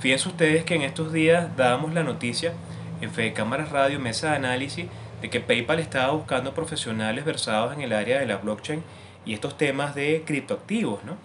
Fíjense 0.00 0.28
ustedes 0.28 0.64
que 0.64 0.74
en 0.74 0.82
estos 0.82 1.12
días 1.12 1.56
dábamos 1.56 1.94
la 1.94 2.02
noticia 2.02 2.52
en 3.00 3.10
Fede 3.10 3.32
Cámaras 3.32 3.70
Radio, 3.70 4.00
Mesa 4.00 4.30
de 4.30 4.36
Análisis, 4.36 4.86
de 5.22 5.30
que 5.30 5.40
PayPal 5.40 5.78
estaba 5.78 6.12
buscando 6.12 6.52
profesionales 6.52 7.24
versados 7.24 7.72
en 7.72 7.80
el 7.80 7.92
área 7.92 8.18
de 8.18 8.26
la 8.26 8.36
blockchain 8.36 8.82
y 9.24 9.34
estos 9.34 9.56
temas 9.56 9.94
de 9.94 10.22
criptoactivos, 10.26 11.04
¿no? 11.04 11.16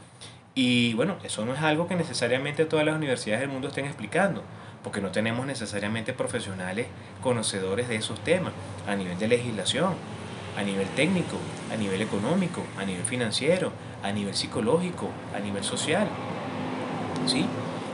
Y 0.55 0.93
bueno, 0.93 1.17
eso 1.23 1.45
no 1.45 1.53
es 1.53 1.61
algo 1.61 1.87
que 1.87 1.95
necesariamente 1.95 2.65
todas 2.65 2.85
las 2.85 2.95
universidades 2.95 3.41
del 3.41 3.49
mundo 3.49 3.67
estén 3.67 3.85
explicando, 3.85 4.43
porque 4.83 5.01
no 5.01 5.11
tenemos 5.11 5.45
necesariamente 5.45 6.13
profesionales 6.13 6.87
conocedores 7.21 7.89
de 7.89 7.95
esos 7.95 8.19
temas 8.23 8.53
a 8.87 8.95
nivel 8.95 9.17
de 9.19 9.27
legislación, 9.27 9.93
a 10.57 10.63
nivel 10.63 10.87
técnico, 10.89 11.37
a 11.71 11.75
nivel 11.75 12.01
económico, 12.01 12.63
a 12.77 12.85
nivel 12.85 13.03
financiero, 13.03 13.71
a 14.03 14.11
nivel 14.11 14.35
psicológico, 14.35 15.09
a 15.35 15.39
nivel 15.39 15.63
social. 15.63 16.07
¿Sí? 17.25 17.45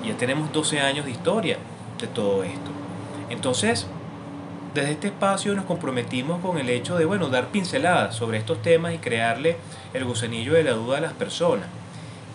Ya 0.05 0.15
tenemos 0.15 0.51
12 0.53 0.79
años 0.79 1.05
de 1.05 1.11
historia 1.11 1.57
de 1.99 2.07
todo 2.07 2.43
esto. 2.43 2.71
Entonces, 3.29 3.87
desde 4.75 4.91
este 4.91 5.07
espacio 5.07 5.55
nos 5.55 5.65
comprometimos 5.65 6.41
con 6.41 6.57
el 6.57 6.69
hecho 6.69 6.97
de, 6.97 7.05
bueno, 7.05 7.29
dar 7.29 7.47
pinceladas 7.47 8.15
sobre 8.15 8.37
estos 8.37 8.61
temas 8.61 8.93
y 8.93 8.97
crearle 8.97 9.57
el 9.93 10.05
gusanillo 10.05 10.53
de 10.53 10.63
la 10.63 10.71
duda 10.71 10.97
a 10.97 11.01
las 11.01 11.13
personas. 11.13 11.67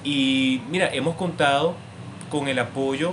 Y 0.03 0.63
mira, 0.71 0.89
hemos 0.93 1.17
contado 1.17 1.75
con 2.31 2.49
el 2.49 2.59
apoyo, 2.59 3.13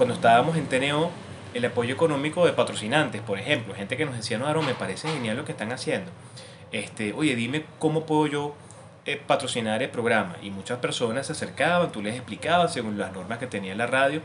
cuando 0.00 0.14
estábamos 0.14 0.56
en 0.56 0.66
TNO, 0.66 1.10
el 1.52 1.62
apoyo 1.66 1.92
económico 1.92 2.46
de 2.46 2.54
patrocinantes, 2.54 3.20
por 3.20 3.38
ejemplo, 3.38 3.74
gente 3.74 3.98
que 3.98 4.06
nos 4.06 4.16
decía, 4.16 4.38
no, 4.38 4.46
Aaron, 4.46 4.64
me 4.64 4.72
parece 4.72 5.10
genial 5.10 5.36
lo 5.36 5.44
que 5.44 5.52
están 5.52 5.72
haciendo. 5.72 6.10
Este, 6.72 7.12
oye, 7.12 7.36
dime 7.36 7.66
cómo 7.78 8.06
puedo 8.06 8.26
yo 8.26 8.54
eh, 9.04 9.20
patrocinar 9.26 9.82
el 9.82 9.90
programa. 9.90 10.36
Y 10.40 10.50
muchas 10.50 10.78
personas 10.78 11.26
se 11.26 11.32
acercaban, 11.32 11.92
tú 11.92 12.00
les 12.00 12.14
explicabas 12.14 12.72
según 12.72 12.96
las 12.96 13.12
normas 13.12 13.36
que 13.36 13.46
tenía 13.46 13.74
la 13.74 13.86
radio 13.86 14.22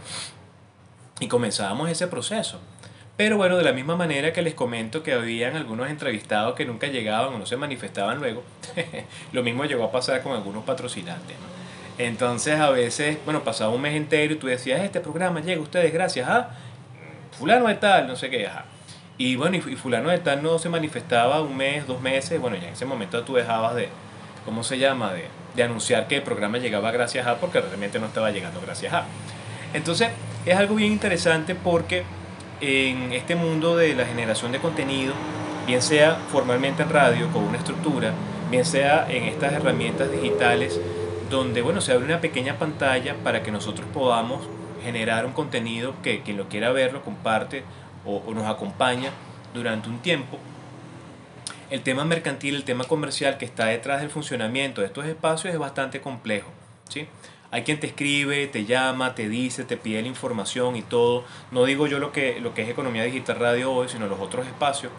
y 1.19 1.27
comenzábamos 1.27 1.89
ese 1.89 2.07
proceso. 2.07 2.61
Pero 3.17 3.35
bueno, 3.35 3.57
de 3.57 3.65
la 3.65 3.73
misma 3.73 3.97
manera 3.97 4.31
que 4.31 4.41
les 4.41 4.53
comento 4.53 5.03
que 5.03 5.11
habían 5.11 5.57
algunos 5.57 5.89
entrevistados 5.89 6.55
que 6.55 6.63
nunca 6.63 6.87
llegaban 6.87 7.33
o 7.33 7.37
no 7.37 7.45
se 7.45 7.57
manifestaban 7.57 8.19
luego, 8.19 8.43
lo 9.33 9.43
mismo 9.43 9.65
llegó 9.65 9.83
a 9.83 9.91
pasar 9.91 10.23
con 10.23 10.31
algunos 10.31 10.63
patrocinantes. 10.63 11.35
Entonces 11.97 12.59
a 12.59 12.69
veces, 12.69 13.17
bueno, 13.25 13.43
pasaba 13.43 13.71
un 13.73 13.81
mes 13.81 13.95
entero 13.95 14.33
y 14.33 14.37
tú 14.37 14.47
decías, 14.47 14.81
este 14.81 14.99
programa 14.99 15.39
llega 15.39 15.59
a 15.59 15.63
ustedes 15.63 15.93
gracias 15.93 16.27
a 16.27 16.49
fulano 17.37 17.67
de 17.67 17.75
tal, 17.75 18.07
no 18.07 18.15
sé 18.15 18.29
qué, 18.29 18.47
ajá. 18.47 18.65
Y 19.17 19.37
bueno, 19.37 19.55
y 19.55 19.61
fulano 19.61 20.09
de 20.09 20.17
tal 20.17 20.43
no 20.43 20.59
se 20.59 20.67
manifestaba 20.67 21.41
un 21.41 21.55
mes, 21.55 21.87
dos 21.87 22.01
meses, 22.01 22.39
bueno, 22.39 22.57
ya 22.57 22.67
en 22.67 22.73
ese 22.73 22.85
momento 22.85 23.23
tú 23.23 23.35
dejabas 23.35 23.75
de, 23.75 23.87
¿cómo 24.43 24.63
se 24.63 24.77
llama? 24.77 25.13
De, 25.13 25.25
de 25.55 25.63
anunciar 25.63 26.07
que 26.07 26.17
el 26.17 26.21
programa 26.21 26.57
llegaba 26.57 26.91
gracias 26.91 27.25
a, 27.25 27.37
porque 27.37 27.61
realmente 27.61 27.97
no 27.99 28.07
estaba 28.07 28.31
llegando 28.31 28.59
gracias 28.59 28.93
a. 28.93 29.05
Entonces, 29.73 30.09
es 30.45 30.55
algo 30.55 30.75
bien 30.75 30.91
interesante 30.91 31.55
porque 31.55 32.03
en 32.61 33.13
este 33.13 33.35
mundo 33.35 33.77
de 33.77 33.95
la 33.95 34.05
generación 34.05 34.51
de 34.51 34.59
contenido, 34.59 35.13
bien 35.65 35.81
sea 35.81 36.15
formalmente 36.31 36.83
en 36.83 36.89
radio 36.89 37.29
con 37.31 37.43
una 37.43 37.57
estructura, 37.57 38.11
bien 38.51 38.65
sea 38.65 39.07
en 39.09 39.23
estas 39.23 39.53
herramientas 39.53 40.11
digitales, 40.11 40.79
donde 41.35 41.61
bueno, 41.61 41.81
se 41.81 41.91
abre 41.91 42.05
una 42.05 42.21
pequeña 42.21 42.57
pantalla 42.57 43.15
para 43.23 43.43
que 43.43 43.51
nosotros 43.51 43.87
podamos 43.93 44.47
generar 44.83 45.25
un 45.25 45.33
contenido 45.33 45.95
que 46.03 46.21
quien 46.21 46.37
lo 46.37 46.47
quiera 46.47 46.71
ver 46.71 46.93
lo 46.93 47.03
comparte 47.03 47.63
o, 48.05 48.21
nos 48.33 48.45
acompaña 48.45 49.09
durante 49.53 49.89
un 49.89 49.99
tiempo. 49.99 50.37
El 51.69 51.81
tema 51.81 52.05
mercantil, 52.05 52.55
el 52.55 52.63
tema 52.63 52.83
comercial 52.83 53.37
que 53.37 53.45
está 53.45 53.65
detrás 53.65 54.01
del 54.01 54.11
funcionamiento 54.11 54.81
de 54.81 54.87
estos 54.87 55.05
espacios 55.05 55.53
es 55.53 55.59
bastante 55.59 56.01
complejo. 56.01 56.51
¿sí? 56.87 57.07
Hay 57.49 57.63
quien 57.63 57.79
te 57.79 57.87
escribe, 57.87 58.47
te 58.47 58.65
llama, 58.65 59.15
te 59.15 59.27
dice, 59.27 59.63
te 59.63 59.77
pide 59.77 60.01
la 60.01 60.07
información 60.07 60.75
y 60.75 60.83
todo. 60.83 61.23
No 61.51 61.65
digo 61.65 61.87
yo 61.87 61.99
lo 61.99 62.11
que, 62.11 62.39
lo 62.39 62.53
que 62.53 62.61
es 62.61 62.69
Economía 62.69 63.03
Digital 63.03 63.39
Radio 63.39 63.71
hoy, 63.71 63.89
sino 63.89 64.07
los 64.07 64.19
otros 64.19 64.45
espacios. 64.45 64.91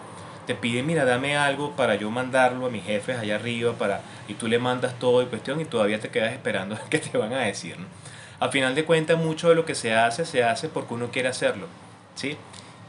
Te 0.46 0.54
piden, 0.54 0.86
mira, 0.86 1.04
dame 1.04 1.36
algo 1.36 1.74
para 1.74 1.96
yo 1.96 2.10
mandarlo 2.10 2.66
a 2.66 2.70
mis 2.70 2.84
jefes 2.84 3.18
allá 3.18 3.36
arriba, 3.36 3.72
para, 3.74 4.00
y 4.28 4.34
tú 4.34 4.48
le 4.48 4.58
mandas 4.58 4.98
todo 4.98 5.22
y 5.22 5.26
cuestión 5.26 5.60
y 5.60 5.64
todavía 5.64 6.00
te 6.00 6.08
quedas 6.08 6.32
esperando 6.32 6.78
qué 6.90 6.98
te 6.98 7.18
van 7.18 7.32
a 7.32 7.40
decir. 7.40 7.76
A 8.38 8.48
final 8.48 8.74
de 8.74 8.84
cuentas, 8.84 9.18
mucho 9.18 9.48
de 9.48 9.54
lo 9.54 9.64
que 9.64 9.74
se 9.74 9.94
hace, 9.94 10.24
se 10.24 10.44
hace 10.44 10.68
porque 10.68 10.94
uno 10.94 11.10
quiere 11.10 11.28
hacerlo. 11.28 11.66
¿sí? 12.14 12.36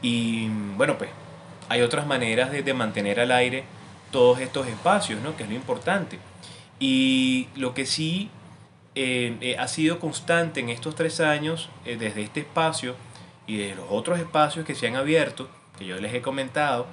Y 0.02 0.48
bueno, 0.76 0.98
pues 0.98 1.10
hay 1.68 1.82
otras 1.82 2.06
maneras 2.06 2.50
de, 2.50 2.62
de 2.62 2.74
mantener 2.74 3.20
al 3.20 3.32
aire 3.32 3.64
todos 4.10 4.40
estos 4.40 4.66
espacios, 4.66 5.20
¿no? 5.22 5.36
que 5.36 5.42
es 5.44 5.48
lo 5.48 5.54
importante. 5.54 6.18
Y 6.78 7.48
lo 7.56 7.74
que 7.74 7.86
sí 7.86 8.30
eh, 8.94 9.36
eh, 9.40 9.56
ha 9.58 9.68
sido 9.68 10.00
constante 10.00 10.60
en 10.60 10.70
estos 10.70 10.94
tres 10.94 11.20
años, 11.20 11.70
eh, 11.84 11.96
desde 11.96 12.22
este 12.22 12.40
espacio 12.40 12.96
y 13.46 13.56
de 13.56 13.74
los 13.74 13.86
otros 13.90 14.18
espacios 14.18 14.66
que 14.66 14.74
se 14.74 14.86
han 14.86 14.96
abierto, 14.96 15.48
que 15.78 15.86
yo 15.86 16.00
les 16.00 16.12
he 16.14 16.20
comentado, 16.20 16.86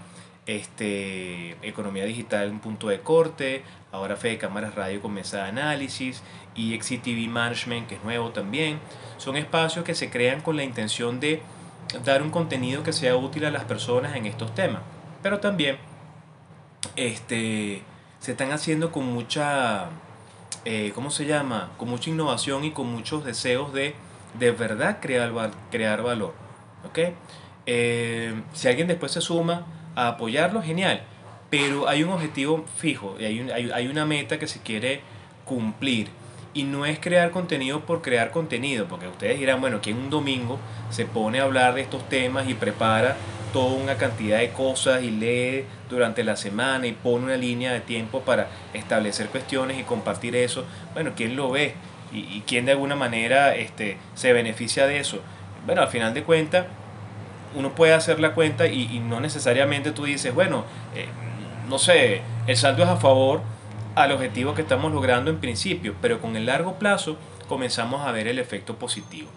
este, 0.46 1.52
Economía 1.68 2.06
Digital, 2.06 2.52
un 2.52 2.60
punto 2.60 2.88
de 2.88 3.00
corte, 3.00 3.64
ahora 3.91 4.16
Fede 4.16 4.38
Cámaras 4.38 4.76
Radio 4.76 5.02
con 5.02 5.14
mesa 5.14 5.38
de 5.38 5.50
análisis 5.50 6.22
y 6.56 6.80
XTV 6.80 7.28
Management, 7.30 7.88
que 7.88 7.96
es 7.96 8.04
nuevo 8.04 8.30
también. 8.30 8.80
Son 9.18 9.38
espacios 9.38 9.86
que 9.86 9.96
se 9.96 10.10
crean 10.10 10.41
con 10.41 10.56
la 10.56 10.64
intención 10.64 11.20
de 11.20 11.41
dar 12.04 12.22
un 12.22 12.30
contenido 12.30 12.84
que 12.84 12.93
sea 12.93 13.16
útil 13.16 13.46
a 13.46 13.52
las 13.52 13.64
personas 13.64 14.16
en 14.16 14.26
estos 14.26 14.54
temas, 14.54 14.82
pero 15.22 15.39
también 15.39 15.78
este, 16.96 17.82
se 18.20 18.32
están 18.32 18.52
haciendo 18.52 18.91
con 18.91 19.06
mucha 19.06 19.89
eh, 20.66 20.91
¿cómo 20.96 21.12
se 21.12 21.26
llama? 21.26 21.72
Con 21.78 21.89
mucha 21.89 22.10
innovación 22.10 22.64
y 22.64 22.72
con 22.72 22.88
muchos 22.91 23.24
deseos 23.24 23.72
de 23.72 23.96
de 24.39 24.52
verdad 24.52 24.98
crear, 25.02 25.32
crear 25.72 26.02
valor. 26.02 26.34
¿ok? 26.88 27.00
Eh, 27.68 28.34
si 28.54 28.68
alguien 28.68 28.88
después 28.88 29.12
se 29.12 29.22
suma 29.22 29.66
a 29.96 30.10
apoyarlo, 30.10 30.62
genial. 30.62 31.02
Pero 31.50 31.88
hay 31.88 32.04
un 32.04 32.12
objetivo 32.12 32.66
fijo, 32.78 33.16
y 33.20 33.26
hay, 33.26 33.39
hay, 33.52 33.72
hay 33.72 33.88
una 33.88 34.06
meta 34.06 34.39
que 34.39 34.48
se 34.48 34.62
quiere 34.62 35.02
cumplir. 35.46 36.10
Y 36.54 36.64
no 36.64 36.86
es 36.86 37.00
crear 37.00 37.32
contenido 37.32 37.82
por 37.82 38.02
crear 38.02 38.32
contenido, 38.32 38.86
porque 38.88 39.08
ustedes 39.08 39.39
dirán, 39.39 39.60
bueno, 39.60 39.82
que 39.82 39.93
un 39.93 40.10
domingo 40.10 40.58
se 40.89 41.06
pone 41.06 41.39
a 41.39 41.43
hablar 41.43 41.74
de 41.76 41.82
estos 41.82 42.08
temas 42.08 42.48
y 42.48 42.54
prepara 42.54 43.18
toda 43.56 43.76
una 43.76 43.96
cantidad 43.96 44.39
de 44.39 44.50
cosas 44.50 45.02
y 45.02 45.12
lee 45.12 45.64
durante 45.89 46.26
la 46.26 46.36
semana 46.36 46.88
y 46.88 46.91
pone 46.91 47.24
una 47.24 47.38
línea 47.38 47.72
de 47.72 47.80
tiempo 47.80 48.20
para 48.20 48.50
establecer 48.74 49.28
cuestiones 49.28 49.80
y 49.80 49.84
compartir 49.84 50.36
eso. 50.36 50.66
Bueno, 50.93 51.12
¿quién 51.16 51.38
lo 51.38 51.52
ve? 51.52 51.74
¿Y, 52.12 52.41
quién 52.41 52.66
de 52.66 52.74
alguna 52.74 52.98
manera 52.98 53.56
este, 53.56 53.96
se 54.14 54.34
beneficia 54.34 54.88
de 54.88 55.00
eso? 55.00 55.22
Bueno, 55.66 55.82
al 55.82 55.88
final 55.88 56.14
de 56.14 56.24
cuentas, 56.24 56.66
uno 57.56 57.74
puede 57.74 57.93
hacer 57.93 58.20
la 58.20 58.34
cuenta 58.34 58.68
y, 58.68 58.99
no 58.99 59.20
necesariamente 59.20 59.91
tú 59.91 60.06
dices, 60.06 60.34
bueno, 60.34 60.66
eh, 60.95 61.08
no 61.68 61.80
sé, 61.80 62.22
el 62.47 62.58
saldo 62.58 62.84
es 62.84 62.89
a 62.89 62.97
favor 62.97 63.41
al 63.95 64.12
objetivo 64.12 64.53
que 64.53 64.62
estamos 64.62 64.91
logrando 64.91 65.32
en 65.32 65.39
principio, 65.39 65.95
pero 66.01 66.20
con 66.20 66.36
el 66.36 66.45
largo 66.45 66.76
plazo 66.76 67.18
comenzamos 67.47 68.06
a 68.06 68.12
ver 68.12 68.28
el 68.28 68.39
efecto 68.39 68.76
positivo. 68.76 69.30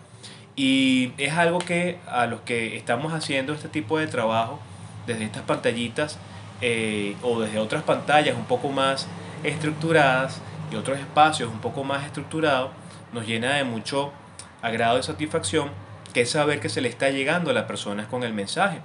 Y 0.57 1.13
es 1.19 1.35
algo 1.35 1.61
que 1.61 1.99
a 2.09 2.27
los 2.27 2.41
que 2.41 2.77
estamos 2.77 3.13
haciendo 3.13 3.53
este 3.53 3.69
tipo 3.69 3.99
de 3.99 4.09
trabajo, 4.09 4.59
desde 5.07 5.25
estas 5.25 5.45
pantallitas 5.45 6.19
eh, 6.61 7.17
o 7.23 7.41
desde 7.41 7.59
otras 7.61 7.85
pantallas 7.85 8.37
un 8.37 8.45
poco 8.45 8.69
más 8.69 9.07
estructuradas 9.45 10.43
y 10.73 10.77
otros 10.77 10.99
espacios 10.99 11.51
un 11.51 11.61
poco 11.61 11.85
más 11.85 12.05
estructurados, 12.05 12.71
nos 13.13 13.27
llena 13.27 13.55
de 13.55 13.65
mucho 13.65 14.13
agrado 14.61 14.99
y 14.99 15.03
satisfacción, 15.03 15.71
que 16.19 16.23
es 16.23 16.31
saber 16.31 16.59
que 16.59 16.69
se 16.69 16.81
le 16.81 16.89
está 16.89 17.11
llegando 17.11 17.53
a 17.53 17.55
las 17.55 17.67
personas 17.67 18.09
con 18.09 18.25
el 18.25 18.35
mensaje. 18.35 18.81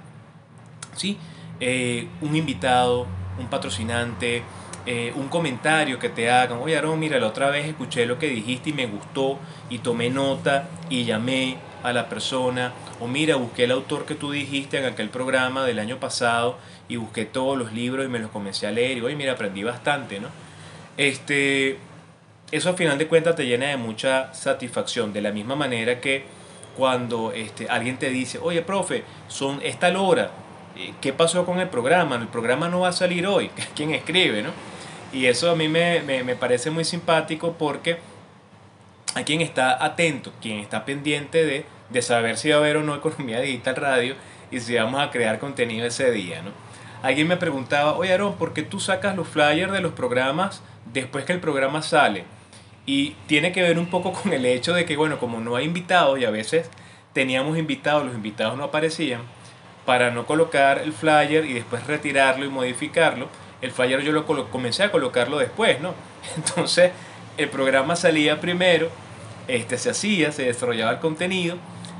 ¿Sí? 0.94 1.18
Eh, 1.58 2.06
un 2.20 2.36
invitado, 2.36 3.08
un 3.40 3.48
patrocinante, 3.48 4.44
eh, 4.86 5.12
un 5.16 5.26
comentario 5.26 5.98
que 5.98 6.08
te 6.10 6.30
hagan, 6.30 6.58
oye 6.58 6.78
Aaron, 6.78 6.96
mira, 6.96 7.18
la 7.18 7.26
otra 7.26 7.50
vez 7.50 7.66
escuché 7.66 8.06
lo 8.06 8.20
que 8.20 8.28
dijiste 8.28 8.70
y 8.70 8.72
me 8.72 8.86
gustó 8.86 9.40
y 9.68 9.78
tomé 9.78 10.10
nota 10.10 10.68
y 10.88 11.02
llamé 11.02 11.56
a 11.82 11.92
la 11.92 12.08
persona, 12.08 12.72
o 13.00 13.08
mira, 13.08 13.34
busqué 13.34 13.64
el 13.64 13.72
autor 13.72 14.04
que 14.06 14.14
tú 14.14 14.30
dijiste 14.30 14.78
en 14.78 14.84
aquel 14.84 15.08
programa 15.08 15.64
del 15.64 15.80
año 15.80 15.98
pasado 15.98 16.56
y 16.88 16.94
busqué 16.98 17.24
todos 17.24 17.58
los 17.58 17.72
libros 17.72 18.06
y 18.06 18.08
me 18.08 18.20
los 18.20 18.30
comencé 18.30 18.68
a 18.68 18.70
leer 18.70 18.98
y 18.98 19.00
oye, 19.00 19.16
mira, 19.16 19.32
aprendí 19.32 19.64
bastante, 19.64 20.20
¿no? 20.20 20.28
Este, 20.96 21.78
eso 22.52 22.68
al 22.68 22.76
final 22.76 22.96
de 22.96 23.08
cuentas 23.08 23.34
te 23.34 23.44
llena 23.44 23.66
de 23.66 23.76
mucha 23.76 24.32
satisfacción, 24.34 25.12
de 25.12 25.20
la 25.20 25.32
misma 25.32 25.56
manera 25.56 26.00
que 26.00 26.43
cuando 26.76 27.32
este, 27.32 27.68
alguien 27.68 27.98
te 27.98 28.10
dice, 28.10 28.38
oye, 28.42 28.62
profe, 28.62 29.04
son 29.28 29.60
esta 29.62 29.88
hora, 29.98 30.30
eh, 30.76 30.92
¿qué 31.00 31.12
pasó 31.12 31.44
con 31.46 31.60
el 31.60 31.68
programa? 31.68 32.16
El 32.16 32.28
programa 32.28 32.68
no 32.68 32.80
va 32.80 32.88
a 32.88 32.92
salir 32.92 33.26
hoy. 33.26 33.50
¿Quién 33.76 33.94
escribe, 33.94 34.42
no? 34.42 34.50
Y 35.12 35.26
eso 35.26 35.50
a 35.50 35.54
mí 35.54 35.68
me, 35.68 36.36
parece 36.38 36.70
muy 36.70 36.84
simpático 36.84 37.54
porque 37.56 37.98
a 39.14 39.22
quien 39.22 39.40
está 39.40 39.84
atento, 39.84 40.32
quien 40.42 40.58
está 40.58 40.84
pendiente 40.84 41.44
de, 41.44 41.64
de, 41.90 42.02
saber 42.02 42.36
si 42.36 42.48
va 42.50 42.56
a 42.56 42.58
haber 42.58 42.78
o 42.78 42.82
no 42.82 42.96
Economía 42.96 43.40
Digital 43.40 43.76
Radio 43.76 44.16
y 44.50 44.58
si 44.58 44.74
vamos 44.74 45.00
a 45.00 45.10
crear 45.10 45.38
contenido 45.38 45.86
ese 45.86 46.10
día, 46.10 46.42
¿no? 46.42 46.50
Alguien 47.04 47.28
me 47.28 47.36
preguntaba, 47.36 47.94
oye 47.96 48.12
Aaron, 48.12 48.34
¿por 48.34 48.54
qué 48.54 48.62
tú 48.62 48.80
sacas 48.80 49.14
los 49.14 49.28
flyers 49.28 49.70
de 49.70 49.80
los 49.80 49.92
programas 49.92 50.62
después 50.92 51.24
que 51.24 51.34
el 51.34 51.40
programa 51.40 51.82
sale? 51.82 52.24
Y 52.86 53.10
tiene 53.26 53.52
que 53.52 53.62
ver 53.62 53.78
un 53.78 53.86
poco 53.86 54.12
con 54.12 54.32
el 54.32 54.44
hecho 54.44 54.74
de 54.74 54.84
que, 54.84 54.96
bueno, 54.96 55.18
como 55.18 55.40
no 55.40 55.56
hay 55.56 55.64
invitados 55.64 56.18
y 56.18 56.24
a 56.24 56.30
veces 56.30 56.68
teníamos 57.12 57.56
invitados, 57.58 58.04
los 58.04 58.14
invitados 58.14 58.56
no 58.56 58.64
aparecían, 58.64 59.22
para 59.86 60.10
no 60.10 60.26
colocar 60.26 60.78
el 60.78 60.92
flyer 60.92 61.44
y 61.44 61.54
después 61.54 61.86
retirarlo 61.86 62.44
y 62.44 62.48
modificarlo, 62.48 63.28
el 63.60 63.70
flyer 63.70 64.02
yo 64.02 64.12
lo 64.12 64.26
comencé 64.50 64.82
a 64.82 64.90
colocarlo 64.90 65.38
después, 65.38 65.80
¿no? 65.80 65.94
Entonces 66.36 66.92
el 67.36 67.48
programa 67.48 67.96
salía 67.96 68.40
primero, 68.40 68.90
este 69.48 69.78
se 69.78 69.90
hacía, 69.90 70.32
se 70.32 70.44
desarrollaba 70.44 70.92
el 70.92 70.98
contenido 70.98 71.56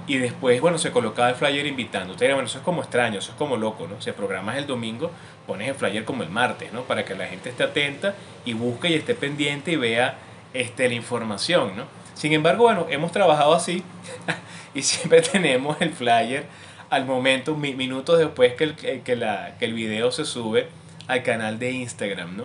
y 0.07 0.19
después, 0.19 0.61
bueno, 0.61 0.79
se 0.79 0.93
colocaba 0.93 1.31
el 1.31 1.35
flyer 1.35 1.67
invitando. 1.67 2.13
Ustedes 2.13 2.35
bueno, 2.35 2.47
eso 2.47 2.59
es 2.59 2.65
como 2.65 2.83
extraño, 2.83 3.19
eso 3.19 3.33
es 3.33 3.39
como 3.39 3.57
loco, 3.57 3.87
¿no? 3.89 4.01
Si 4.01 4.11
el 4.11 4.17
programa 4.17 4.53
es 4.53 4.59
el 4.59 4.67
domingo, 4.67 5.11
pones 5.47 5.69
el 5.69 5.75
flyer 5.75 6.05
como 6.05 6.23
el 6.23 6.31
martes, 6.31 6.73
¿no? 6.73 6.83
Para 6.83 7.05
que 7.05 7.15
la 7.15 7.27
gente 7.27 7.49
esté 7.49 7.65
atenta 7.65 8.15
y 8.45 8.53
busque 8.53 8.91
y 8.91 8.95
esté 8.95 9.15
pendiente 9.15 9.73
y 9.73 9.77
vea 9.77 10.17
este, 10.55 10.89
la 10.89 10.95
información, 10.95 11.77
¿no? 11.77 11.85
Sin 12.15 12.33
embargo, 12.33 12.65
bueno, 12.65 12.87
hemos 12.89 13.13
trabajado 13.13 13.55
así 13.55 13.83
y 14.75 14.83
siempre 14.83 15.21
tenemos 15.33 15.77
el 15.81 15.93
flyer 15.93 16.47
al 16.91 17.05
momento, 17.05 17.57
minutos 17.57 18.19
después 18.19 18.55
que 18.55 18.65
el, 18.65 18.75
que, 18.77 19.17
la, 19.17 19.57
que 19.59 19.65
el 19.65 19.75
video 19.75 20.13
se 20.13 20.25
sube 20.25 20.69
al 21.09 21.23
canal 21.23 21.59
de 21.59 21.73
Instagram, 21.73 22.37
¿no? 22.37 22.45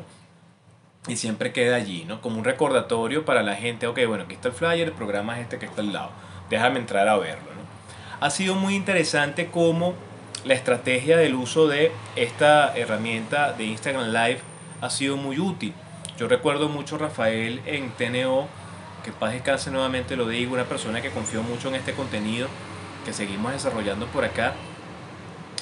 Y 1.07 1.15
siempre 1.15 1.53
queda 1.53 1.75
allí, 1.75 2.03
¿no? 2.05 2.19
Como 2.21 2.39
un 2.39 2.43
recordatorio 2.43 3.25
para 3.25 3.43
la 3.43 3.55
gente, 3.55 3.87
ok, 3.87 3.99
bueno, 4.07 4.23
aquí 4.25 4.33
está 4.33 4.49
el 4.49 4.53
flyer, 4.53 4.87
el 4.87 4.93
programa 4.93 5.37
es 5.37 5.43
este 5.43 5.59
que 5.59 5.65
está 5.65 5.81
al 5.81 5.93
lado, 5.93 6.11
déjame 6.49 6.79
entrar 6.79 7.07
a 7.07 7.17
verlo, 7.17 7.43
¿no? 7.43 8.25
Ha 8.25 8.29
sido 8.31 8.55
muy 8.55 8.75
interesante 8.75 9.47
cómo 9.47 9.93
la 10.43 10.53
estrategia 10.53 11.17
del 11.17 11.35
uso 11.35 11.67
de 11.67 11.91
esta 12.15 12.75
herramienta 12.75 13.53
de 13.53 13.65
Instagram 13.65 14.07
Live 14.07 14.39
ha 14.81 14.89
sido 14.89 15.15
muy 15.17 15.39
útil. 15.39 15.73
Yo 16.19 16.27
recuerdo 16.27 16.67
mucho 16.67 16.97
a 16.97 16.99
Rafael 16.99 17.61
en 17.65 17.91
TNO, 17.91 18.45
que 19.05 19.13
paz 19.13 19.31
descanse 19.31 19.71
nuevamente 19.71 20.17
lo 20.17 20.27
digo, 20.27 20.53
una 20.53 20.65
persona 20.65 21.01
que 21.01 21.11
confió 21.11 21.43
mucho 21.43 21.69
en 21.69 21.75
este 21.75 21.93
contenido 21.93 22.49
que 23.05 23.13
seguimos 23.13 23.53
desarrollando 23.53 24.05
por 24.07 24.25
acá. 24.25 24.53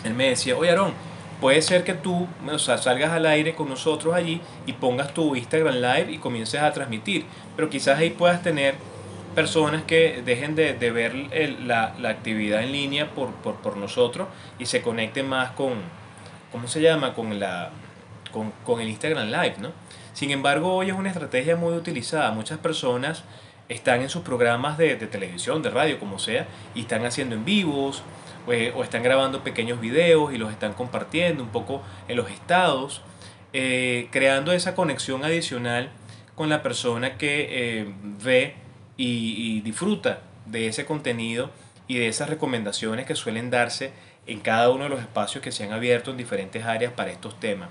Él 0.04 0.16
me 0.16 0.30
decía, 0.30 0.58
oye 0.58 0.72
Aarón, 0.72 0.94
puede 1.40 1.62
ser 1.62 1.84
que 1.84 1.94
tú 1.94 2.28
o 2.52 2.58
salgas 2.58 3.12
al 3.12 3.28
aire 3.28 3.54
con 3.54 3.70
nosotros 3.70 4.16
allí 4.16 4.42
y 4.66 4.74
pongas 4.74 5.14
tu 5.14 5.36
Instagram 5.36 5.76
Live 5.76 6.12
y 6.12 6.18
comiences 6.18 6.60
a 6.60 6.74
transmitir, 6.74 7.26
pero 7.56 7.70
quizás 7.70 8.00
ahí 8.00 8.10
puedas 8.10 8.42
tener 8.42 8.74
personas 9.36 9.84
que 9.84 10.24
dejen 10.26 10.56
de, 10.56 10.74
ver 10.74 11.14
la, 11.60 11.94
actividad 12.10 12.64
en 12.64 12.72
línea 12.72 13.12
por, 13.12 13.78
nosotros 13.78 14.28
y 14.58 14.66
se 14.66 14.82
conecten 14.82 15.30
más 15.30 15.52
con, 15.52 15.74
¿cómo 16.52 16.68
se 16.68 16.82
llama? 16.82 17.14
Con, 17.14 17.40
la, 17.40 17.70
con 18.66 18.82
el 18.82 18.90
Instagram 18.90 19.28
Live, 19.28 19.58
¿no? 19.60 19.87
Sin 20.18 20.32
embargo, 20.32 20.74
hoy 20.74 20.90
es 20.90 20.96
una 20.96 21.10
estrategia 21.10 21.56
muy 21.56 21.76
utilizada. 21.76 22.32
Muchas 22.32 22.58
personas 22.58 23.24
están 23.70 24.02
en 24.02 24.10
sus 24.10 24.24
programas 24.24 24.76
de, 24.80 24.96
de 24.96 25.06
televisión, 25.06 25.62
de 25.62 25.70
radio, 25.70 26.00
como 26.00 26.18
sea, 26.18 26.48
y 26.74 26.82
están 26.82 27.06
haciendo 27.06 27.36
en 27.36 27.46
vivos, 27.46 28.02
pues, 28.48 28.74
o 28.76 28.84
están 28.84 29.04
grabando 29.04 29.44
pequeños 29.44 29.80
videos 29.80 30.34
y 30.34 30.40
los 30.40 30.52
están 30.52 30.74
compartiendo 30.74 31.44
un 31.44 31.50
poco 31.50 31.84
en 32.08 32.18
los 32.18 32.32
estados, 32.32 33.04
eh, 33.54 34.08
creando 34.10 34.54
esa 34.54 34.74
conexión 34.74 35.24
adicional 35.24 35.92
con 36.34 36.50
la 36.50 36.64
persona 36.64 37.20
que 37.20 37.50
eh, 37.52 37.94
ve 38.24 38.56
y, 38.98 39.62
disfruta 39.62 40.22
de 40.48 40.66
ese 40.66 40.84
contenido 40.86 41.52
y 41.88 42.00
de 42.00 42.08
esas 42.08 42.28
recomendaciones 42.28 43.06
que 43.06 43.14
suelen 43.14 43.52
darse 43.52 43.92
en 44.26 44.40
cada 44.40 44.72
uno 44.72 44.86
de 44.86 44.90
los 44.90 45.00
espacios 45.00 45.44
que 45.44 45.52
se 45.52 45.64
han 45.64 45.74
abierto 45.74 46.10
en 46.10 46.18
diferentes 46.18 46.66
áreas 46.66 46.92
para 46.94 47.12
estos 47.12 47.40
temas. 47.40 47.70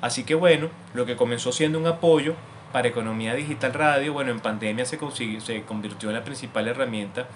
Así 0.00 0.24
que 0.24 0.34
bueno, 0.34 0.68
lo 0.94 1.06
que 1.06 1.16
comenzó 1.16 1.52
siendo 1.52 1.78
un 1.78 1.86
apoyo 1.86 2.34
para 2.72 2.88
Economía 2.88 3.34
Digital 3.34 3.72
Radio, 3.72 4.12
bueno, 4.12 4.30
en 4.30 4.40
pandemia 4.40 4.84
se, 4.84 4.98
se 5.40 5.62
convirtió 5.62 6.10
en 6.10 6.16
la 6.16 6.24
principal 6.24 6.68
herramienta 6.68 7.26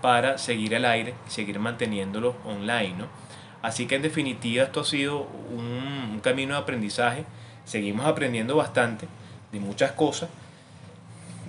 para 0.00 0.38
seguir 0.38 0.74
al 0.74 0.84
aire 0.84 1.14
seguir 1.28 1.58
manteniéndolo 1.58 2.34
online. 2.44 2.94
¿no? 2.96 3.06
Así 3.62 3.86
que 3.86 3.96
en 3.96 4.02
definitiva 4.02 4.64
esto 4.64 4.80
ha 4.80 4.84
sido 4.84 5.28
un, 5.54 6.20
camino 6.22 6.54
de 6.54 6.60
aprendizaje. 6.60 7.24
Seguimos 7.64 8.06
aprendiendo 8.06 8.56
bastante 8.56 9.08
de 9.52 9.60
muchas 9.60 9.92
cosas. 9.92 10.28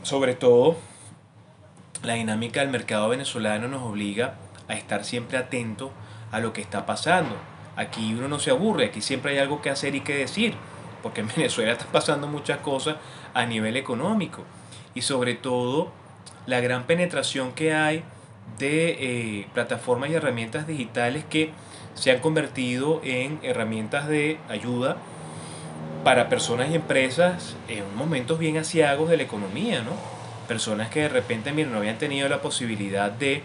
Sobre 0.04 0.34
todo 0.34 0.78
la 2.04 2.14
dinámica 2.14 2.62
del 2.62 2.70
mercado 2.70 3.10
venezolano 3.10 3.68
nos 3.68 3.84
obliga 3.84 4.36
a 4.68 4.74
estar 4.74 5.04
siempre 5.04 5.38
atentos 5.38 5.92
a 6.32 6.40
lo 6.40 6.54
que 6.54 6.62
está 6.62 6.86
pasando. 6.86 7.36
Aquí 7.76 8.14
uno 8.14 8.28
no 8.28 8.40
se 8.40 8.52
aburre, 8.52 8.86
aquí 8.86 9.02
siempre 9.02 9.34
hay 9.34 9.40
algo 9.40 9.62
que 9.62 9.70
hacer 9.70 9.96
y 9.96 10.02
que 10.02 10.16
decir, 10.16 10.56
porque 11.02 11.22
en 11.22 11.28
Venezuela 11.36 11.72
están 11.72 11.90
pasando 11.92 12.28
muchas 12.28 12.60
cosas 12.60 12.98
a 13.34 13.46
nivel 13.46 13.78
económico 13.78 14.44
y 14.94 15.02
sobre 15.02 15.36
todo 15.36 15.92
la 16.46 16.60
gran 16.60 16.84
penetración 16.84 17.54
que 17.54 17.74
hay 17.74 18.04
de 18.58 18.98
eh, 19.00 19.48
plataformas 19.54 20.10
y 20.10 20.16
herramientas 20.16 20.68
digitales 20.68 21.24
que 21.30 21.52
se 21.96 22.12
han 22.12 22.20
convertido 22.20 23.02
en 23.04 23.40
herramientas 23.44 24.08
de 24.08 24.38
ayuda 24.50 24.98
para 26.04 26.30
personas 26.30 26.70
y 26.70 26.76
empresas 26.76 27.56
en 27.68 27.96
momentos 27.96 28.40
bien 28.40 28.58
asiagos 28.58 29.10
de 29.10 29.18
la 29.18 29.24
economía, 29.24 29.84
¿no? 29.84 29.92
Personas 30.48 30.90
que 30.90 31.02
de 31.02 31.10
repente, 31.10 31.54
miren, 31.54 31.72
no 31.72 31.78
habían 31.78 31.98
tenido 31.98 32.28
la 32.28 32.42
posibilidad 32.42 33.12
de 33.12 33.44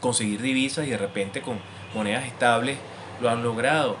conseguir 0.00 0.40
divisas 0.40 0.86
y 0.86 0.90
de 0.90 0.98
repente 0.98 1.40
con 1.40 1.58
monedas 1.94 2.24
estables 2.24 2.78
lo 3.24 3.30
han 3.30 3.42
logrado. 3.42 3.96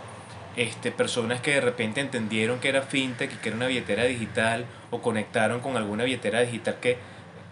Este, 0.56 0.92
personas 0.92 1.40
que 1.40 1.52
de 1.52 1.60
repente 1.60 2.00
entendieron 2.00 2.60
que 2.60 2.68
era 2.68 2.82
fintech 2.82 3.32
y 3.32 3.36
que 3.38 3.48
era 3.48 3.56
una 3.56 3.66
billetera 3.66 4.04
digital 4.04 4.66
o 4.92 5.02
conectaron 5.02 5.58
con 5.60 5.76
alguna 5.76 6.04
billetera 6.04 6.42
digital 6.42 6.76
que 6.80 6.96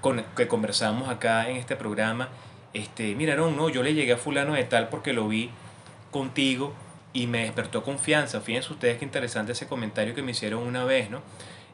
con, 0.01 0.25
que 0.37 0.47
conversamos 0.47 1.09
acá 1.09 1.49
en 1.49 1.57
este 1.57 1.75
programa, 1.75 2.29
este, 2.75 3.15
mira, 3.17 3.35
no, 3.35 3.69
yo 3.69 3.83
le 3.83 3.95
llegué 3.95 4.13
a 4.13 4.17
fulano 4.17 4.55
de 4.55 4.65
tal 4.65 4.89
porque 4.89 5.13
lo 5.13 5.27
vi 5.27 5.51
contigo 6.13 6.75
y 7.13 7.27
me 7.27 7.43
despertó 7.43 7.83
confianza. 7.83 8.41
Fíjense 8.41 8.73
ustedes 8.73 8.99
qué 8.99 9.05
interesante 9.05 9.53
ese 9.53 9.67
comentario 9.67 10.15
que 10.15 10.23
me 10.23 10.31
hicieron 10.31 10.63
una 10.63 10.85
vez, 10.85 11.11
¿no? 11.11 11.23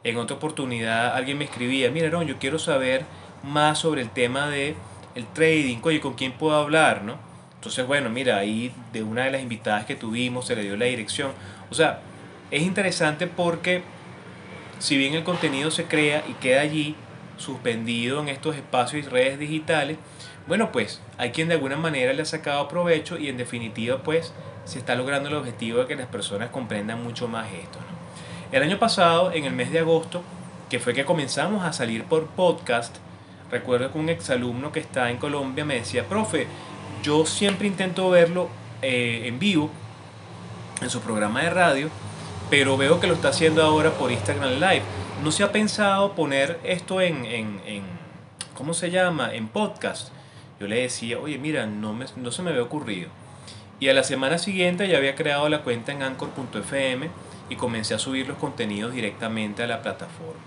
En 0.05 0.17
otra 0.17 0.37
oportunidad 0.37 1.15
alguien 1.15 1.39
me 1.39 1.45
escribía, 1.45 1.91
mira, 1.91 2.09
no, 2.09 2.23
yo 2.23 2.39
quiero 2.39 2.59
saber 2.59 3.05
más 3.43 3.79
sobre 3.79 4.01
el 4.01 4.11
tema 4.11 4.49
de 4.49 4.75
el 5.15 5.27
trading, 5.27 5.79
oye, 5.83 6.01
¿con 6.01 6.15
quién 6.15 6.33
puedo 6.33 6.57
hablar, 6.57 7.03
no? 7.03 7.28
Entonces, 7.59 7.87
bueno, 7.87 8.09
mira, 8.09 8.37
ahí 8.39 8.73
de 8.93 9.03
una 9.03 9.25
de 9.25 9.33
las 9.33 9.43
invitadas 9.43 9.85
que 9.85 9.97
tuvimos 9.97 10.47
se 10.47 10.55
le 10.55 10.63
dio 10.63 10.77
la 10.77 10.85
dirección. 10.85 11.33
O 11.71 11.75
sea, 11.75 12.01
es 12.53 12.63
interesante 12.63 13.27
porque 13.27 13.83
si 14.79 14.97
bien 14.97 15.15
el 15.15 15.25
contenido 15.25 15.71
se 15.73 15.85
crea 15.85 16.23
y 16.29 16.35
queda 16.35 16.61
allí 16.61 16.95
suspendido 17.37 18.21
en 18.21 18.29
estos 18.29 18.57
espacios 18.57 19.05
y 19.05 19.09
redes 19.09 19.39
digitales, 19.39 19.99
bueno, 20.47 20.71
pues 20.73 21.01
hay 21.19 21.31
quien 21.31 21.49
de 21.49 21.55
alguna 21.55 21.77
manera 21.77 22.13
le 22.13 22.23
ha 22.23 22.27
sacado 22.27 22.69
provecho 22.69 23.19
y 23.19 23.29
en 23.29 23.37
definitiva 23.37 24.03
pues 24.03 24.33
se 24.65 24.79
está 24.79 24.95
logrando 24.95 25.29
el 25.29 25.35
objetivo 25.35 25.81
de 25.81 25.87
que 25.87 25.97
las 25.97 26.07
personas 26.07 26.51
comprendan 26.51 27.03
mucho 27.03 27.27
más 27.27 27.49
esto. 27.53 27.79
El 28.53 28.63
año 28.63 28.79
pasado, 28.79 29.33
en 29.33 29.45
el 29.45 29.53
mes 29.53 29.73
de 29.73 29.81
agosto, 29.81 30.23
que 30.71 30.79
fue 30.79 30.95
que 30.95 31.05
comenzamos 31.05 31.65
a 31.65 31.73
salir 31.73 32.05
por 32.05 32.29
podcast, 32.29 32.97
recuerdo 33.51 33.93
que 33.93 33.99
un 33.99 34.09
exalumno 34.09 34.73
que 34.73 34.81
está 34.81 35.11
en 35.11 35.19
Colombia 35.19 35.65
me 35.65 35.75
decía, 35.75 36.05
profe, 36.05 36.47
yo 37.03 37.27
siempre 37.27 37.67
intento 37.67 38.11
verlo 38.11 38.49
eh, 38.83 39.23
en 39.27 39.39
vivo, 39.39 39.71
en 40.81 40.91
su 40.91 41.01
programa 41.01 41.43
de 41.43 41.51
radio, 41.51 41.91
pero 42.51 42.77
veo 42.77 43.01
que 43.01 43.07
lo 43.07 43.15
está 43.15 43.29
haciendo 43.29 43.63
ahora 43.63 43.93
por 43.93 44.13
Instagram 44.13 44.55
Live. 44.55 44.83
¿No 45.23 45.33
se 45.33 45.43
ha 45.43 45.53
pensado 45.53 46.15
poner 46.15 46.61
esto 46.65 47.01
en, 47.01 47.25
en, 47.25 47.61
en 47.67 47.83
¿cómo 48.55 48.75
se 48.75 48.91
llama? 48.91 49.35
En 49.35 49.49
podcast. 49.49 50.11
Yo 50.61 50.67
le 50.67 50.81
decía, 50.81 51.19
oye, 51.19 51.39
mira, 51.39 51.67
no, 51.67 51.93
me, 51.93 52.07
no 52.17 52.33
se 52.33 52.43
me 52.43 52.51
había 52.51 52.63
ocurrido. 52.63 53.09
Y 53.81 53.89
a 53.89 53.95
la 53.95 54.03
semana 54.03 54.39
siguiente 54.39 54.89
ya 54.89 54.99
había 54.99 55.15
creado 55.15 55.49
la 55.49 55.63
cuenta 55.63 55.93
en 55.93 56.03
anchor.fm 56.03 57.11
y 57.49 57.57
comencé 57.57 57.95
a 57.95 57.99
subir 57.99 58.27
los 58.27 58.39
contenidos 58.39 58.93
directamente 58.93 59.63
a 59.63 59.67
la 59.67 59.83
plataforma. 59.83 60.41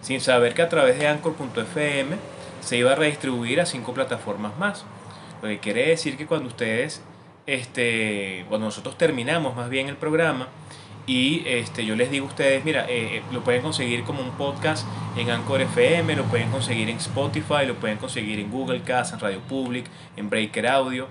Sin 0.00 0.20
saber 0.20 0.54
que 0.54 0.62
a 0.62 0.68
través 0.68 0.98
de 0.98 1.06
anchor.fm 1.06 2.16
se 2.60 2.76
iba 2.76 2.92
a 2.92 2.96
redistribuir 2.96 3.60
a 3.60 3.66
cinco 3.66 3.94
plataformas 3.94 4.56
más. 4.58 4.84
Lo 5.42 5.48
que 5.48 5.58
quiere 5.58 5.88
decir 5.88 6.16
que 6.16 6.26
cuando 6.26 6.48
ustedes, 6.48 7.02
este, 7.46 8.46
cuando 8.48 8.66
nosotros 8.66 8.96
terminamos 8.96 9.56
más 9.56 9.68
bien 9.68 9.88
el 9.88 9.96
programa 9.96 10.46
y 11.04 11.42
este, 11.46 11.84
yo 11.84 11.96
les 11.96 12.12
digo 12.12 12.26
a 12.26 12.28
ustedes, 12.28 12.64
mira, 12.64 12.84
eh, 12.88 13.16
eh, 13.16 13.22
lo 13.32 13.42
pueden 13.42 13.60
conseguir 13.60 14.04
como 14.04 14.22
un 14.22 14.30
podcast 14.30 14.86
en 15.16 15.30
Anchor 15.30 15.60
FM, 15.62 16.14
lo 16.14 16.24
pueden 16.26 16.48
conseguir 16.50 16.88
en 16.88 16.98
Spotify, 16.98 17.66
lo 17.66 17.74
pueden 17.74 17.98
conseguir 17.98 18.38
en 18.38 18.52
Google 18.52 18.82
Cast, 18.82 19.14
en 19.14 19.18
Radio 19.18 19.40
Public, 19.40 19.86
en 20.16 20.30
Breaker 20.30 20.68
Audio. 20.68 21.08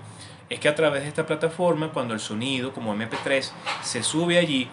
Es 0.48 0.60
que 0.60 0.68
a 0.68 0.74
través 0.74 1.02
de 1.02 1.08
esta 1.08 1.26
plataforma, 1.26 1.90
cuando 1.92 2.14
el 2.14 2.20
sonido 2.20 2.72
como 2.72 2.94
MP3 2.94 3.50
se 3.82 4.02
sube 4.02 4.38
allí, 4.38 4.66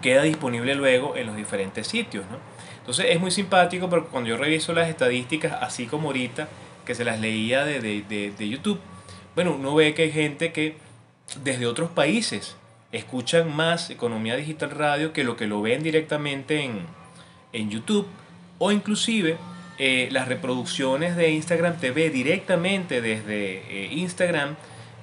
queda 0.00 0.22
disponible 0.22 0.74
luego 0.74 1.14
en 1.14 1.26
los 1.26 1.36
diferentes 1.36 1.86
sitios. 1.86 2.24
¿no? 2.30 2.38
Entonces 2.78 3.06
es 3.10 3.20
muy 3.20 3.30
simpático 3.30 3.90
porque 3.90 4.08
cuando 4.08 4.30
yo 4.30 4.38
reviso 4.38 4.72
las 4.72 4.88
estadísticas, 4.88 5.58
así 5.60 5.86
como 5.86 6.08
ahorita, 6.08 6.48
que 6.90 6.96
se 6.96 7.04
las 7.04 7.20
leía 7.20 7.64
de, 7.64 7.80
de, 7.80 8.32
de, 8.36 8.48
YouTube, 8.48 8.80
bueno, 9.36 9.54
uno 9.54 9.76
ve 9.76 9.94
que 9.94 10.02
hay 10.02 10.10
gente 10.10 10.50
que 10.50 10.74
desde 11.44 11.68
otros 11.68 11.88
países 11.88 12.56
escuchan 12.90 13.54
más 13.54 13.90
Economía 13.90 14.34
Digital 14.34 14.72
Radio 14.72 15.12
que 15.12 15.22
lo 15.22 15.36
que 15.36 15.46
lo 15.46 15.62
ven 15.62 15.84
directamente 15.84 16.64
en, 16.64 16.80
en 17.52 17.70
YouTube 17.70 18.08
o 18.58 18.72
inclusive 18.72 19.36
eh, 19.78 20.08
las 20.10 20.26
reproducciones 20.26 21.14
de 21.14 21.30
Instagram 21.30 21.76
TV 21.76 22.10
directamente 22.10 23.00
desde 23.00 23.62
eh, 23.68 23.90
Instagram, 23.92 24.56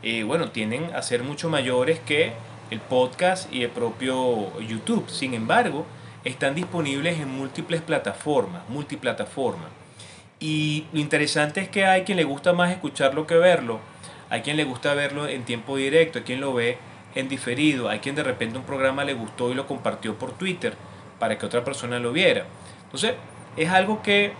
eh, 0.04 0.24
bueno, 0.24 0.52
tienden 0.52 0.94
a 0.94 1.02
ser 1.04 1.24
mucho 1.24 1.50
mayores 1.50 2.02
que 2.02 2.34
el 2.70 2.82
podcast 2.82 3.50
y 3.54 3.64
el 3.64 3.70
propio 3.70 4.60
YouTube. 4.60 5.10
Sin 5.10 5.34
embargo, 5.34 5.86
están 6.26 6.54
disponibles 6.54 7.18
en 7.18 7.30
múltiples 7.30 7.82
plataformas, 7.82 8.68
multiplataformas. 8.68 9.87
Y 10.40 10.86
lo 10.94 11.00
interesante 11.00 11.62
es 11.62 11.70
que 11.70 11.86
hay 11.86 12.04
quien 12.04 12.18
le 12.18 12.24
gusta 12.24 12.54
más 12.54 12.72
escucharlo 12.72 13.26
que 13.26 13.36
verlo, 13.36 13.80
hay 14.30 14.42
quien 14.42 14.58
le 14.58 14.66
gusta 14.66 14.94
verlo 14.94 15.28
en 15.28 15.44
tiempo 15.44 15.78
directo, 15.78 16.20
hay 16.20 16.26
quien 16.26 16.42
lo 16.42 16.54
ve 16.54 16.78
en 17.16 17.28
diferido, 17.28 17.90
hay 17.90 18.00
quien 18.00 18.14
de 18.16 18.24
repente 18.24 18.60
un 18.60 18.64
programa 18.64 19.04
le 19.04 19.14
gustó 19.14 19.52
y 19.52 19.56
lo 19.56 19.66
compartió 19.66 20.16
por 20.16 20.34
Twitter 20.34 20.76
para 21.18 21.38
que 21.40 21.46
otra 21.46 21.64
persona 21.64 22.00
lo 22.00 22.12
viera. 22.12 22.46
Entonces, 22.84 23.16
es 23.56 23.70
algo 23.70 24.04
que 24.04 24.34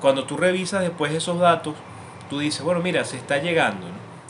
cuando 0.00 0.24
tú 0.24 0.36
revisas 0.36 0.82
después 0.82 1.12
esos 1.12 1.38
datos, 1.40 1.74
tú 2.28 2.38
dices, 2.38 2.62
bueno, 2.62 2.80
mira, 2.80 3.04
se 3.04 3.16
está 3.16 3.38
llegando, 3.38 3.86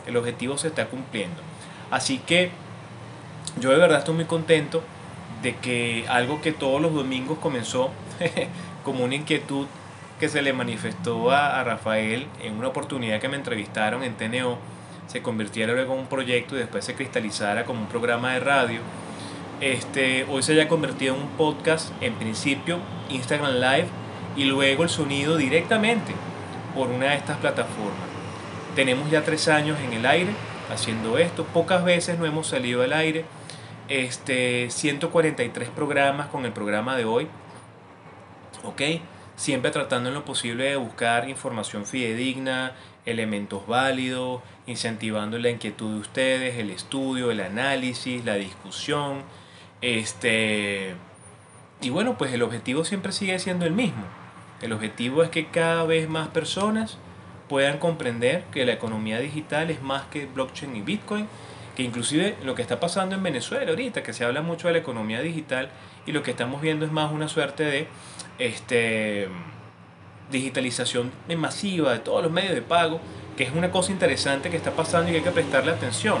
el 0.07 0.15
objetivo 0.15 0.57
se 0.57 0.69
está 0.69 0.85
cumpliendo. 0.85 1.41
Así 1.89 2.19
que 2.19 2.51
yo 3.59 3.71
de 3.71 3.77
verdad 3.77 3.99
estoy 3.99 4.15
muy 4.15 4.25
contento 4.25 4.81
de 5.41 5.55
que 5.57 6.05
algo 6.07 6.41
que 6.41 6.53
todos 6.53 6.81
los 6.81 6.93
domingos 6.93 7.37
comenzó 7.39 7.91
como 8.85 9.03
una 9.03 9.15
inquietud 9.15 9.67
que 10.21 10.29
se 10.29 10.43
le 10.43 10.53
manifestó 10.53 11.31
a, 11.31 11.63
Rafael 11.63 12.27
en 12.43 12.55
una 12.55 12.67
oportunidad 12.67 13.19
que 13.19 13.27
me 13.27 13.37
entrevistaron 13.37 14.03
en 14.03 14.13
TNO, 14.13 14.59
se 15.07 15.23
convirtiera 15.23 15.73
luego 15.73 15.95
en 15.95 16.01
un 16.01 16.05
proyecto 16.05 16.55
y 16.55 16.59
después 16.59 16.85
se 16.85 16.93
cristalizara 16.93 17.65
como 17.65 17.81
un 17.81 17.87
programa 17.87 18.33
de 18.33 18.39
radio. 18.39 18.81
Este, 19.61 20.27
hoy 20.29 20.43
se 20.43 20.53
haya 20.53 20.67
convertido 20.67 21.15
en 21.15 21.21
un 21.21 21.29
podcast, 21.29 21.91
en 22.01 22.13
principio 22.13 22.77
Instagram 23.09 23.53
Live 23.55 23.87
y 24.35 24.43
luego 24.43 24.83
el 24.83 24.89
sonido 24.89 25.37
directamente 25.37 26.13
por 26.75 26.89
una 26.89 27.07
de 27.07 27.15
estas 27.15 27.37
plataformas. 27.37 28.07
Tenemos 28.75 29.09
ya 29.09 29.23
tres 29.23 29.47
años 29.47 29.79
en 29.79 29.93
el 29.93 30.05
aire 30.05 30.29
haciendo 30.71 31.17
esto, 31.17 31.45
pocas 31.45 31.83
veces 31.83 32.19
no 32.19 32.27
hemos 32.27 32.45
salido 32.45 32.83
al 32.83 32.93
aire, 32.93 33.25
este, 33.87 34.69
143 34.69 35.69
programas 35.69 36.27
con 36.27 36.45
el 36.45 36.51
programa 36.51 36.95
de 36.95 37.05
hoy, 37.05 37.27
¿ok? 38.63 38.81
Siempre 39.35 39.71
tratando 39.71 40.09
en 40.09 40.15
lo 40.15 40.25
posible 40.25 40.65
de 40.65 40.75
buscar 40.75 41.29
información 41.29 41.85
fidedigna, 41.85 42.73
elementos 43.05 43.65
válidos, 43.67 44.41
incentivando 44.67 45.37
la 45.37 45.49
inquietud 45.49 45.93
de 45.93 45.99
ustedes, 45.99 46.57
el 46.57 46.69
estudio, 46.69 47.31
el 47.31 47.39
análisis, 47.39 48.23
la 48.25 48.35
discusión. 48.35 49.23
Este, 49.81 50.93
y 51.81 51.89
bueno, 51.89 52.17
pues 52.17 52.33
el 52.33 52.43
objetivo 52.43 52.85
siempre 52.85 53.11
sigue 53.11 53.39
siendo 53.39 53.65
el 53.65 53.73
mismo. 53.73 54.03
El 54.61 54.73
objetivo 54.73 55.23
es 55.23 55.29
que 55.29 55.47
cada 55.47 55.83
vez 55.83 56.07
más 56.07 56.27
personas 56.27 56.97
puedan 57.49 57.79
comprender 57.79 58.43
que 58.51 58.65
la 58.65 58.73
economía 58.73 59.19
digital 59.19 59.71
es 59.71 59.81
más 59.81 60.03
que 60.03 60.25
blockchain 60.25 60.75
y 60.75 60.81
bitcoin, 60.81 61.27
que 61.75 61.83
inclusive 61.83 62.37
lo 62.43 62.53
que 62.53 62.61
está 62.61 62.79
pasando 62.79 63.15
en 63.15 63.23
Venezuela 63.23 63.69
ahorita, 63.71 64.03
que 64.03 64.13
se 64.13 64.23
habla 64.23 64.41
mucho 64.41 64.67
de 64.67 64.73
la 64.73 64.79
economía 64.79 65.21
digital 65.21 65.69
y 66.05 66.11
lo 66.11 66.21
que 66.21 66.31
estamos 66.31 66.61
viendo 66.61 66.85
es 66.85 66.91
más 66.91 67.11
una 67.11 67.27
suerte 67.27 67.63
de 67.63 67.87
este, 68.39 69.27
digitalización 70.31 71.11
masiva 71.37 71.93
de 71.93 71.99
todos 71.99 72.23
los 72.23 72.31
medios 72.31 72.53
de 72.53 72.61
pago, 72.61 72.99
que 73.37 73.43
es 73.43 73.51
una 73.53 73.71
cosa 73.71 73.91
interesante 73.91 74.49
que 74.49 74.57
está 74.57 74.71
pasando 74.71 75.09
y 75.09 75.13
que 75.13 75.17
hay 75.19 75.23
que 75.23 75.31
prestarle 75.31 75.71
atención, 75.71 76.19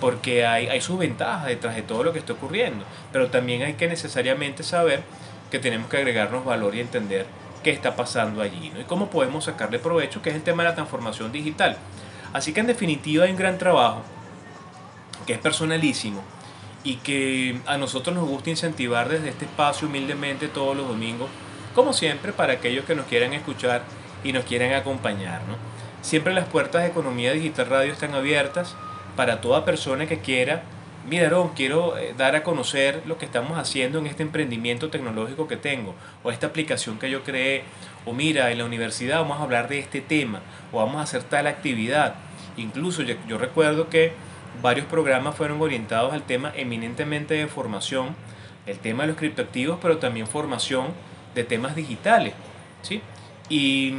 porque 0.00 0.46
hay, 0.46 0.68
hay 0.68 0.80
sus 0.80 0.98
ventajas 0.98 1.46
detrás 1.46 1.76
de 1.76 1.82
todo 1.82 2.04
lo 2.04 2.12
que 2.12 2.18
está 2.18 2.32
ocurriendo, 2.32 2.84
pero 3.12 3.28
también 3.28 3.62
hay 3.62 3.74
que 3.74 3.88
necesariamente 3.88 4.62
saber 4.62 5.02
que 5.50 5.58
tenemos 5.58 5.88
que 5.88 5.98
agregarnos 5.98 6.44
valor 6.44 6.74
y 6.74 6.80
entender 6.80 7.26
qué 7.62 7.70
está 7.70 7.96
pasando 7.96 8.42
allí 8.42 8.70
¿no? 8.74 8.80
y 8.80 8.84
cómo 8.84 9.08
podemos 9.08 9.44
sacarle 9.44 9.78
provecho, 9.78 10.22
que 10.22 10.30
es 10.30 10.36
el 10.36 10.42
tema 10.42 10.62
de 10.62 10.70
la 10.70 10.74
transformación 10.74 11.32
digital. 11.32 11.76
Así 12.32 12.52
que 12.52 12.60
en 12.60 12.66
definitiva 12.66 13.24
hay 13.24 13.30
un 13.30 13.36
gran 13.36 13.58
trabajo 13.58 14.02
que 15.26 15.32
es 15.32 15.38
personalísimo 15.38 16.22
y 16.84 16.96
que 16.96 17.58
a 17.66 17.78
nosotros 17.78 18.14
nos 18.14 18.28
gusta 18.28 18.50
incentivar 18.50 19.08
desde 19.08 19.30
este 19.30 19.46
espacio 19.46 19.88
humildemente 19.88 20.48
todos 20.48 20.76
los 20.76 20.86
domingos 20.86 21.28
como 21.74 21.92
siempre, 21.92 22.32
para 22.32 22.54
aquellos 22.54 22.84
que 22.84 22.94
nos 22.94 23.06
quieran 23.06 23.32
escuchar 23.32 23.82
y 24.22 24.32
nos 24.32 24.44
quieran 24.44 24.72
acompañar. 24.72 25.42
¿no? 25.48 25.56
Siempre 26.02 26.32
las 26.32 26.46
puertas 26.46 26.82
de 26.82 26.88
Economía 26.88 27.32
Digital 27.32 27.66
Radio 27.68 27.92
están 27.92 28.14
abiertas 28.14 28.76
para 29.16 29.40
toda 29.40 29.64
persona 29.64 30.06
que 30.06 30.20
quiera. 30.20 30.62
Mira, 31.08 31.30
quiero 31.54 31.98
eh, 31.98 32.14
dar 32.16 32.36
a 32.36 32.42
conocer 32.44 33.02
lo 33.06 33.18
que 33.18 33.26
estamos 33.26 33.58
haciendo 33.58 33.98
en 33.98 34.06
este 34.06 34.22
emprendimiento 34.22 34.88
tecnológico 34.88 35.48
que 35.48 35.56
tengo, 35.56 35.94
o 36.22 36.30
esta 36.30 36.46
aplicación 36.46 36.98
que 36.98 37.10
yo 37.10 37.24
creé, 37.24 37.64
o 38.06 38.12
mira, 38.14 38.50
en 38.52 38.58
la 38.58 38.64
universidad 38.64 39.18
vamos 39.18 39.38
a 39.40 39.42
hablar 39.42 39.68
de 39.68 39.80
este 39.80 40.00
tema, 40.00 40.40
o 40.72 40.78
vamos 40.78 40.96
a 40.96 41.02
hacer 41.02 41.24
tal 41.24 41.46
actividad. 41.46 42.14
Incluso 42.56 43.02
yo 43.02 43.36
recuerdo 43.36 43.90
que 43.90 44.12
varios 44.62 44.86
programas 44.86 45.34
fueron 45.36 45.60
orientados 45.60 46.12
al 46.12 46.22
tema 46.22 46.52
eminentemente 46.54 47.34
de 47.34 47.46
formación, 47.46 48.16
el 48.66 48.78
tema 48.78 49.02
de 49.04 49.08
los 49.08 49.16
criptoactivos, 49.16 49.78
pero 49.80 49.98
también 49.98 50.26
formación 50.26 50.88
de 51.34 51.44
temas 51.44 51.74
digitales. 51.76 52.34
¿sí? 52.82 53.02
Y 53.48 53.94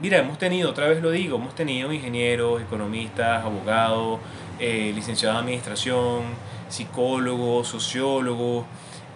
mira, 0.00 0.18
hemos 0.18 0.38
tenido, 0.38 0.70
otra 0.70 0.88
vez 0.88 1.02
lo 1.02 1.10
digo, 1.10 1.36
hemos 1.36 1.54
tenido 1.54 1.92
ingenieros, 1.92 2.60
economistas, 2.60 3.44
abogados, 3.44 4.20
eh, 4.58 4.92
licenciados 4.94 5.38
en 5.38 5.44
administración, 5.44 6.22
psicólogos, 6.68 7.68
sociólogos, 7.68 8.66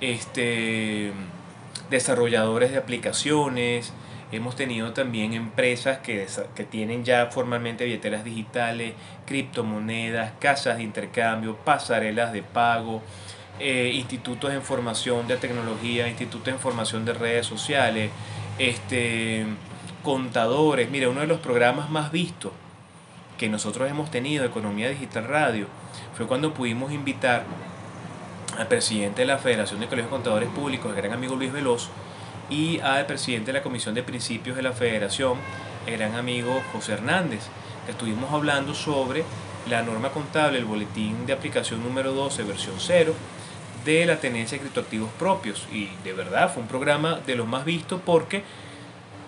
este, 0.01 1.13
desarrolladores 1.91 2.73
de 2.73 2.79
aplicaciones. 2.79 3.93
Hemos 4.33 4.57
tenido 4.57 4.93
también 4.93 5.33
empresas 5.33 5.99
que, 5.99 6.27
que 6.55 6.65
tienen 6.65 7.05
ya 7.05 7.27
formalmente 7.27 7.85
billeteras 7.85 8.25
digitales, 8.25 8.95
criptomonedas, 9.27 10.33
casas 10.41 10.79
de 10.79 10.83
intercambio, 10.83 11.57
pasarelas 11.57 12.33
de 12.33 12.43
pago, 12.43 13.03
eh, 13.61 13.93
institutos 13.95 14.53
de 14.53 14.61
formación 14.61 15.29
de 15.29 15.37
tecnología, 15.37 16.09
institutos 16.09 16.47
de 16.47 16.59
formación 16.59 17.05
de 17.05 17.13
redes 17.13 17.47
sociales, 17.47 18.11
este, 18.59 19.47
contadores. 20.03 20.91
Mira, 20.91 21.09
uno 21.09 21.21
de 21.21 21.29
los 21.29 21.39
programas 21.39 21.89
más 21.89 22.11
vistos 22.11 22.53
que 23.39 23.49
nosotros 23.49 23.89
hemos 23.89 24.11
tenido, 24.11 24.45
Economía 24.45 24.89
Digital 24.89 25.25
Radio, 25.25 25.69
fue 26.17 26.27
cuando 26.27 26.53
pudimos 26.53 26.93
invitar 26.93 27.45
al 28.59 28.67
presidente 28.69 29.23
de 29.23 29.27
la 29.27 29.39
Federación 29.39 29.81
de 29.81 29.87
Colegios 29.87 30.11
Contadores 30.11 30.49
Públicos, 30.49 30.91
el 30.91 30.97
gran 30.97 31.13
amigo 31.13 31.37
Luis 31.37 31.53
Veloz, 31.53 31.91
y 32.51 32.81
al 32.81 33.07
presidente 33.07 33.53
de 33.53 33.59
la 33.59 33.63
Comisión 33.63 33.95
de 33.95 34.03
Principios 34.03 34.57
de 34.57 34.63
la 34.63 34.73
Federación, 34.73 35.39
el 35.87 35.99
gran 35.99 36.15
amigo 36.15 36.63
José 36.73 36.95
Hernández, 36.95 37.43
estuvimos 37.89 38.33
hablando 38.33 38.75
sobre 38.75 39.25
la 39.69 39.83
norma 39.83 40.11
contable, 40.11 40.59
el 40.59 40.65
boletín 40.65 41.27
de 41.27 41.33
aplicación 41.33 41.83
número 41.83 42.13
12, 42.13 42.43
versión 42.45 42.75
0, 42.79 43.15
de 43.85 44.07
la 44.07 44.17
tenencia 44.17 44.57
de 44.57 44.63
criptoactivos 44.63 45.11
propios. 45.19 45.67
Y 45.73 45.89
de 46.05 46.13
verdad 46.13 46.53
fue 46.53 46.63
un 46.63 46.69
programa 46.69 47.21
de 47.27 47.37
los 47.37 47.47
más 47.47 47.65
vistos 47.65 48.01
porque 48.05 48.43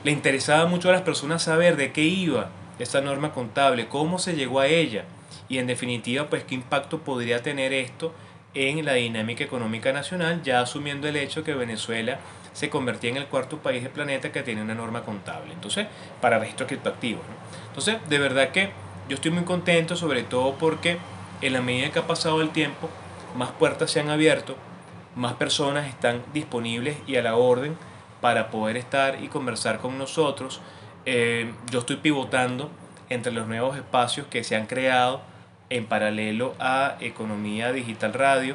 le 0.05 0.13
interesaba 0.13 0.67
mucho 0.67 0.89
a 0.89 0.93
las 0.93 1.03
personas 1.03 1.43
saber 1.43 1.77
de 1.77 1.93
qué 1.93 2.03
iba 2.03 2.51
esta 2.79 3.01
norma 3.01 3.33
contable, 3.33 3.89
cómo 3.89 4.19
se 4.19 4.35
llegó 4.35 4.61
a 4.61 4.67
ella 4.67 5.05
y 5.49 5.59
en 5.59 5.67
definitiva 5.67 6.29
pues 6.29 6.45
qué 6.45 6.55
impacto 6.55 6.99
podría 6.99 7.43
tener 7.43 7.73
esto 7.73 8.13
en 8.55 8.85
la 8.85 8.95
dinámica 8.95 9.45
económica 9.45 9.93
nacional, 9.93 10.43
ya 10.43 10.61
asumiendo 10.61 11.09
el 11.09 11.17
hecho 11.17 11.45
que 11.45 11.55
Venezuela 11.55 12.19
se 12.57 12.71
convertía 12.71 13.11
en 13.11 13.19
el 13.19 13.27
cuarto 13.27 13.59
país 13.59 13.83
del 13.83 13.93
planeta 13.93 14.33
que 14.33 14.43
tiene 14.43 14.63
una 14.63 14.75
norma 14.75 15.03
contable. 15.03 15.53
Entonces, 15.53 15.89
para 16.23 16.39
registro 16.39 16.67
criptoactivos. 16.67 17.21
Entonces, 17.69 17.99
de 18.09 18.19
verdad 18.19 18.49
que 18.49 18.71
yo 19.11 19.17
estoy 19.17 19.31
muy 19.31 19.45
contento, 19.45 19.95
sobre 19.95 20.23
todo 20.23 20.55
porque 20.55 20.97
en 21.43 21.53
la 21.53 21.61
medida 21.61 21.93
que 21.93 21.99
ha 21.99 22.07
pasado 22.07 22.41
el 22.41 22.49
tiempo, 22.49 22.89
más 23.37 23.51
puertas 23.51 23.91
se 23.91 24.01
han 24.01 24.09
abierto, 24.09 24.57
más 25.17 25.35
personas 25.35 25.87
están 25.87 26.23
disponibles 26.33 26.97
y 27.07 27.17
a 27.17 27.23
la 27.23 27.37
orden 27.37 27.77
para 28.23 28.49
poder 28.51 28.79
estar 28.79 29.23
y 29.23 29.29
conversar 29.29 29.77
con 29.77 29.99
nosotros. 29.99 30.63
Eh, 31.05 31.53
yo 31.71 31.81
estoy 31.81 31.97
pivotando 31.97 32.71
entre 33.11 33.33
los 33.33 33.47
nuevos 33.47 33.77
espacios 33.77 34.29
que 34.29 34.45
se 34.45 34.57
han 34.57 34.67
creado 34.67 35.21
en 35.69 35.85
paralelo 35.85 36.55
a 36.59 36.97
Economía 37.01 37.71
Digital 37.73 38.15
Radio. 38.15 38.55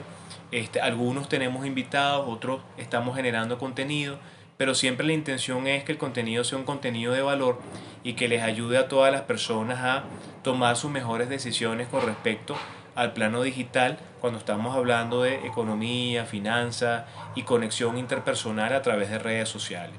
Este, 0.52 0.82
algunos 0.82 1.30
tenemos 1.30 1.66
invitados, 1.66 2.28
otros 2.28 2.62
estamos 2.78 3.16
generando 3.16 3.58
contenido, 3.58 4.20
pero 4.58 4.76
siempre 4.76 5.08
la 5.08 5.14
intención 5.14 5.66
es 5.66 5.84
que 5.84 5.93
el 5.93 5.97
contenido 5.97 6.43
sea 6.43 6.58
un 6.58 6.66
contenido 6.66 7.14
de 7.14 7.22
valor 7.22 7.60
y 8.04 8.14
que 8.14 8.28
les 8.28 8.43
ayude 8.43 8.78
a 8.78 8.88
todas 8.88 9.12
las 9.12 9.22
personas 9.22 9.80
a 9.80 10.04
tomar 10.43 10.76
sus 10.76 10.91
mejores 10.91 11.30
decisiones 11.30 11.88
con 11.88 12.06
respecto 12.06 12.56
al 12.95 13.14
plano 13.14 13.41
digital 13.41 13.97
cuando 14.20 14.39
estamos 14.39 14.76
hablando 14.76 15.24
de 15.24 15.36
economía, 15.47 16.26
finanzas 16.26 17.06
y 17.34 17.43
conexión 17.43 17.97
interpersonal 17.97 18.74
a 18.74 18.82
través 18.82 19.10
de 19.10 19.20
redes 19.20 19.47
sociales, 19.47 19.95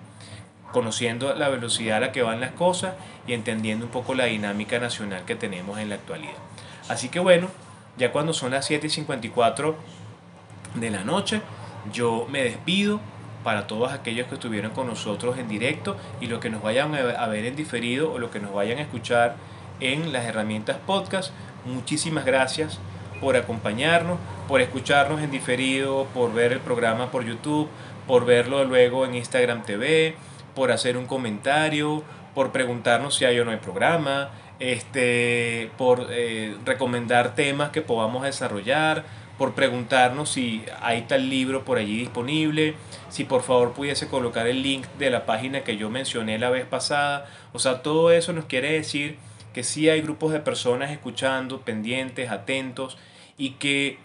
conociendo 0.71 1.35
la 1.35 1.49
velocidad 1.49 1.97
a 1.97 2.01
la 2.01 2.13
que 2.13 2.23
van 2.23 2.41
las 2.41 2.53
cosas 2.53 2.95
y 3.27 3.33
entendiendo 3.33 3.87
un 3.87 3.91
poco 3.91 4.15
la 4.15 4.27
dinámica 4.27 4.79
nacional 4.79 5.25
que 5.25 5.35
tenemos 5.35 5.79
en 5.79 5.89
la 5.89 5.95
actualidad. 5.95 6.35
Así 6.89 7.09
que 7.09 7.21
bueno, 7.21 7.49
ya 7.97 8.13
cuando 8.13 8.33
son 8.33 8.53
las 8.53 8.67
7 8.67 8.87
y 8.87 8.91
54 8.91 9.77
de 10.75 10.91
la 10.91 11.05
noche, 11.05 11.41
yo 11.93 12.27
me 12.31 12.43
despido 12.43 13.01
para 13.43 13.67
todos 13.67 13.93
aquellos 13.93 14.29
que 14.29 14.35
estuvieron 14.35 14.73
con 14.73 14.87
nosotros 14.87 15.39
en 15.39 15.49
directo 15.49 15.97
y 16.21 16.27
los 16.27 16.41
que 16.41 16.51
nos 16.51 16.63
vayan 16.63 16.95
a 16.95 17.27
ver 17.27 17.45
en 17.45 17.57
diferido 17.57 18.13
o 18.13 18.19
los 18.19 18.31
que 18.31 18.41
nos 18.41 18.53
vayan 18.53 18.79
a 18.79 18.83
escuchar 18.83 19.37
en 19.81 20.13
las 20.13 20.25
herramientas 20.25 20.77
podcast. 20.87 21.33
Muchísimas 21.65 22.25
gracias 22.25 22.79
por 23.21 23.37
acompañarnos, 23.37 24.19
por 24.49 24.61
escucharnos 24.61 25.21
en 25.23 25.31
diferido, 25.31 26.07
por 26.15 26.33
ver 26.33 26.53
el 26.53 26.61
programa 26.61 27.11
por 27.11 27.25
YouTube, 27.25 27.69
por 28.07 28.25
verlo 28.25 28.65
luego 28.65 29.07
en 29.07 29.15
Instagram 29.15 29.63
TV, 29.63 30.17
por 30.55 30.73
hacer 30.73 30.97
un 30.97 31.07
comentario, 31.07 32.03
por 32.35 32.53
preguntarnos 32.53 33.15
si 33.15 33.25
hay 33.25 33.39
o 33.39 33.45
no 33.45 33.51
hay 33.51 33.59
programa, 33.59 34.31
este, 34.59 35.71
por 35.79 36.09
eh, 36.11 36.57
recomendar 36.65 37.35
temas 37.35 37.71
que 37.71 37.83
podamos 37.83 38.25
desarrollar, 38.25 39.05
por 39.43 39.55
preguntarnos 39.55 40.31
si 40.31 40.65
hay 40.83 41.03
tal 41.03 41.29
libro 41.29 41.65
por 41.65 41.77
allí 41.77 41.97
disponible, 41.97 42.77
si 43.09 43.25
por 43.25 43.43
favor 43.43 43.73
pudiese 43.73 44.07
colocar 44.07 44.47
el 44.47 44.63
link 44.63 44.87
de 45.01 45.11
la 45.11 45.27
página 45.27 45.65
que 45.65 45.77
yo 45.77 45.91
mencioné 45.91 46.39
la 46.39 46.49
vez 46.49 46.65
pasada. 46.65 47.27
O 47.53 47.59
sea, 47.59 47.83
todo 47.83 48.13
eso 48.13 48.33
nos 48.33 48.45
quiere 48.45 48.71
decir 48.71 49.17
que 49.53 49.65
sí 49.65 49.89
hay 49.89 50.01
grupos 50.01 50.33
de 50.33 50.39
personas 50.39 50.93
escuchando, 50.93 51.63
pendientes, 51.63 52.31
atentos 52.31 52.99
y 53.37 53.55
que 53.55 53.99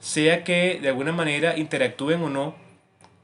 sea 0.00 0.42
que 0.42 0.78
de 0.80 0.88
alguna 0.88 1.12
manera 1.12 1.58
interactúen 1.58 2.22
o 2.22 2.30
no 2.30 2.54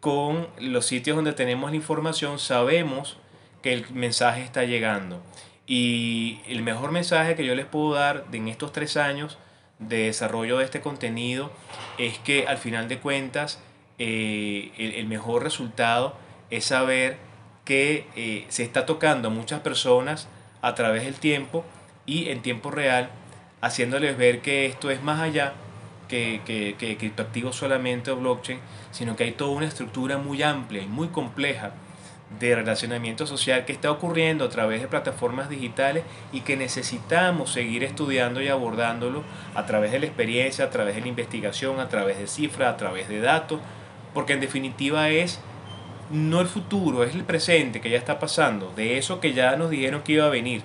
con 0.00 0.48
los 0.58 0.84
sitios 0.84 1.16
donde 1.16 1.32
tenemos 1.32 1.70
la 1.70 1.76
información, 1.76 2.38
sabemos 2.38 3.16
que 3.62 3.72
el 3.72 3.90
mensaje 3.94 4.42
está 4.42 4.64
llegando. 4.64 5.22
Y 5.66 6.40
el 6.46 6.62
mejor 6.62 6.92
mensaje 6.92 7.36
que 7.36 7.46
yo 7.46 7.54
les 7.54 7.64
puedo 7.64 7.94
dar 7.94 8.26
en 8.34 8.48
estos 8.48 8.70
tres 8.70 8.98
años 8.98 9.38
de 9.78 10.04
desarrollo 10.04 10.58
de 10.58 10.64
este 10.64 10.80
contenido 10.80 11.50
es 11.98 12.18
que 12.18 12.46
al 12.46 12.58
final 12.58 12.88
de 12.88 12.98
cuentas 12.98 13.60
eh, 13.98 14.72
el, 14.76 15.06
mejor 15.06 15.42
resultado 15.42 16.16
es 16.50 16.64
saber 16.66 17.16
que 17.64 18.06
eh, 18.16 18.44
se 18.48 18.62
está 18.62 18.86
tocando 18.86 19.28
a 19.28 19.30
muchas 19.30 19.60
personas 19.60 20.28
a 20.62 20.74
través 20.74 21.04
del 21.04 21.14
tiempo 21.14 21.64
y 22.06 22.28
en 22.28 22.42
tiempo 22.42 22.70
real, 22.70 23.10
haciéndoles 23.60 24.16
ver 24.16 24.40
que 24.40 24.66
esto 24.66 24.90
es 24.90 25.02
más 25.02 25.20
allá 25.20 25.54
que, 26.08 26.40
que, 26.44 26.76
que 26.78 26.96
criptoactivos 26.96 27.56
solamente 27.56 28.10
o 28.10 28.16
blockchain, 28.16 28.60
sino 28.90 29.16
que 29.16 29.24
hay 29.24 29.32
toda 29.32 29.50
una 29.52 29.66
estructura 29.66 30.18
muy 30.18 30.42
amplia 30.42 30.82
y 30.82 30.86
muy 30.86 31.08
compleja 31.08 31.72
de 32.40 32.54
relacionamiento 32.54 33.26
social 33.26 33.64
que 33.64 33.72
está 33.72 33.90
ocurriendo 33.90 34.44
a 34.44 34.48
través 34.48 34.80
de 34.80 34.88
plataformas 34.88 35.48
digitales 35.48 36.04
y 36.32 36.40
que 36.40 36.56
necesitamos 36.56 37.52
seguir 37.52 37.84
estudiando 37.84 38.42
y 38.42 38.48
abordándolo 38.48 39.22
a 39.54 39.66
través 39.66 39.92
de 39.92 40.00
la 40.00 40.06
experiencia, 40.06 40.64
a 40.64 40.70
través 40.70 40.96
de 40.96 41.02
la 41.02 41.08
investigación, 41.08 41.80
a 41.80 41.88
través 41.88 42.18
de 42.18 42.26
cifras, 42.26 42.74
a 42.74 42.76
través 42.76 43.08
de 43.08 43.20
datos, 43.20 43.60
porque 44.12 44.32
en 44.32 44.40
definitiva 44.40 45.10
es 45.10 45.40
no 46.10 46.40
el 46.40 46.46
futuro, 46.46 47.04
es 47.04 47.14
el 47.14 47.24
presente 47.24 47.80
que 47.80 47.90
ya 47.90 47.98
está 47.98 48.18
pasando, 48.18 48.72
de 48.74 48.98
eso 48.98 49.20
que 49.20 49.32
ya 49.32 49.56
nos 49.56 49.70
dijeron 49.70 50.02
que 50.02 50.12
iba 50.14 50.26
a 50.26 50.30
venir. 50.30 50.62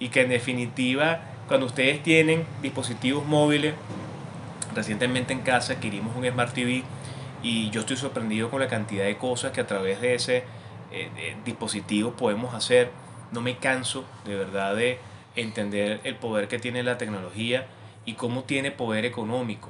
Y 0.00 0.10
que 0.10 0.22
en 0.22 0.28
definitiva, 0.28 1.20
cuando 1.48 1.66
ustedes 1.66 2.02
tienen 2.02 2.44
dispositivos 2.62 3.26
móviles, 3.26 3.74
recientemente 4.74 5.32
en 5.32 5.40
casa 5.40 5.74
adquirimos 5.74 6.16
un 6.16 6.26
Smart 6.26 6.54
TV 6.54 6.84
y 7.42 7.70
yo 7.70 7.80
estoy 7.80 7.96
sorprendido 7.96 8.50
con 8.50 8.60
la 8.60 8.68
cantidad 8.68 9.04
de 9.04 9.16
cosas 9.16 9.52
que 9.52 9.60
a 9.60 9.66
través 9.66 10.00
de 10.00 10.14
ese 10.14 10.44
eh, 10.90 11.36
dispositivo 11.44 12.12
podemos 12.12 12.54
hacer. 12.54 12.90
No 13.32 13.40
me 13.40 13.56
canso 13.58 14.04
de 14.24 14.36
verdad 14.36 14.74
de 14.74 14.98
entender 15.36 16.00
el 16.04 16.16
poder 16.16 16.48
que 16.48 16.58
tiene 16.58 16.82
la 16.82 16.98
tecnología 16.98 17.66
y 18.04 18.14
cómo 18.14 18.44
tiene 18.44 18.70
poder 18.70 19.04
económico 19.04 19.68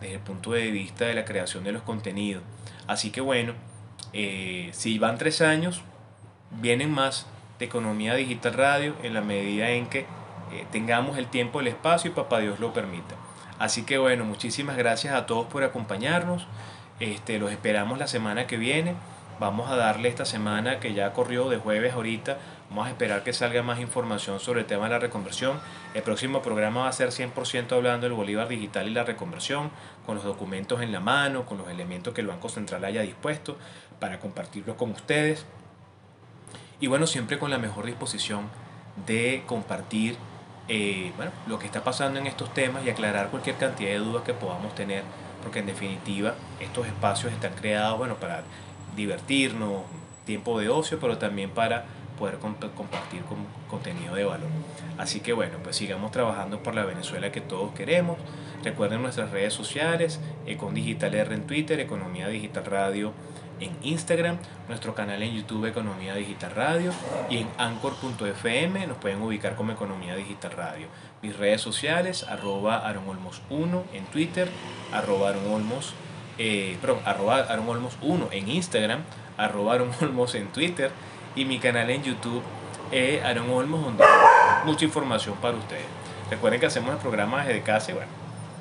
desde 0.00 0.14
el 0.14 0.20
punto 0.20 0.52
de 0.52 0.70
vista 0.70 1.04
de 1.06 1.14
la 1.14 1.24
creación 1.24 1.64
de 1.64 1.72
los 1.72 1.82
contenidos. 1.82 2.42
Así 2.86 3.10
que 3.10 3.20
bueno, 3.20 3.54
eh, 4.12 4.70
si 4.72 4.98
van 4.98 5.18
tres 5.18 5.40
años, 5.40 5.82
vienen 6.50 6.90
más 6.90 7.26
de 7.58 7.64
Economía 7.64 8.14
Digital 8.14 8.54
Radio 8.54 8.94
en 9.02 9.14
la 9.14 9.20
medida 9.20 9.70
en 9.70 9.86
que 9.86 10.00
eh, 10.00 10.66
tengamos 10.70 11.18
el 11.18 11.26
tiempo, 11.26 11.60
el 11.60 11.68
espacio 11.68 12.10
y 12.10 12.14
papá 12.14 12.40
Dios 12.40 12.60
lo 12.60 12.72
permita. 12.72 13.14
Así 13.58 13.82
que 13.82 13.98
bueno, 13.98 14.24
muchísimas 14.24 14.76
gracias 14.76 15.14
a 15.14 15.26
todos 15.26 15.46
por 15.46 15.64
acompañarnos. 15.64 16.46
Este, 17.00 17.38
los 17.38 17.50
esperamos 17.50 17.98
la 17.98 18.06
semana 18.06 18.46
que 18.46 18.56
viene. 18.56 18.94
Vamos 19.38 19.70
a 19.70 19.76
darle 19.76 20.08
esta 20.08 20.24
semana 20.24 20.80
que 20.80 20.94
ya 20.94 21.12
corrió 21.12 21.50
de 21.50 21.58
jueves 21.58 21.92
ahorita. 21.92 22.38
Vamos 22.70 22.86
a 22.86 22.90
esperar 22.90 23.22
que 23.22 23.34
salga 23.34 23.62
más 23.62 23.80
información 23.80 24.40
sobre 24.40 24.60
el 24.60 24.66
tema 24.66 24.84
de 24.84 24.92
la 24.92 24.98
reconversión. 24.98 25.60
El 25.92 26.02
próximo 26.02 26.40
programa 26.40 26.82
va 26.82 26.88
a 26.88 26.92
ser 26.92 27.10
100% 27.10 27.72
hablando 27.72 28.06
del 28.06 28.14
Bolívar 28.14 28.48
digital 28.48 28.88
y 28.88 28.92
la 28.94 29.04
reconversión, 29.04 29.70
con 30.06 30.14
los 30.14 30.24
documentos 30.24 30.80
en 30.80 30.90
la 30.90 31.00
mano, 31.00 31.44
con 31.44 31.58
los 31.58 31.68
elementos 31.68 32.14
que 32.14 32.22
el 32.22 32.28
Banco 32.28 32.48
Central 32.48 32.82
haya 32.86 33.02
dispuesto 33.02 33.58
para 34.00 34.20
compartirlos 34.20 34.76
con 34.76 34.92
ustedes. 34.92 35.44
Y 36.80 36.86
bueno, 36.86 37.06
siempre 37.06 37.38
con 37.38 37.50
la 37.50 37.58
mejor 37.58 37.84
disposición 37.84 38.48
de 39.04 39.42
compartir 39.46 40.16
eh, 40.68 41.12
bueno, 41.16 41.30
lo 41.46 41.58
que 41.58 41.66
está 41.66 41.84
pasando 41.84 42.18
en 42.18 42.26
estos 42.26 42.54
temas 42.54 42.86
y 42.86 42.90
aclarar 42.90 43.28
cualquier 43.28 43.56
cantidad 43.56 43.90
de 43.90 43.98
dudas 43.98 44.22
que 44.22 44.32
podamos 44.32 44.74
tener, 44.74 45.04
porque 45.42 45.58
en 45.58 45.66
definitiva 45.66 46.34
estos 46.58 46.86
espacios 46.86 47.34
están 47.34 47.52
creados 47.52 47.98
bueno, 47.98 48.14
para 48.14 48.42
divertirnos, 48.96 49.82
tiempo 50.24 50.58
de 50.58 50.68
ocio, 50.68 50.98
pero 51.00 51.18
también 51.18 51.50
para 51.50 51.84
poder 52.18 52.38
compartir 52.38 53.22
con 53.22 53.38
contenido 53.68 54.14
de 54.14 54.24
valor. 54.24 54.48
Así 54.98 55.20
que 55.20 55.32
bueno, 55.32 55.58
pues 55.62 55.76
sigamos 55.76 56.10
trabajando 56.10 56.62
por 56.62 56.74
la 56.74 56.84
Venezuela 56.84 57.30
que 57.30 57.40
todos 57.40 57.72
queremos. 57.72 58.16
Recuerden 58.64 59.02
nuestras 59.02 59.30
redes 59.30 59.52
sociales, 59.52 60.20
Econ 60.46 60.74
Digital 60.74 61.14
R 61.14 61.34
en 61.34 61.46
Twitter, 61.46 61.78
Economía 61.78 62.28
Digital 62.28 62.64
Radio 62.64 63.12
en 63.60 63.70
Instagram, 63.82 64.38
nuestro 64.68 64.94
canal 64.94 65.22
en 65.22 65.34
YouTube 65.34 65.66
Economía 65.66 66.14
Digital 66.14 66.52
Radio 66.54 66.92
y 67.30 67.38
en 67.38 67.48
anchor.fm 67.56 68.86
nos 68.86 68.98
pueden 68.98 69.22
ubicar 69.22 69.56
como 69.56 69.72
Economía 69.72 70.14
Digital 70.14 70.52
Radio. 70.52 70.88
Mis 71.22 71.36
redes 71.36 71.60
sociales, 71.60 72.24
arroba 72.24 72.82
aronolmos1 72.86 73.82
en 73.94 74.04
Twitter, 74.06 74.48
arroba 74.92 75.30
aronolmos 75.30 75.94
eh, 76.38 76.76
arroba 77.04 77.38
Aaron 77.38 77.68
Olmos 77.68 77.96
1 78.02 78.28
en 78.32 78.48
Instagram, 78.48 79.00
arroba 79.36 79.74
Aaron 79.74 79.90
Olmos 80.00 80.34
en 80.34 80.48
Twitter 80.48 80.90
y 81.34 81.44
mi 81.44 81.58
canal 81.58 81.90
en 81.90 82.02
YouTube, 82.02 82.42
eh, 82.92 83.22
Aaron 83.24 83.50
Olmos, 83.50 83.84
donde 83.84 84.04
hay 84.04 84.66
mucha 84.66 84.84
información 84.84 85.36
para 85.36 85.56
ustedes. 85.56 85.84
Recuerden 86.30 86.60
que 86.60 86.66
hacemos 86.66 86.92
el 86.92 86.98
programa 86.98 87.44
desde 87.44 87.62
casa 87.62 87.92
y 87.92 87.94
bueno, 87.94 88.10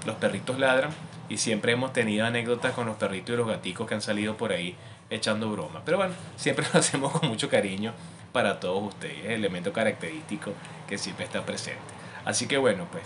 los 0.05 0.15
perritos 0.15 0.59
ladran 0.59 0.91
y 1.29 1.37
siempre 1.37 1.71
hemos 1.71 1.93
tenido 1.93 2.25
anécdotas 2.25 2.73
con 2.73 2.85
los 2.85 2.95
perritos 2.95 3.33
y 3.33 3.37
los 3.37 3.47
gaticos 3.47 3.87
que 3.87 3.95
han 3.95 4.01
salido 4.01 4.37
por 4.37 4.51
ahí 4.51 4.75
echando 5.09 5.49
broma. 5.49 5.81
Pero 5.85 5.97
bueno, 5.97 6.13
siempre 6.35 6.65
lo 6.73 6.79
hacemos 6.79 7.11
con 7.11 7.29
mucho 7.29 7.49
cariño 7.49 7.93
para 8.31 8.59
todos 8.59 8.83
ustedes, 8.83 9.25
el 9.25 9.31
elemento 9.31 9.71
característico 9.71 10.51
que 10.87 10.97
siempre 10.97 11.25
está 11.25 11.45
presente. 11.45 11.81
Así 12.25 12.47
que 12.47 12.57
bueno, 12.57 12.87
pues 12.91 13.03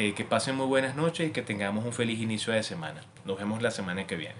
eh, 0.00 0.14
que 0.14 0.24
pasen 0.24 0.54
muy 0.54 0.66
buenas 0.66 0.94
noches 0.94 1.28
y 1.28 1.32
que 1.32 1.42
tengamos 1.42 1.84
un 1.84 1.92
feliz 1.92 2.20
inicio 2.20 2.52
de 2.52 2.62
semana. 2.62 3.00
Nos 3.24 3.36
vemos 3.36 3.62
la 3.62 3.72
semana 3.72 4.06
que 4.06 4.14
viene. 4.14 4.36